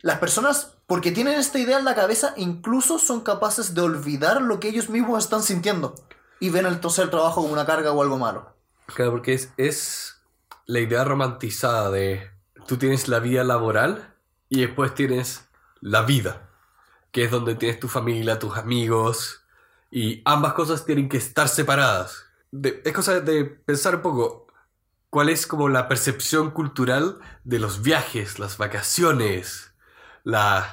las 0.00 0.18
personas, 0.18 0.74
porque 0.86 1.10
tienen 1.12 1.38
esta 1.38 1.58
idea 1.58 1.78
en 1.78 1.84
la 1.84 1.94
cabeza, 1.94 2.32
incluso 2.36 2.98
son 2.98 3.20
capaces 3.20 3.74
de 3.74 3.80
olvidar 3.82 4.40
lo 4.42 4.58
que 4.58 4.68
ellos 4.68 4.88
mismos 4.88 5.22
están 5.24 5.42
sintiendo 5.42 5.94
y 6.40 6.50
ven 6.50 6.66
entonces 6.66 7.04
el 7.04 7.10
trabajo 7.10 7.42
como 7.42 7.52
una 7.52 7.66
carga 7.66 7.92
o 7.92 8.02
algo 8.02 8.16
malo. 8.18 8.54
Claro, 8.86 9.12
porque 9.12 9.34
es, 9.34 9.52
es 9.56 10.16
la 10.66 10.80
idea 10.80 11.04
romantizada 11.04 11.90
de 11.90 12.30
tú 12.70 12.76
tienes 12.76 13.08
la 13.08 13.18
vida 13.18 13.42
laboral 13.42 14.14
y 14.48 14.60
después 14.60 14.94
tienes 14.94 15.48
la 15.80 16.02
vida, 16.02 16.50
que 17.10 17.24
es 17.24 17.30
donde 17.32 17.56
tienes 17.56 17.80
tu 17.80 17.88
familia, 17.88 18.38
tus 18.38 18.56
amigos, 18.56 19.42
y 19.90 20.22
ambas 20.24 20.52
cosas 20.52 20.84
tienen 20.84 21.08
que 21.08 21.16
estar 21.16 21.48
separadas. 21.48 22.26
Es 22.62 22.92
cosa 22.92 23.18
de 23.18 23.44
pensar 23.44 23.96
un 23.96 24.02
poco 24.02 24.46
cuál 25.08 25.30
es 25.30 25.48
como 25.48 25.68
la 25.68 25.88
percepción 25.88 26.52
cultural 26.52 27.18
de 27.42 27.58
los 27.58 27.82
viajes, 27.82 28.38
las 28.38 28.56
vacaciones, 28.56 29.74
las 30.22 30.64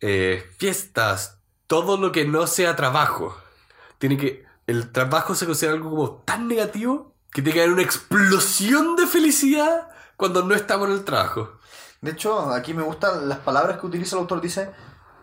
eh, 0.00 0.50
fiestas, 0.56 1.42
todo 1.66 1.98
lo 1.98 2.10
que 2.10 2.24
no 2.24 2.46
sea 2.46 2.74
trabajo. 2.74 3.36
Tiene 3.98 4.16
que. 4.16 4.46
El 4.66 4.92
trabajo 4.92 5.34
se 5.34 5.44
considera 5.44 5.74
algo 5.74 5.90
como 5.90 6.22
tan 6.24 6.48
negativo 6.48 7.14
que 7.30 7.42
tiene 7.42 7.52
que 7.52 7.62
haber 7.64 7.74
una 7.74 7.82
explosión 7.82 8.96
de 8.96 9.06
felicidad 9.06 9.90
cuando 10.18 10.42
no 10.44 10.54
estamos 10.54 10.88
en 10.88 10.94
el 10.94 11.04
trabajo. 11.04 11.58
De 12.02 12.10
hecho, 12.10 12.50
aquí 12.50 12.74
me 12.74 12.82
gustan 12.82 13.28
las 13.28 13.38
palabras 13.38 13.78
que 13.78 13.86
utiliza 13.86 14.16
el 14.16 14.22
autor. 14.22 14.40
Dice, 14.40 14.70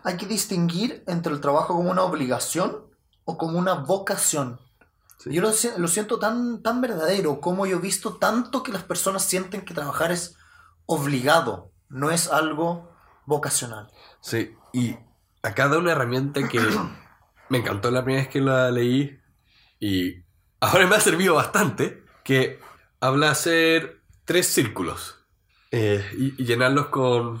hay 0.02 0.16
que 0.16 0.26
distinguir 0.26 1.04
entre 1.06 1.32
el 1.32 1.40
trabajo 1.40 1.74
como 1.76 1.90
una 1.90 2.02
obligación 2.02 2.86
o 3.24 3.36
como 3.38 3.58
una 3.58 3.74
vocación. 3.74 4.58
Sí. 5.18 5.32
Yo 5.32 5.42
lo, 5.42 5.52
si- 5.52 5.70
lo 5.76 5.86
siento 5.86 6.18
tan, 6.18 6.62
tan 6.62 6.80
verdadero, 6.80 7.40
como 7.40 7.66
yo 7.66 7.76
he 7.76 7.80
visto 7.80 8.16
tanto 8.16 8.62
que 8.62 8.72
las 8.72 8.82
personas 8.84 9.22
sienten 9.22 9.64
que 9.64 9.74
trabajar 9.74 10.12
es 10.12 10.36
obligado, 10.86 11.72
no 11.88 12.10
es 12.10 12.30
algo 12.30 12.90
vocacional. 13.26 13.90
Sí, 14.20 14.54
y 14.72 14.96
acá 15.42 15.68
da 15.68 15.78
una 15.78 15.92
herramienta 15.92 16.48
que 16.48 16.60
me 17.50 17.58
encantó 17.58 17.90
la 17.90 18.02
primera 18.04 18.24
vez 18.24 18.32
que 18.32 18.40
la 18.40 18.70
leí 18.70 19.18
y 19.78 20.22
ahora 20.60 20.86
me 20.86 20.96
ha 20.96 21.00
servido 21.00 21.34
bastante, 21.34 22.02
que 22.24 22.60
habla 23.00 23.34
de 23.44 23.95
tres 24.26 24.46
círculos 24.48 25.24
eh, 25.70 26.04
y, 26.18 26.42
y 26.42 26.44
llenarlos 26.44 26.88
con 26.88 27.40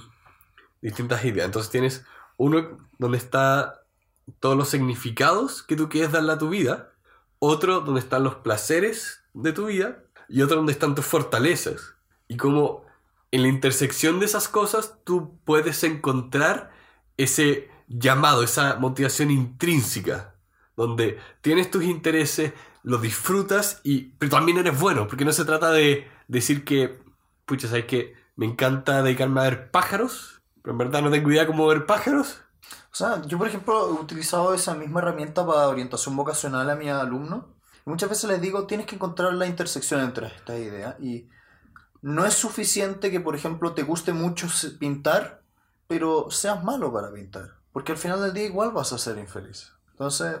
distintas 0.80 1.22
ideas. 1.26 1.44
Entonces 1.44 1.70
tienes 1.70 2.04
uno 2.38 2.78
donde 2.98 3.18
está 3.18 3.82
todos 4.40 4.56
los 4.56 4.68
significados 4.68 5.62
que 5.62 5.76
tú 5.76 5.88
quieres 5.88 6.12
darle 6.12 6.32
a 6.32 6.38
tu 6.38 6.48
vida, 6.48 6.92
otro 7.38 7.80
donde 7.80 8.00
están 8.00 8.24
los 8.24 8.36
placeres 8.36 9.22
de 9.34 9.52
tu 9.52 9.66
vida 9.66 10.02
y 10.28 10.42
otro 10.42 10.56
donde 10.56 10.72
están 10.72 10.94
tus 10.94 11.04
fortalezas. 11.04 11.94
Y 12.28 12.36
como 12.36 12.84
en 13.30 13.42
la 13.42 13.48
intersección 13.48 14.18
de 14.18 14.26
esas 14.26 14.48
cosas 14.48 14.98
tú 15.04 15.38
puedes 15.44 15.84
encontrar 15.84 16.72
ese 17.16 17.70
llamado, 17.88 18.42
esa 18.42 18.76
motivación 18.76 19.30
intrínseca, 19.30 20.34
donde 20.76 21.18
tienes 21.40 21.70
tus 21.70 21.84
intereses, 21.84 22.52
los 22.82 23.00
disfrutas, 23.00 23.80
y, 23.84 24.10
pero 24.18 24.30
también 24.30 24.58
eres 24.58 24.78
bueno, 24.78 25.08
porque 25.08 25.24
no 25.24 25.32
se 25.32 25.44
trata 25.44 25.70
de 25.70 26.08
decir 26.28 26.64
que, 26.64 26.98
pucha, 27.44 27.68
¿sabes 27.68 27.86
que 27.86 28.14
Me 28.36 28.44
encanta 28.44 29.02
dedicarme 29.02 29.40
a 29.40 29.44
ver 29.44 29.70
pájaros, 29.70 30.42
pero 30.62 30.72
en 30.72 30.78
verdad 30.78 31.00
no 31.00 31.10
tengo 31.10 31.30
idea 31.30 31.46
cómo 31.46 31.66
ver 31.66 31.86
pájaros. 31.86 32.42
O 32.92 32.94
sea, 32.94 33.22
yo 33.22 33.38
por 33.38 33.48
ejemplo 33.48 33.88
he 33.88 33.92
utilizado 33.92 34.52
esa 34.52 34.74
misma 34.74 35.00
herramienta 35.00 35.46
para 35.46 35.68
orientación 35.68 36.16
vocacional 36.16 36.68
a 36.68 36.76
mis 36.76 36.90
alumnos. 36.90 37.44
Muchas 37.86 38.10
veces 38.10 38.28
les 38.28 38.40
digo, 38.40 38.66
tienes 38.66 38.86
que 38.86 38.96
encontrar 38.96 39.32
la 39.34 39.46
intersección 39.46 40.00
entre 40.00 40.26
estas 40.26 40.58
ideas. 40.58 40.96
Y 41.00 41.28
no 42.02 42.26
es 42.26 42.34
suficiente 42.34 43.10
que, 43.10 43.20
por 43.20 43.36
ejemplo, 43.36 43.74
te 43.74 43.84
guste 43.84 44.12
mucho 44.12 44.48
pintar, 44.78 45.42
pero 45.86 46.30
seas 46.30 46.62
malo 46.64 46.92
para 46.92 47.12
pintar. 47.12 47.54
Porque 47.72 47.92
al 47.92 47.98
final 47.98 48.20
del 48.20 48.32
día 48.32 48.44
igual 48.46 48.72
vas 48.72 48.92
a 48.92 48.98
ser 48.98 49.18
infeliz. 49.18 49.72
Entonces, 49.92 50.40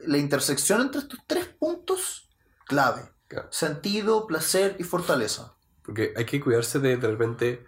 la 0.00 0.18
intersección 0.18 0.80
entre 0.80 1.02
estos 1.02 1.20
tres 1.26 1.46
puntos 1.46 2.28
clave. 2.66 3.02
Claro. 3.30 3.48
Sentido, 3.52 4.26
placer 4.26 4.74
y 4.80 4.82
fortaleza. 4.84 5.54
Porque 5.84 6.12
hay 6.16 6.24
que 6.24 6.40
cuidarse 6.40 6.80
de 6.80 6.96
de 6.96 7.06
repente 7.08 7.64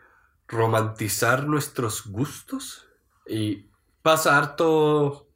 romantizar 0.48 1.46
nuestros 1.46 2.06
gustos. 2.06 2.86
Y 3.26 3.70
pasa 4.02 4.36
harto. 4.36 5.28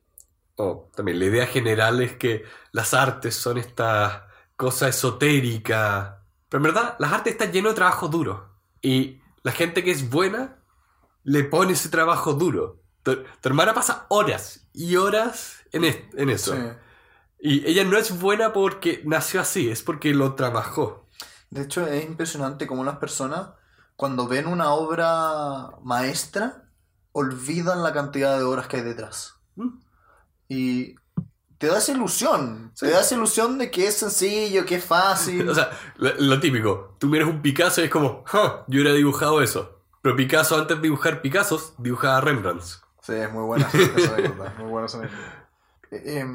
O 0.56 0.90
también 0.96 1.18
la 1.20 1.26
idea 1.26 1.46
general 1.46 2.02
es 2.02 2.16
que 2.16 2.44
las 2.72 2.92
artes 2.92 3.36
son 3.36 3.56
esta 3.56 4.26
cosa 4.56 4.88
esotérica. 4.88 6.24
Pero 6.48 6.58
en 6.58 6.74
verdad, 6.74 6.96
las 6.98 7.12
artes 7.12 7.34
están 7.34 7.52
llenas 7.52 7.72
de 7.72 7.76
trabajo 7.76 8.08
duro. 8.08 8.50
Y 8.82 9.20
la 9.44 9.52
gente 9.52 9.84
que 9.84 9.92
es 9.92 10.10
buena 10.10 10.58
le 11.22 11.44
pone 11.44 11.72
ese 11.74 11.88
trabajo 11.88 12.32
duro. 12.34 12.82
Tu, 13.04 13.14
tu 13.22 13.48
hermana 13.48 13.74
pasa 13.74 14.06
horas 14.08 14.68
y 14.72 14.96
horas 14.96 15.58
en, 15.72 15.84
es- 15.84 15.98
en 16.16 16.30
eso. 16.30 16.54
Sí. 16.54 16.62
Y 17.38 17.66
ella 17.68 17.84
no 17.84 17.96
es 17.96 18.18
buena 18.18 18.52
porque 18.52 19.02
nació 19.04 19.40
así, 19.40 19.70
es 19.70 19.82
porque 19.82 20.14
lo 20.14 20.34
trabajó. 20.34 21.06
De 21.50 21.62
hecho, 21.62 21.86
es 21.86 22.04
impresionante 22.04 22.66
cómo 22.66 22.84
las 22.84 22.96
personas, 22.96 23.50
cuando 23.94 24.26
ven 24.26 24.46
una 24.46 24.70
obra 24.72 25.70
maestra, 25.82 26.64
olvidan 27.12 27.82
la 27.82 27.92
cantidad 27.92 28.36
de 28.36 28.44
horas 28.44 28.66
que 28.66 28.78
hay 28.78 28.82
detrás. 28.82 29.34
Mm. 29.54 29.78
Y 30.48 30.94
te 31.58 31.68
da 31.68 31.78
esa 31.78 31.92
ilusión. 31.92 32.72
Sí. 32.74 32.86
Te 32.86 32.92
da 32.92 33.00
esa 33.00 33.14
ilusión 33.14 33.58
de 33.58 33.70
que 33.70 33.86
es 33.86 33.96
sencillo, 33.96 34.66
que 34.66 34.76
es 34.76 34.84
fácil. 34.84 35.48
O 35.48 35.54
sea, 35.54 35.70
lo, 35.96 36.12
lo 36.18 36.40
típico, 36.40 36.96
tú 36.98 37.06
miras 37.06 37.28
un 37.28 37.40
Picasso 37.42 37.80
y 37.80 37.84
es 37.84 37.90
como, 37.90 38.24
"Ja, 38.26 38.64
yo 38.66 38.80
hubiera 38.80 38.92
dibujado 38.92 39.40
eso. 39.40 39.80
Pero 40.02 40.14
Picasso 40.16 40.56
antes 40.56 40.76
de 40.76 40.82
dibujar 40.82 41.22
Picassos, 41.22 41.74
dibujaba 41.78 42.20
Rembrandts. 42.20 42.82
Sí, 43.02 43.12
es 43.12 43.32
muy 43.32 43.44
buena 43.44 43.68
esa 43.72 44.16
muy 44.58 44.70
buena 44.70 44.86
esa. 44.86 45.02
Eh, 45.92 46.26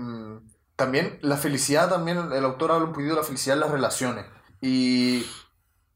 también 0.81 1.19
la 1.21 1.37
felicidad, 1.37 1.89
también 1.89 2.31
el 2.33 2.43
autor 2.43 2.71
habla 2.71 2.87
un 2.87 2.91
poquito 2.93 3.11
de 3.11 3.21
la 3.21 3.23
felicidad 3.23 3.55
en 3.55 3.59
las 3.59 3.69
relaciones. 3.69 4.25
Y 4.61 5.23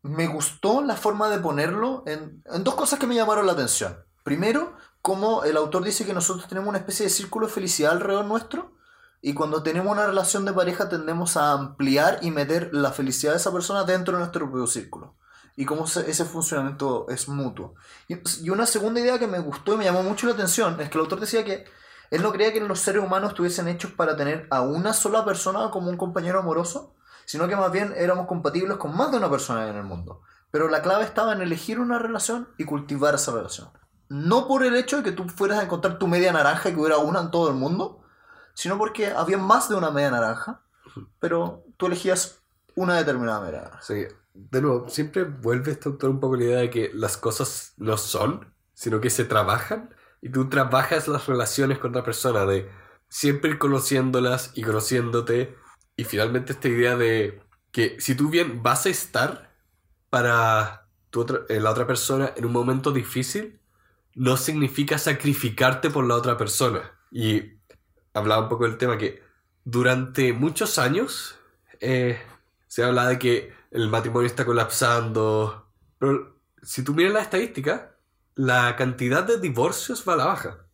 me 0.04 0.28
gustó 0.28 0.84
la 0.84 0.96
forma 0.96 1.28
de 1.30 1.40
ponerlo 1.40 2.04
en, 2.06 2.44
dos 2.64 2.76
cosas 2.76 3.00
que 3.00 3.08
me 3.08 3.16
llamaron 3.16 3.48
la 3.48 3.54
atención. 3.54 3.98
Primero, 4.24 4.76
como 5.02 5.44
el 5.44 5.58
autor 5.58 5.84
dice 5.84 6.06
que 6.06 6.14
nosotros 6.14 6.48
tenemos 6.48 6.70
una 6.70 6.78
especie 6.78 7.08
de 7.08 7.10
círculo 7.10 7.48
de 7.48 7.54
felicidad 7.54 7.94
alrededor 7.94 8.26
nuestro. 8.26 8.74
Y 9.24 9.34
cuando 9.34 9.64
tenemos 9.64 9.92
una 9.92 10.06
relación 10.06 10.46
de 10.46 10.54
pareja 10.54 10.88
tendemos 10.88 11.36
a 11.36 11.54
ampliar 11.54 12.20
y 12.22 12.30
meter 12.30 12.70
la 12.72 12.92
felicidad 12.92 13.32
de 13.32 13.38
esa 13.38 13.52
persona 13.52 13.86
dentro 13.86 14.14
de 14.14 14.20
nuestro 14.20 14.46
propio 14.46 14.68
círculo. 14.68 15.16
Y 15.56 15.66
cómo 15.66 15.88
se- 15.88 16.08
ese 16.12 16.26
funcionamiento 16.26 17.08
es 17.10 17.28
mutuo. 17.28 17.74
Y 18.08 18.50
una 18.52 18.68
segunda 18.68 19.00
idea 19.00 19.18
que 19.18 19.26
me 19.26 19.40
gustó 19.40 19.74
y 19.74 19.78
me 19.78 19.86
llamó 19.86 20.04
mucho 20.04 20.28
la 20.28 20.34
atención 20.34 20.80
es 20.80 20.90
que 20.90 20.98
el 21.00 21.04
autor 21.06 21.20
decía 21.20 21.44
que 21.44 21.66
él 22.12 22.22
no 22.22 22.32
creía 22.32 22.54
que 22.54 22.62
los 22.62 22.80
seres 22.80 23.04
humanos 23.04 23.32
estuviesen 23.32 23.68
hechos 23.68 23.92
para 23.92 24.16
tener 24.16 24.48
a 24.52 24.62
una 24.62 24.94
sola 24.94 25.26
persona 25.26 25.70
como 25.72 25.90
un 25.90 25.98
compañero 25.98 26.40
amoroso, 26.40 26.96
sino 27.26 27.48
que 27.48 27.56
más 27.56 27.72
bien 27.72 27.94
éramos 27.96 28.28
compatibles 28.28 28.78
con 28.78 28.96
más 28.96 29.12
de 29.12 29.18
una 29.18 29.30
persona 29.30 29.68
en 29.68 29.76
el 29.76 29.84
mundo. 29.84 30.22
Pero 30.52 30.70
la 30.70 30.82
clave 30.82 31.04
estaba 31.04 31.34
en 31.34 31.42
elegir 31.42 31.80
una 31.80 32.00
relación 32.00 32.48
y 32.58 32.66
cultivar 32.66 33.16
esa 33.16 33.34
relación. 33.34 33.70
No 34.08 34.48
por 34.48 34.64
el 34.64 34.76
hecho 34.76 34.98
de 34.98 35.04
que 35.04 35.12
tú 35.12 35.28
fueras 35.28 35.60
a 35.60 35.64
encontrar 35.64 35.98
tu 35.98 36.08
media 36.08 36.32
naranja 36.32 36.70
y 36.70 36.74
que 36.74 36.80
hubiera 36.80 36.98
una 36.98 37.22
en 37.22 37.32
todo 37.32 37.50
el 37.50 37.56
mundo, 37.56 38.04
sino 38.54 38.78
porque 38.78 39.08
había 39.08 39.38
más 39.38 39.68
de 39.68 39.76
una 39.76 39.92
media 39.92 40.12
naranja, 40.12 40.62
pero 41.20 41.64
tú 41.78 41.88
elegías 41.88 42.40
una 42.76 42.96
determinada 42.96 43.42
media. 43.42 43.72
Sí, 43.82 44.06
de 44.34 44.62
nuevo, 44.62 44.90
siempre 44.90 45.24
vuelve 45.24 45.72
este 45.72 45.90
autor 45.90 46.10
un 46.10 46.20
poco 46.20 46.36
la 46.36 46.44
idea 46.44 46.60
de 46.60 46.70
que 46.70 46.92
las 46.94 47.18
cosas 47.18 47.74
no 47.78 47.98
son, 47.98 48.54
sino 48.74 49.02
que 49.02 49.10
se 49.10 49.26
trabajan. 49.26 49.95
Y 50.26 50.30
tú 50.30 50.50
trabajas 50.50 51.08
las 51.08 51.28
relaciones 51.28 51.78
con 51.78 51.92
otra 51.92 52.04
persona, 52.04 52.48
de 52.48 52.68
siempre 53.08 53.52
ir 53.52 53.60
conociéndolas 53.60 54.52
y 54.56 54.64
conociéndote. 54.64 55.56
Y 55.96 56.04
finalmente 56.06 56.54
esta 56.54 56.68
idea 56.68 56.96
de 56.96 57.44
que 57.72 57.98
si 58.00 58.16
tú 58.16 58.30
bien 58.32 58.64
vas 58.64 58.88
a 58.88 58.90
estar 58.90 59.56
para 60.10 60.88
tu 61.12 61.22
otra- 61.22 61.42
eh, 61.48 61.60
la 61.60 61.70
otra 61.70 61.86
persona 61.86 62.34
en 62.36 62.46
un 62.46 62.54
momento 62.54 62.92
difícil, 62.92 63.60
no 64.16 64.36
significa 64.36 64.98
sacrificarte 64.98 65.92
por 65.92 66.08
la 66.08 66.16
otra 66.16 66.38
persona. 66.38 66.82
Y 67.12 67.60
hablaba 68.16 68.42
un 68.44 68.50
poco 68.50 68.64
del 68.64 68.80
tema 68.80 68.98
que 68.98 69.22
durante 69.64 70.34
muchos 70.34 70.80
años 70.80 71.38
eh, 71.82 72.20
se 72.68 72.84
habla 72.84 73.08
de 73.10 73.20
que 73.20 73.54
el 73.70 73.90
matrimonio 73.90 74.26
está 74.28 74.44
colapsando. 74.44 75.70
Pero 76.00 76.40
si 76.64 76.84
tú 76.84 76.96
miras 76.96 77.14
la 77.14 77.22
estadística, 77.22 77.95
la 78.36 78.76
cantidad 78.76 79.24
de 79.24 79.40
divorcios 79.40 80.04
va 80.08 80.14
a 80.14 80.18
la 80.18 80.26
baja. 80.26 80.68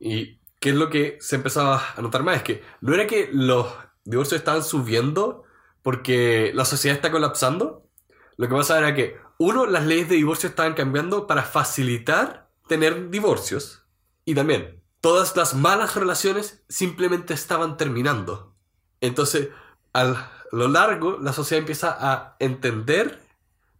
¿Y 0.00 0.40
qué 0.58 0.70
es 0.70 0.74
lo 0.74 0.90
que 0.90 1.18
se 1.20 1.36
empezaba 1.36 1.82
a 1.94 2.02
notar 2.02 2.22
más? 2.22 2.38
Es 2.38 2.42
que 2.42 2.62
no 2.80 2.94
era 2.94 3.06
que 3.06 3.28
los 3.32 3.66
divorcios 4.04 4.40
estaban 4.40 4.64
subiendo 4.64 5.44
porque 5.82 6.52
la 6.54 6.64
sociedad 6.64 6.96
está 6.96 7.10
colapsando. 7.10 7.88
Lo 8.36 8.48
que 8.48 8.54
pasa 8.54 8.78
era 8.78 8.94
que, 8.94 9.16
uno, 9.38 9.66
las 9.66 9.86
leyes 9.86 10.08
de 10.08 10.16
divorcio 10.16 10.48
estaban 10.48 10.74
cambiando 10.74 11.26
para 11.26 11.42
facilitar 11.42 12.50
tener 12.66 13.10
divorcios. 13.10 13.84
Y 14.24 14.34
también, 14.34 14.82
todas 15.00 15.36
las 15.36 15.54
malas 15.54 15.94
relaciones 15.96 16.64
simplemente 16.68 17.34
estaban 17.34 17.76
terminando. 17.76 18.54
Entonces, 19.00 19.48
a 19.92 20.30
lo 20.52 20.68
largo, 20.68 21.18
la 21.18 21.32
sociedad 21.32 21.60
empieza 21.60 21.96
a 21.98 22.36
entender 22.38 23.20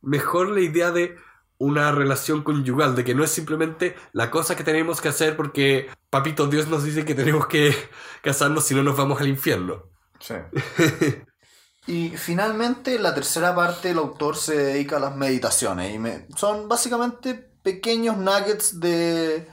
mejor 0.03 0.51
la 0.51 0.61
idea 0.61 0.91
de 0.91 1.16
una 1.64 1.92
relación 1.92 2.42
conyugal, 2.42 2.96
de 2.96 3.04
que 3.04 3.14
no 3.14 3.22
es 3.24 3.30
simplemente 3.30 3.94
la 4.12 4.30
cosa 4.30 4.56
que 4.56 4.64
tenemos 4.64 5.00
que 5.00 5.08
hacer 5.08 5.36
porque 5.36 5.88
Papito 6.10 6.46
Dios 6.48 6.66
nos 6.68 6.82
dice 6.84 7.04
que 7.04 7.14
tenemos 7.14 7.46
que 7.46 7.72
casarnos 8.22 8.64
si 8.64 8.74
no 8.74 8.82
nos 8.82 8.96
vamos 8.96 9.20
al 9.20 9.28
infierno. 9.28 9.84
Sí. 10.18 10.34
y 11.86 12.10
finalmente, 12.16 12.98
la 12.98 13.14
tercera 13.14 13.54
parte, 13.54 13.90
el 13.90 13.98
autor 13.98 14.36
se 14.36 14.56
dedica 14.56 14.96
a 14.96 15.00
las 15.00 15.16
meditaciones. 15.16 15.94
Y 15.94 15.98
me- 15.98 16.26
son 16.36 16.68
básicamente 16.68 17.34
pequeños 17.62 18.16
nuggets 18.16 18.80
de, 18.80 19.48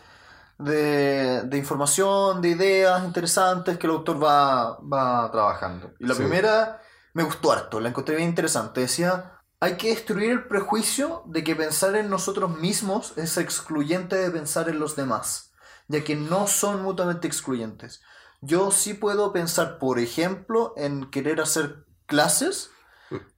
de, 0.57 1.41
de 1.43 1.57
información, 1.57 2.41
de 2.41 2.49
ideas 2.49 3.03
interesantes 3.05 3.77
que 3.77 3.87
el 3.87 3.93
autor 3.93 4.23
va, 4.23 4.79
va 4.81 5.29
trabajando. 5.31 5.93
Y 5.99 6.05
la 6.07 6.13
Sí. 6.15 6.21
primera 6.21 6.81
me 7.13 7.23
gustó 7.23 7.51
harto, 7.51 7.79
la 7.79 7.89
encontré 7.89 8.15
bien 8.15 8.29
interesante. 8.29 8.81
Decía, 8.81 9.38
hay 9.59 9.77
que 9.77 9.89
destruir 9.89 10.31
el 10.31 10.47
prejuicio 10.47 11.23
de 11.25 11.43
que 11.43 11.55
pensar 11.55 11.95
en 11.95 12.09
nosotros 12.09 12.57
mismos 12.59 13.13
es 13.17 13.37
excluyente 13.37 14.15
de 14.15 14.31
pensar 14.31 14.69
en 14.69 14.79
los 14.79 14.95
demás, 14.95 15.51
ya 15.87 16.03
que 16.03 16.15
no 16.15 16.47
son 16.47 16.81
mutuamente 16.83 17.27
excluyentes. 17.27 18.01
Yo 18.41 18.71
sí 18.71 18.93
puedo 18.93 19.33
pensar, 19.33 19.77
por 19.79 19.99
ejemplo, 19.99 20.73
en 20.77 21.09
querer 21.11 21.41
hacer 21.41 21.85
clases 22.05 22.71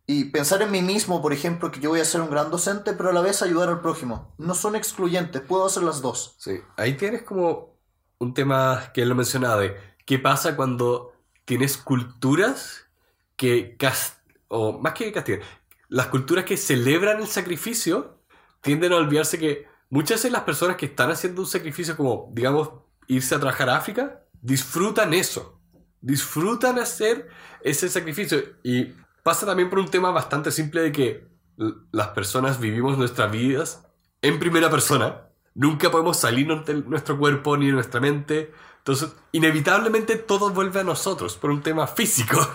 y 0.05 0.25
pensar 0.25 0.61
en 0.61 0.71
mí 0.71 0.81
mismo, 0.81 1.21
por 1.21 1.33
ejemplo, 1.33 1.71
que 1.71 1.79
yo 1.79 1.89
voy 1.91 2.01
a 2.01 2.05
ser 2.05 2.21
un 2.21 2.29
gran 2.29 2.51
docente, 2.51 2.93
pero 2.93 3.09
a 3.09 3.13
la 3.13 3.21
vez 3.21 3.41
ayudar 3.41 3.69
al 3.69 3.81
prójimo. 3.81 4.35
No 4.37 4.53
son 4.55 4.75
excluyentes, 4.75 5.41
puedo 5.41 5.65
hacer 5.65 5.83
las 5.83 6.01
dos. 6.01 6.35
Sí, 6.37 6.59
ahí 6.77 6.97
tienes 6.97 7.23
como 7.23 7.77
un 8.19 8.33
tema 8.33 8.91
que 8.93 9.01
él 9.03 9.09
lo 9.09 9.15
mencionaba 9.15 9.61
de 9.61 9.75
qué 10.05 10.19
pasa 10.19 10.55
cuando 10.55 11.13
tienes 11.45 11.77
culturas 11.77 12.87
que, 13.35 13.77
cas- 13.77 14.21
o 14.47 14.79
más 14.79 14.93
que 14.93 15.11
castigan, 15.11 15.41
las 15.91 16.07
culturas 16.07 16.45
que 16.45 16.55
celebran 16.55 17.19
el 17.19 17.27
sacrificio 17.27 18.23
tienden 18.61 18.93
a 18.93 18.95
olvidarse 18.95 19.37
que 19.37 19.67
muchas 19.89 20.19
veces 20.19 20.31
las 20.31 20.43
personas 20.43 20.77
que 20.77 20.85
están 20.85 21.11
haciendo 21.11 21.41
un 21.41 21.47
sacrificio 21.47 21.97
como, 21.97 22.31
digamos, 22.31 22.69
irse 23.07 23.35
a 23.35 23.39
trabajar 23.39 23.69
a 23.69 23.75
África, 23.75 24.23
disfrutan 24.41 25.13
eso, 25.13 25.59
disfrutan 25.99 26.79
hacer 26.79 27.27
ese 27.61 27.89
sacrificio 27.89 28.41
y 28.63 28.93
pasa 29.21 29.45
también 29.45 29.69
por 29.69 29.79
un 29.79 29.89
tema 29.89 30.11
bastante 30.11 30.49
simple 30.51 30.81
de 30.81 30.91
que 30.93 31.27
las 31.91 32.07
personas 32.09 32.61
vivimos 32.61 32.97
nuestras 32.97 33.29
vidas 33.29 33.85
en 34.21 34.39
primera 34.39 34.69
persona. 34.69 35.27
Nunca 35.55 35.91
podemos 35.91 36.15
salirnos 36.17 36.65
de 36.65 36.75
nuestro 36.75 37.19
cuerpo 37.19 37.57
ni 37.57 37.65
de 37.65 37.73
nuestra 37.73 37.99
mente. 37.99 38.53
Entonces, 38.77 39.11
inevitablemente 39.33 40.15
todo 40.15 40.51
vuelve 40.51 40.79
a 40.79 40.83
nosotros 40.85 41.35
por 41.35 41.51
un 41.51 41.61
tema 41.61 41.85
físico. 41.85 42.47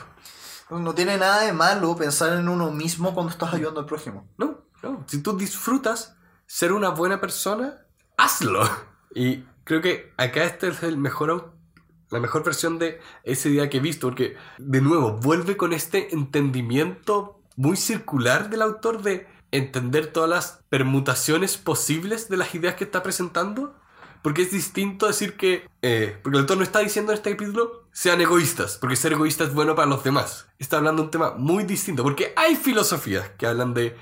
No 0.71 0.95
tiene 0.95 1.17
nada 1.17 1.43
de 1.43 1.53
malo 1.53 1.95
pensar 1.95 2.33
en 2.39 2.49
uno 2.49 2.71
mismo 2.73 3.15
cuando 3.15 3.31
estás 3.31 3.55
ayudando 3.55 3.81
al 3.81 3.87
prójimo. 3.87 4.29
No, 4.37 4.65
no. 4.83 5.05
Si 5.07 5.23
tú 5.23 5.37
disfrutas 5.37 6.17
ser 6.47 6.73
una 6.73 6.89
buena 6.91 7.21
persona, 7.21 7.87
hazlo. 8.17 8.69
Y 9.15 9.45
creo 9.65 9.81
que 9.81 10.13
acá 10.17 10.45
este 10.45 10.69
es 10.69 10.83
el 10.83 10.99
mejor, 10.99 11.55
la 12.11 12.19
mejor 12.19 12.43
versión 12.45 12.79
de 12.79 13.01
ese 13.23 13.49
día 13.49 13.71
que 13.71 13.79
he 13.79 13.81
visto, 13.81 14.09
porque 14.09 14.37
de 14.59 14.81
nuevo 14.81 15.13
vuelve 15.13 15.57
con 15.57 15.73
este 15.73 16.13
entendimiento 16.13 17.41
muy 17.57 17.77
circular 17.77 18.51
del 18.51 18.63
autor 18.63 19.03
de 19.03 19.27
entender 19.53 20.09
todas 20.13 20.29
las 20.29 20.65
permutaciones 20.69 21.57
posibles 21.57 22.29
de 22.29 22.37
las 22.37 22.55
ideas 22.55 22.75
que 22.75 22.85
está 22.85 23.03
presentando. 23.03 23.77
Porque 24.23 24.43
es 24.43 24.51
distinto 24.51 25.07
decir 25.07 25.37
que... 25.37 25.69
eh, 25.83 26.19
porque 26.23 26.37
el 26.39 26.43
autor 26.43 26.57
no 26.57 26.65
está 26.65 26.81
diciendo 26.81 27.13
en 27.13 27.19
este 27.19 27.31
capítulo 27.31 27.86
sean 27.97 28.21
egoístas, 28.21 28.77
porque 28.77 28.95
ser 28.95 29.15
egoísta 29.15 29.45
es 29.45 29.55
bueno 29.55 29.75
para 29.75 29.89
los 29.89 30.05
demás. 30.05 30.49
Está 30.59 30.77
hablando 30.77 31.01
de 31.01 31.07
un 31.07 31.11
tema 31.11 31.31
muy 31.39 31.65
distinto, 31.65 32.03
porque 32.03 32.35
hay 32.37 32.55
filosofías 32.55 33.31
que 33.39 33.47
hablan 33.47 33.73
de 33.73 33.97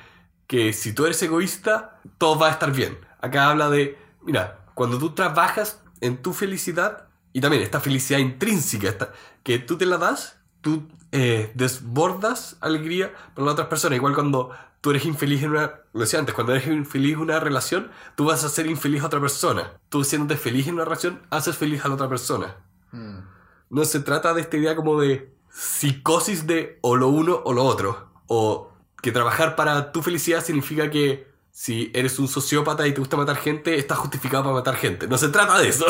que 0.49 0.73
si 0.73 0.93
tú 0.93 1.07
eres 1.07 1.23
egoísta, 1.23 2.01
todo 2.19 2.37
va 2.37 2.49
a 2.49 2.51
estar 2.51 2.73
bien. 2.73 2.99
Acá 3.21 3.51
habla 3.51 3.71
de, 3.71 3.97
mira, 4.21 4.67
cuando 4.75 4.99
tú 4.99 5.15
trabajas 5.15 5.81
en 6.01 6.21
tu 6.21 6.33
felicidad, 6.33 7.07
Y 7.33 7.41
también 7.41 7.63
esta 7.63 7.79
felicidad 7.79 8.19
intrínseca, 8.19 9.13
que 9.45 9.61
tú 9.61 9.79
te 9.79 9.87
la 9.87 9.99
das, 9.99 10.41
tú 10.61 10.89
eh, 11.13 11.53
desbordas 11.55 12.57
alegría 12.61 13.15
para 13.35 13.45
las 13.47 13.53
otras 13.53 13.69
personas. 13.69 13.97
Igual 13.97 14.15
cuando 14.15 14.51
tú 14.81 14.91
eres 14.91 15.05
infeliz 15.05 15.45
en 15.45 15.51
una... 15.51 15.73
Lo 15.93 16.01
decía 16.01 16.19
antes, 16.19 16.35
cuando 16.35 16.53
eres 16.53 16.67
infeliz 16.67 17.13
en 17.13 17.21
una 17.21 17.39
relación, 17.39 17.93
tú 18.17 18.25
vas 18.25 18.43
a 18.43 18.49
ser 18.49 18.67
infeliz 18.67 19.03
a 19.05 19.07
otra 19.07 19.21
persona. 19.21 19.75
Tú 19.89 20.03
siéndote 20.03 20.37
feliz 20.37 20.67
en 20.67 20.75
una 20.75 20.85
relación, 20.85 21.23
haces 21.31 21.57
feliz 21.57 21.85
a 21.85 21.89
la 21.89 21.95
otra 21.95 22.09
persona. 22.09 22.57
Mm. 22.91 23.34
No 23.71 23.85
se 23.85 24.01
trata 24.01 24.35
de 24.35 24.41
esta 24.43 24.57
idea 24.57 24.77
como 24.77 25.01
de 25.01 25.35
psicosis 25.51 26.47
de 26.47 26.79
o 26.83 26.97
lo 26.97 27.09
uno 27.09 27.41
o 27.45 27.53
lo 27.53 27.65
otro. 27.65 28.11
O 28.27 28.71
que 29.03 29.13
trabajar 29.13 29.57
para 29.57 29.93
tu 29.93 30.03
felicidad 30.03 30.43
significa 30.45 30.91
que 30.91 31.33
si 31.51 31.91
eres 31.95 32.19
un 32.19 32.27
sociópata 32.29 32.87
y 32.87 32.93
te 32.95 32.99
gusta 33.01 33.17
matar 33.17 33.37
gente, 33.37 33.77
estás 33.79 33.99
justificado 33.99 34.43
para 34.45 34.55
matar 34.57 34.77
gente. 34.77 35.07
No 35.07 35.19
se 35.19 35.29
trata 35.29 35.59
de 35.59 35.69
eso. 35.69 35.87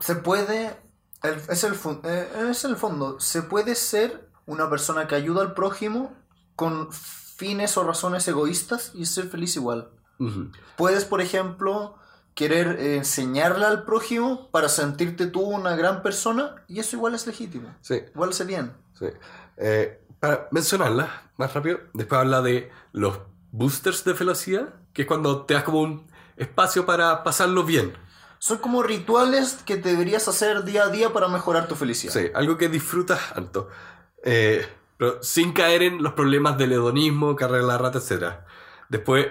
Se 0.00 0.16
puede. 0.16 0.76
el- 1.22 1.40
es, 1.48 1.64
el, 1.64 1.74
eh, 2.04 2.28
es 2.50 2.64
el 2.64 2.76
fondo. 2.76 3.18
Se 3.20 3.42
puede 3.42 3.74
ser 3.74 4.28
una 4.46 4.68
persona 4.68 5.06
que 5.06 5.14
ayuda 5.14 5.42
al 5.42 5.54
prójimo 5.54 6.12
con 6.56 6.92
fines 6.92 7.76
o 7.76 7.84
razones 7.84 8.26
egoístas 8.28 8.92
y 8.94 9.06
ser 9.06 9.28
feliz 9.28 9.56
igual. 9.56 9.90
Puedes, 10.76 11.04
por 11.04 11.20
ejemplo, 11.20 11.96
querer 12.34 12.78
eh, 12.80 12.96
enseñarle 12.96 13.66
al 13.66 13.84
prójimo 13.84 14.48
para 14.50 14.68
sentirte 14.68 15.26
tú 15.26 15.40
una 15.40 15.76
gran 15.76 16.02
persona 16.02 16.56
y 16.68 16.80
eso 16.80 16.96
igual 16.96 17.14
es 17.14 17.26
legítimo. 17.26 17.74
Sí. 17.80 18.02
Igual 18.14 18.30
hace 18.30 18.44
bien. 18.44 18.72
Sí. 18.98 19.06
Eh, 19.56 20.00
para 20.18 20.48
mencionarla 20.50 21.30
más 21.36 21.52
rápido, 21.52 21.80
después 21.92 22.20
habla 22.20 22.42
de 22.42 22.70
los 22.92 23.18
boosters 23.50 24.04
de 24.04 24.14
felicidad, 24.14 24.74
que 24.92 25.02
es 25.02 25.08
cuando 25.08 25.44
te 25.44 25.54
das 25.54 25.64
como 25.64 25.80
un 25.80 26.06
espacio 26.36 26.86
para 26.86 27.22
pasarlo 27.22 27.64
bien. 27.64 27.92
Son 28.38 28.58
como 28.58 28.82
rituales 28.82 29.58
que 29.64 29.76
deberías 29.76 30.26
hacer 30.26 30.64
día 30.64 30.84
a 30.84 30.88
día 30.88 31.12
para 31.12 31.28
mejorar 31.28 31.68
tu 31.68 31.76
felicidad. 31.76 32.12
Sí, 32.12 32.26
algo 32.34 32.56
que 32.56 32.68
disfrutas 32.68 33.34
tanto. 33.34 33.68
Eh, 34.24 34.66
pero 34.96 35.22
sin 35.22 35.52
caer 35.52 35.82
en 35.82 36.02
los 36.02 36.14
problemas 36.14 36.58
del 36.58 36.72
hedonismo, 36.72 37.36
carrera 37.36 37.62
de 37.62 37.68
la 37.68 37.78
rata, 37.78 37.98
etc. 37.98 38.40
Después, 38.88 39.26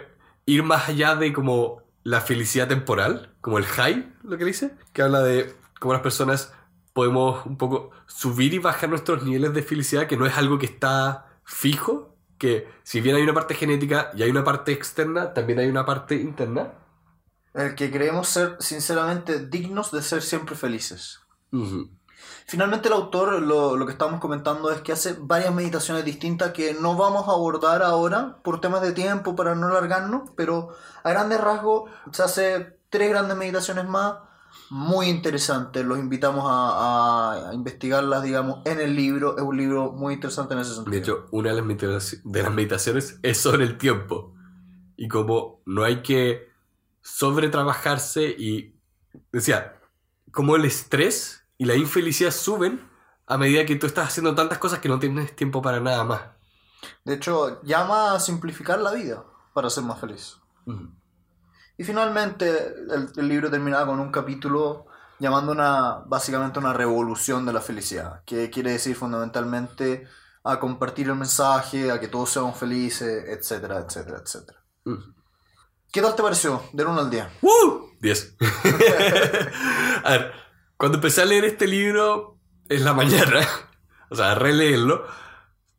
ir 0.46 0.64
más 0.64 0.90
allá 0.90 1.16
de 1.16 1.34
como 1.34 1.82
la 2.04 2.22
felicidad 2.22 2.68
temporal, 2.68 3.34
como 3.42 3.58
el 3.58 3.66
high, 3.66 4.14
lo 4.24 4.38
que 4.38 4.46
dice, 4.46 4.72
que 4.94 5.02
habla 5.02 5.22
de 5.22 5.56
cómo 5.80 5.94
las 5.94 6.02
personas 6.02 6.54
podemos 6.94 7.46
un 7.46 7.58
poco 7.58 7.92
subir 8.08 8.54
y 8.54 8.60
bajar 8.60 8.90
nuestros 8.90 9.24
niveles 9.24 9.54
de 9.54 9.64
felicidad, 9.64 10.08
que 10.08 10.18
no 10.18 10.26
es 10.26 10.38
algo 10.38 10.60
que 10.60 10.66
está 10.66 11.28
fijo, 11.44 12.16
que 12.38 12.68
si 12.84 13.02
bien 13.02 13.16
hay 13.16 13.22
una 13.22 13.34
parte 13.34 13.54
genética 13.54 14.12
y 14.16 14.24
hay 14.24 14.32
una 14.32 14.44
parte 14.44 14.72
externa, 14.72 15.34
también 15.34 15.60
hay 15.60 15.68
una 15.68 15.86
parte 15.86 16.16
interna. 16.16 16.74
El 17.54 17.76
que 17.76 17.92
creemos 17.92 18.30
ser 18.30 18.56
sinceramente 18.60 19.46
dignos 19.46 19.92
de 19.92 20.02
ser 20.02 20.22
siempre 20.22 20.56
felices. 20.56 21.20
Finalmente 22.52 22.90
el 22.90 22.96
autor 22.96 23.42
lo, 23.42 23.78
lo 23.78 23.86
que 23.86 23.94
estamos 23.94 24.20
comentando 24.20 24.72
es 24.72 24.82
que 24.82 24.92
hace 24.92 25.16
varias 25.18 25.54
meditaciones 25.54 26.04
distintas 26.04 26.52
que 26.52 26.74
no 26.74 26.98
vamos 26.98 27.30
a 27.30 27.32
abordar 27.32 27.82
ahora 27.82 28.40
por 28.44 28.60
temas 28.60 28.82
de 28.82 28.92
tiempo 28.92 29.38
para 29.38 29.56
no 29.56 29.68
alargarnos, 29.68 30.32
pero 30.36 30.76
a 31.02 31.10
grandes 31.12 31.40
rasgos 31.40 31.90
se 32.12 32.24
hace 32.24 32.78
tres 32.90 33.10
grandes 33.10 33.38
meditaciones 33.38 33.88
más 33.88 34.16
muy 34.70 35.08
interesantes. 35.08 35.86
Los 35.86 35.98
invitamos 35.98 36.44
a, 36.46 37.52
a 37.52 37.54
investigarlas, 37.54 38.22
digamos, 38.22 38.60
en 38.66 38.82
el 38.82 38.98
libro. 38.98 39.38
Es 39.38 39.44
un 39.44 39.56
libro 39.56 39.94
muy 39.94 40.16
interesante 40.16 40.54
en 40.54 40.60
ese 40.60 40.76
sentido. 40.76 40.92
De 40.92 40.98
hecho, 41.00 41.28
una 41.32 41.54
de 41.54 41.88
las, 41.88 42.18
de 42.22 42.44
las 42.44 42.52
meditaciones 42.52 43.18
es 43.24 43.38
sobre 43.38 43.64
el 43.64 43.78
tiempo. 43.78 44.36
Y 44.98 45.08
como 45.08 45.62
no 45.66 45.86
hay 45.86 46.02
que 46.02 46.50
sobretrabajarse 47.00 48.24
y... 48.24 48.76
Decía, 49.32 49.80
como 50.34 50.58
el 50.58 50.66
estrés 50.66 51.41
y 51.62 51.66
la 51.66 51.76
infelicidad 51.76 52.32
suben 52.32 52.90
a 53.28 53.38
medida 53.38 53.68
que 53.68 53.76
tú 53.76 53.86
estás 53.86 54.08
haciendo 54.08 54.34
tantas 54.34 54.58
cosas 54.58 54.80
que 54.80 54.90
no 54.90 54.98
tienes 54.98 55.36
tiempo 55.36 55.62
para 55.62 55.80
nada 55.80 56.04
más. 56.04 56.22
De 57.06 57.14
hecho, 57.14 57.62
llama 57.62 58.16
a 58.16 58.20
simplificar 58.20 58.80
la 58.80 58.94
vida 58.94 59.24
para 59.54 59.70
ser 59.70 59.84
más 59.84 60.00
feliz. 60.00 60.38
Y 61.78 61.84
finalmente 61.84 62.50
el, 62.90 63.10
el 63.16 63.28
libro 63.28 63.52
terminaba 63.52 63.86
con 63.86 64.00
un 64.00 64.12
capítulo 64.12 64.88
llamando 65.20 65.52
una, 65.52 66.02
básicamente 66.08 66.58
una 66.58 66.74
revolución 66.74 67.46
de 67.46 67.54
la 67.54 67.62
felicidad, 67.62 68.24
que 68.26 68.50
quiere 68.50 68.72
decir 68.72 68.96
fundamentalmente 68.96 70.08
a 70.44 70.60
compartir 70.60 71.10
el 71.10 71.16
mensaje, 71.16 71.92
a 71.92 72.00
que 72.00 72.08
todos 72.08 72.32
seamos 72.32 72.58
felices, 72.58 73.26
etcétera, 73.28 73.86
etcétera, 73.88 74.18
etcétera. 74.26 74.66
¿Qué 75.94 76.02
tal 76.02 76.16
te 76.16 76.24
pareció? 76.24 76.64
Del 76.74 76.88
1 76.88 77.02
al 77.02 77.10
10. 77.12 77.26
¡Woo! 77.44 77.92
10. 78.00 78.38
a 80.04 80.10
ver, 80.10 80.41
cuando 80.82 80.98
empecé 80.98 81.22
a 81.22 81.26
leer 81.26 81.46
este 81.46 81.68
libro 81.68 82.40
en 82.68 82.84
la 82.84 82.96
mañana, 82.96 83.48
o 84.10 84.16
sea, 84.16 84.32
a 84.32 84.36
releerlo, 84.36 85.06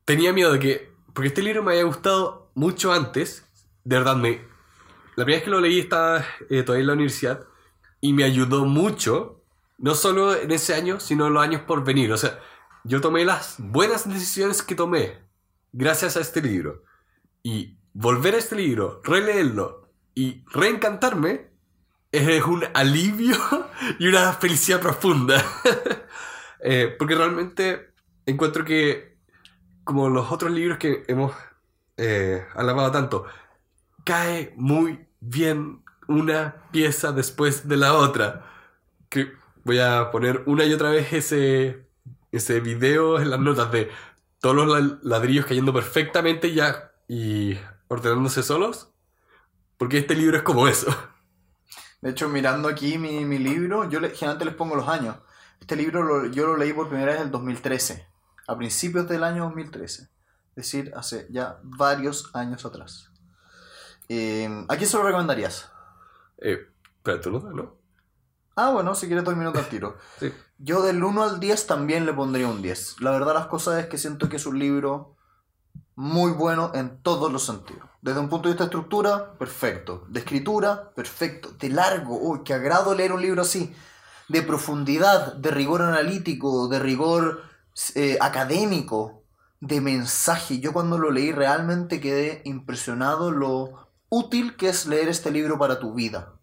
tenía 0.05 0.33
miedo 0.33 0.53
de 0.53 0.61
que, 0.61 0.93
porque 1.13 1.27
este 1.27 1.43
libro 1.43 1.65
me 1.65 1.73
había 1.73 1.83
gustado 1.83 2.53
mucho 2.55 2.93
antes, 2.93 3.45
de 3.83 3.97
verdad, 3.97 4.15
me, 4.15 4.43
la 5.17 5.25
primera 5.25 5.39
vez 5.39 5.43
que 5.43 5.51
lo 5.51 5.61
leí 5.61 5.81
estaba 5.81 6.25
eh, 6.49 6.63
todavía 6.63 6.83
en 6.83 6.87
la 6.87 6.93
universidad 6.93 7.43
y 8.01 8.13
me 8.13 8.23
ayudó 8.23 8.65
mucho, 8.65 9.43
no 9.77 9.97
solo 9.97 10.37
en 10.37 10.53
ese 10.53 10.73
año, 10.73 11.01
sino 11.01 11.27
en 11.27 11.35
los 11.35 11.43
años 11.43 11.63
por 11.63 11.83
venir. 11.83 12.13
O 12.13 12.17
sea, 12.17 12.39
yo 12.85 13.01
tomé 13.01 13.25
las 13.25 13.57
buenas 13.59 14.09
decisiones 14.09 14.63
que 14.63 14.77
tomé 14.77 15.19
gracias 15.73 16.17
a 16.17 16.21
este 16.21 16.41
libro. 16.41 16.85
Y 17.43 17.77
volver 17.93 18.37
a 18.37 18.39
este 18.39 18.55
libro, 18.55 19.01
releerlo 19.03 19.91
y 20.15 20.45
reencantarme 20.47 21.51
es 22.13 22.45
un 22.45 22.65
alivio 22.75 23.37
y 23.99 24.09
una 24.09 24.33
felicidad 24.35 24.81
profunda. 24.81 25.45
Eh, 26.65 26.95
porque 26.97 27.17
realmente 27.17 27.93
encuentro 28.25 28.65
que, 28.65 29.19
como 29.85 30.09
los 30.09 30.31
otros 30.31 30.53
libros 30.53 30.79
que 30.79 31.03
hemos 31.09 31.35
eh, 31.97 32.47
alabado 32.55 32.93
tanto, 32.93 33.27
cae 34.05 34.55
muy 34.57 35.07
bien 35.21 35.83
una 36.09 36.69
pieza 36.73 37.13
después 37.13 37.69
de 37.69 37.77
la 37.77 37.95
otra. 37.95 38.47
Que 39.09 39.33
voy 39.65 39.81
a 39.81 40.11
poner 40.13 40.45
una 40.47 40.65
y 40.65 40.73
otra 40.73 40.91
vez 40.91 41.13
ese, 41.13 41.89
ese 42.33 42.61
video 42.61 43.21
en 43.21 43.31
las 43.31 43.41
notas 43.41 43.73
de 43.73 43.91
todos 44.41 44.55
los 44.57 44.69
la- 44.69 44.99
ladrillos 45.03 45.47
cayendo 45.47 45.73
perfectamente 45.73 46.55
ya 46.55 46.93
y 47.09 47.59
ordenándose 47.89 48.43
solos. 48.43 48.93
Porque 49.79 49.99
este 49.99 50.15
libro 50.15 50.37
es 50.39 50.43
como 50.45 50.69
eso. 50.69 50.95
De 52.03 52.11
hecho, 52.11 52.29
mirando 52.29 52.69
aquí 52.69 52.99
mi, 52.99 53.25
mi 53.25 53.39
libro, 53.39 53.89
yo 53.89 54.01
le- 54.01 54.11
generalmente 54.11 54.45
les 54.45 54.55
pongo 54.55 54.77
los 54.77 54.89
años. 54.89 55.17
Este 55.61 55.77
libro 55.77 56.03
lo- 56.03 56.27
yo 56.27 56.47
lo 56.47 56.57
leí 56.57 56.73
por 56.73 56.89
primera 56.89 57.13
vez 57.13 57.21
en 57.21 57.27
el 57.27 57.31
2013, 57.31 58.07
a 58.49 58.57
principios 58.59 59.09
del 59.09 59.25
año 59.25 59.45
2013. 59.45 60.03
Es 60.03 60.11
decir, 60.57 60.93
hace 60.97 61.27
ya 61.31 61.59
varios 61.63 62.31
años 62.35 62.65
atrás. 62.67 63.11
Eh, 64.09 64.49
¿A 64.69 64.77
quién 64.77 64.89
se 64.89 64.97
lo 64.97 65.05
recomendarías? 65.05 65.71
Eh, 66.39 66.59
pero 67.03 67.21
tú 67.21 67.31
no, 67.31 67.39
¿no? 67.53 67.77
Ah, 68.57 68.71
bueno, 68.71 68.95
si 68.95 69.07
quieres 69.07 69.25
minuto 69.37 69.59
al 69.59 69.69
tiro. 69.69 69.97
Sí. 70.21 70.33
Yo 70.59 70.83
del 70.83 71.03
1 71.03 71.23
al 71.25 71.41
10 71.41 71.67
también 71.67 72.05
le 72.07 72.13
pondría 72.13 72.47
un 72.49 72.63
10. 72.63 73.01
La 73.01 73.11
verdad 73.13 73.35
las 73.35 73.47
cosas 73.47 73.79
es 73.81 73.87
que 73.87 73.99
siento 73.99 74.29
que 74.29 74.37
es 74.37 74.47
un 74.47 74.59
libro 74.59 75.17
muy 75.95 76.33
bueno 76.33 76.73
en 76.75 77.03
todos 77.03 77.33
los 77.33 77.45
sentidos. 77.45 77.89
Desde 78.01 78.21
un 78.21 78.29
punto 78.29 78.49
de 78.49 78.55
vista 78.55 78.65
de 78.65 78.69
estructura, 78.69 79.35
perfecto. 79.39 80.05
De 80.09 80.21
escritura, 80.21 80.91
perfecto. 80.95 81.51
De 81.59 81.69
largo, 81.69 82.19
uy, 82.19 82.41
qué 82.45 82.55
agrado 82.55 82.95
leer 82.95 83.13
un 83.13 83.23
libro 83.23 83.43
así. 83.43 83.75
De 84.29 84.43
profundidad, 84.43 85.35
de 85.35 85.51
rigor 85.51 85.83
analítico, 85.83 86.69
de 86.69 86.79
rigor 86.79 87.43
eh, 87.95 88.19
académico, 88.21 89.23
de 89.61 89.81
mensaje. 89.81 90.59
Yo 90.59 90.73
cuando 90.73 90.99
lo 90.99 91.11
leí 91.11 91.33
realmente 91.33 92.01
quedé 92.01 92.43
impresionado 92.45 93.31
lo 93.31 93.89
útil 94.09 94.57
que 94.57 94.69
es 94.69 94.87
leer 94.87 95.09
este 95.09 95.31
libro 95.31 95.59
para 95.59 95.79
tu 95.79 95.95
vida. 95.95 96.35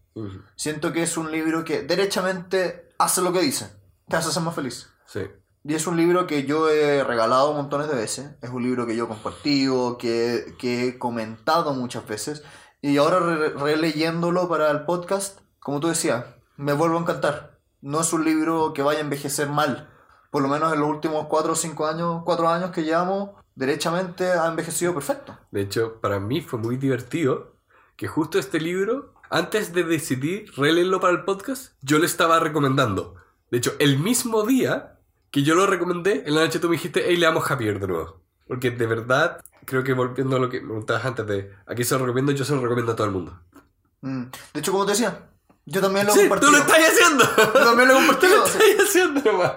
Siento 0.56 0.92
que 0.92 1.04
es 1.04 1.18
un 1.18 1.32
libro 1.32 1.64
que 1.64 1.84
derechamente 1.84 2.90
hace 2.98 3.22
lo 3.22 3.32
que 3.32 3.42
dice. 3.42 3.72
Te 4.08 4.18
hace 4.18 4.32
ser 4.32 4.44
más 4.44 4.56
feliz. 4.56 4.90
Sí. 5.06 5.22
Y 5.64 5.74
es 5.76 5.88
un 5.88 5.98
libro 5.98 6.26
que 6.26 6.46
yo 6.46 6.70
he 6.70 7.04
regalado 7.04 7.54
montones 7.54 7.90
de 7.90 7.96
veces. 7.96 8.32
Es 8.42 8.50
un 8.50 8.64
libro 8.64 8.88
que 8.88 8.96
yo 8.96 9.06
he 9.06 9.08
compartido, 9.08 9.98
que, 9.98 10.56
que 10.58 10.88
he 10.88 10.98
comentado 10.98 11.74
muchas 11.74 12.08
veces. 12.08 12.44
Y 12.82 12.98
ahora 12.98 13.20
re- 13.20 13.50
releyéndolo 13.50 14.48
para 14.48 14.72
el 14.72 14.86
podcast, 14.86 15.40
como 15.60 15.80
tú 15.80 15.90
decías, 15.90 16.26
me 16.56 16.74
vuelvo 16.74 16.98
a 16.98 17.02
encantar. 17.02 17.60
No 17.82 18.00
es 18.02 18.14
un 18.14 18.24
libro 18.26 18.74
que 18.74 18.82
vaya 18.84 19.00
a 19.00 19.04
envejecer 19.04 19.50
mal. 19.50 19.90
Por 20.32 20.42
lo 20.42 20.48
menos 20.48 20.72
en 20.74 20.80
los 20.80 20.90
últimos 20.90 21.28
4 21.28 21.52
o 21.54 21.56
5 21.56 21.86
años, 21.88 22.22
4 22.24 22.50
años 22.50 22.72
que 22.72 22.84
llevamos, 22.84 23.32
derechamente 23.56 24.32
ha 24.32 24.48
envejecido 24.48 24.94
perfecto. 24.94 25.38
De 25.52 25.62
hecho, 25.62 26.00
para 26.00 26.20
mí 26.20 26.42
fue 26.42 26.60
muy 26.60 26.78
divertido 26.78 27.56
que 27.98 28.08
justo 28.08 28.40
este 28.40 28.60
libro, 28.62 29.14
antes 29.30 29.74
de 29.74 29.84
decidir 29.84 30.52
releerlo 30.56 31.00
para 31.02 31.14
el 31.14 31.26
podcast, 31.26 31.74
yo 31.82 32.00
le 32.00 32.06
estaba 32.06 32.40
recomendando. 32.40 33.16
De 33.52 33.58
hecho, 33.58 33.74
el 33.80 34.00
mismo 34.00 34.44
día 34.44 34.99
que 35.32 35.44
yo 35.44 35.56
lo 35.56 35.68
recomendé, 35.68 36.24
en 36.26 36.36
la 36.36 36.42
noche 36.42 36.60
tú 36.60 36.68
me 36.70 36.76
dijiste, 36.76 37.04
hey, 37.08 37.18
leamos 37.18 37.50
Happier 37.50 37.80
de 37.80 37.88
nuevo. 37.88 38.22
Porque 38.48 38.72
de 38.72 38.86
verdad, 38.88 39.42
creo 39.66 39.84
que 39.84 39.94
volviendo 39.94 40.36
a 40.36 40.40
lo 40.40 40.50
que 40.50 40.60
me 40.62 40.68
preguntabas 40.68 41.06
antes 41.06 41.28
de, 41.28 41.54
aquí 41.68 41.84
se 41.84 41.98
lo 41.98 42.06
recomiendo, 42.06 42.32
yo 42.32 42.44
se 42.46 42.56
lo 42.56 42.62
recomiendo 42.62 42.94
a 42.94 42.96
todo 42.96 43.08
el 43.08 43.14
mundo. 43.14 43.40
Mm. 44.02 44.24
De 44.54 44.60
hecho, 44.60 44.72
como 44.72 44.86
te 44.86 44.92
decía, 44.94 45.26
Yo 45.66 45.82
también 45.82 46.08
lo 46.08 46.14
he 46.14 46.16
Sí, 46.16 46.22
tú 46.24 46.30
compartido. 46.30 46.52
lo 46.54 46.58
estás 46.58 46.78
haciendo. 46.80 47.24
Yo 47.54 47.64
también 47.66 47.88
lo 47.90 47.94
he 47.94 47.98
Tú 48.02 48.08
compartido. 48.08 48.38
lo 48.38 48.46
estás 48.46 48.62
haciendo 48.88 49.22
nomás. 49.32 49.54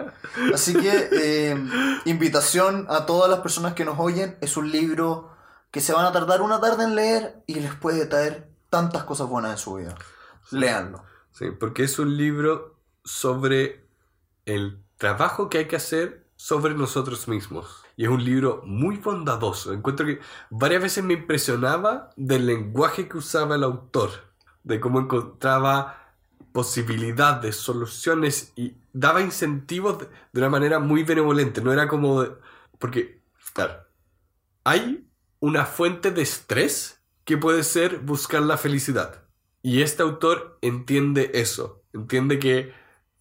Así 0.53 0.75
que 0.75 1.09
eh, 1.12 1.57
invitación 2.05 2.87
a 2.91 3.07
todas 3.07 3.31
las 3.31 3.41
personas 3.41 3.73
que 3.75 3.85
nos 3.87 3.99
oyen. 3.99 4.37
Es 4.43 4.57
un 4.59 4.70
libro 4.70 5.31
que 5.70 5.81
se 5.81 5.95
van 5.95 6.05
a 6.05 6.12
tardar 6.12 6.43
una 6.43 6.61
tarde 6.61 6.85
en 6.85 6.95
leer 6.97 7.43
y 7.47 7.55
les 7.61 7.75
puede 7.75 8.05
traer 8.07 8.51
tantas 8.68 9.05
cosas 9.05 9.29
buenas 9.29 9.53
en 9.53 9.59
su 9.59 9.75
vida. 9.75 9.95
Léanlo. 10.51 11.03
Sí, 11.33 11.47
porque 11.59 11.85
es 11.85 11.99
un 11.99 12.14
libro 12.16 12.79
sobre 13.05 13.87
el 14.45 14.83
trabajo 15.03 15.48
que 15.48 15.59
hay 15.59 15.66
que 15.66 15.74
hacer 15.74 16.28
sobre 16.36 16.74
nosotros 16.74 17.26
mismos. 17.26 17.82
Y 17.96 18.05
es 18.05 18.09
un 18.09 18.24
libro 18.24 18.62
muy 18.64 18.98
bondadoso. 18.98 19.72
Encuentro 19.72 20.07
que 20.07 20.20
varias 20.48 20.80
veces 20.80 21.03
me 21.03 21.14
impresionaba 21.14 22.11
del 22.16 22.46
lenguaje 22.46 23.09
que 23.09 23.18
usaba 23.18 23.57
el 23.57 23.64
autor, 23.64 24.11
de 24.62 24.78
cómo 24.78 25.00
encontraba 25.00 26.14
posibilidades, 26.53 27.57
soluciones 27.57 28.53
y 28.55 28.76
daba 28.92 29.22
incentivos 29.22 29.98
de, 29.98 30.07
una 30.34 30.48
manera 30.50 30.78
muy 30.78 31.03
benevolente. 31.03 31.61
No 31.62 31.72
era 31.72 31.88
como... 31.88 32.22
de- 32.22 32.36
porque, 32.78 33.24
claro, 33.55 33.84
hay 34.62 35.05
una 35.40 35.66
fuente 35.66 36.12
de 36.12 36.22
estrés 36.22 37.03
que 37.24 37.36
puede 37.38 37.64
ser 37.64 37.98
buscar 37.98 38.42
la 38.42 38.57
felicidad. 38.57 39.24
Y 39.62 39.82
este 39.82 40.05
autor 40.05 40.59
entiende 40.62 41.32
eso. 41.34 41.82
Entiende 41.92 42.38
que 42.38 42.72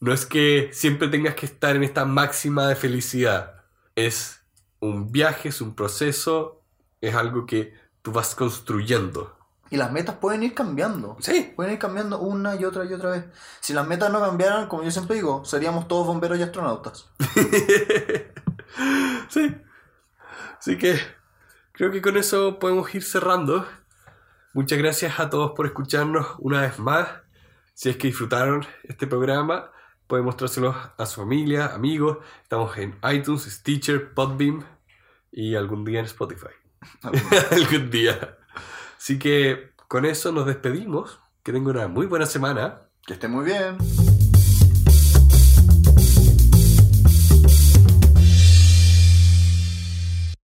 no 0.01 0.11
es 0.11 0.25
que 0.25 0.71
siempre 0.73 1.07
tengas 1.07 1.35
que 1.35 1.45
estar 1.45 1.75
en 1.75 1.83
esta 1.83 2.05
máxima 2.05 2.67
de 2.67 2.75
felicidad. 2.75 3.63
Es 3.95 4.41
un 4.79 5.11
viaje, 5.11 5.49
es 5.49 5.61
un 5.61 5.75
proceso, 5.75 6.63
es 7.01 7.13
algo 7.13 7.45
que 7.45 7.75
tú 8.01 8.11
vas 8.11 8.33
construyendo. 8.33 9.37
Y 9.69 9.77
las 9.77 9.91
metas 9.91 10.15
pueden 10.15 10.41
ir 10.41 10.55
cambiando. 10.55 11.17
Sí. 11.19 11.53
Pueden 11.55 11.73
ir 11.73 11.79
cambiando 11.79 12.19
una 12.19 12.55
y 12.55 12.65
otra 12.65 12.83
y 12.83 12.93
otra 12.93 13.11
vez. 13.11 13.25
Si 13.59 13.73
las 13.73 13.87
metas 13.87 14.11
no 14.11 14.19
cambiaran, 14.19 14.67
como 14.67 14.83
yo 14.83 14.89
siempre 14.89 15.15
digo, 15.15 15.45
seríamos 15.45 15.87
todos 15.87 16.07
bomberos 16.07 16.39
y 16.39 16.43
astronautas. 16.43 17.11
sí. 19.29 19.55
Así 20.57 20.77
que 20.79 20.99
creo 21.73 21.91
que 21.91 22.01
con 22.01 22.17
eso 22.17 22.57
podemos 22.57 22.93
ir 22.95 23.03
cerrando. 23.03 23.67
Muchas 24.53 24.79
gracias 24.79 25.19
a 25.19 25.29
todos 25.29 25.51
por 25.51 25.67
escucharnos 25.67 26.25
una 26.39 26.61
vez 26.61 26.79
más. 26.79 27.07
Si 27.75 27.89
es 27.89 27.97
que 27.97 28.07
disfrutaron 28.07 28.65
este 28.83 29.05
programa, 29.05 29.71
pueden 30.11 30.25
mostrárselo 30.25 30.75
a 30.97 31.05
su 31.05 31.21
familia, 31.21 31.67
amigos. 31.67 32.17
Estamos 32.43 32.77
en 32.77 32.97
iTunes, 33.13 33.43
Stitcher, 33.43 34.13
Podbeam 34.13 34.61
y 35.31 35.55
algún 35.55 35.85
día 35.85 35.99
en 35.99 36.05
Spotify. 36.05 36.49
algún 37.51 37.89
día. 37.89 38.37
Así 38.97 39.17
que 39.17 39.71
con 39.87 40.05
eso 40.05 40.33
nos 40.33 40.45
despedimos. 40.47 41.21
Que 41.43 41.53
tengan 41.53 41.77
una 41.77 41.87
muy 41.87 42.07
buena 42.07 42.25
semana. 42.25 42.81
Que 43.07 43.13
esté 43.13 43.29
muy 43.29 43.45
bien. 43.45 43.77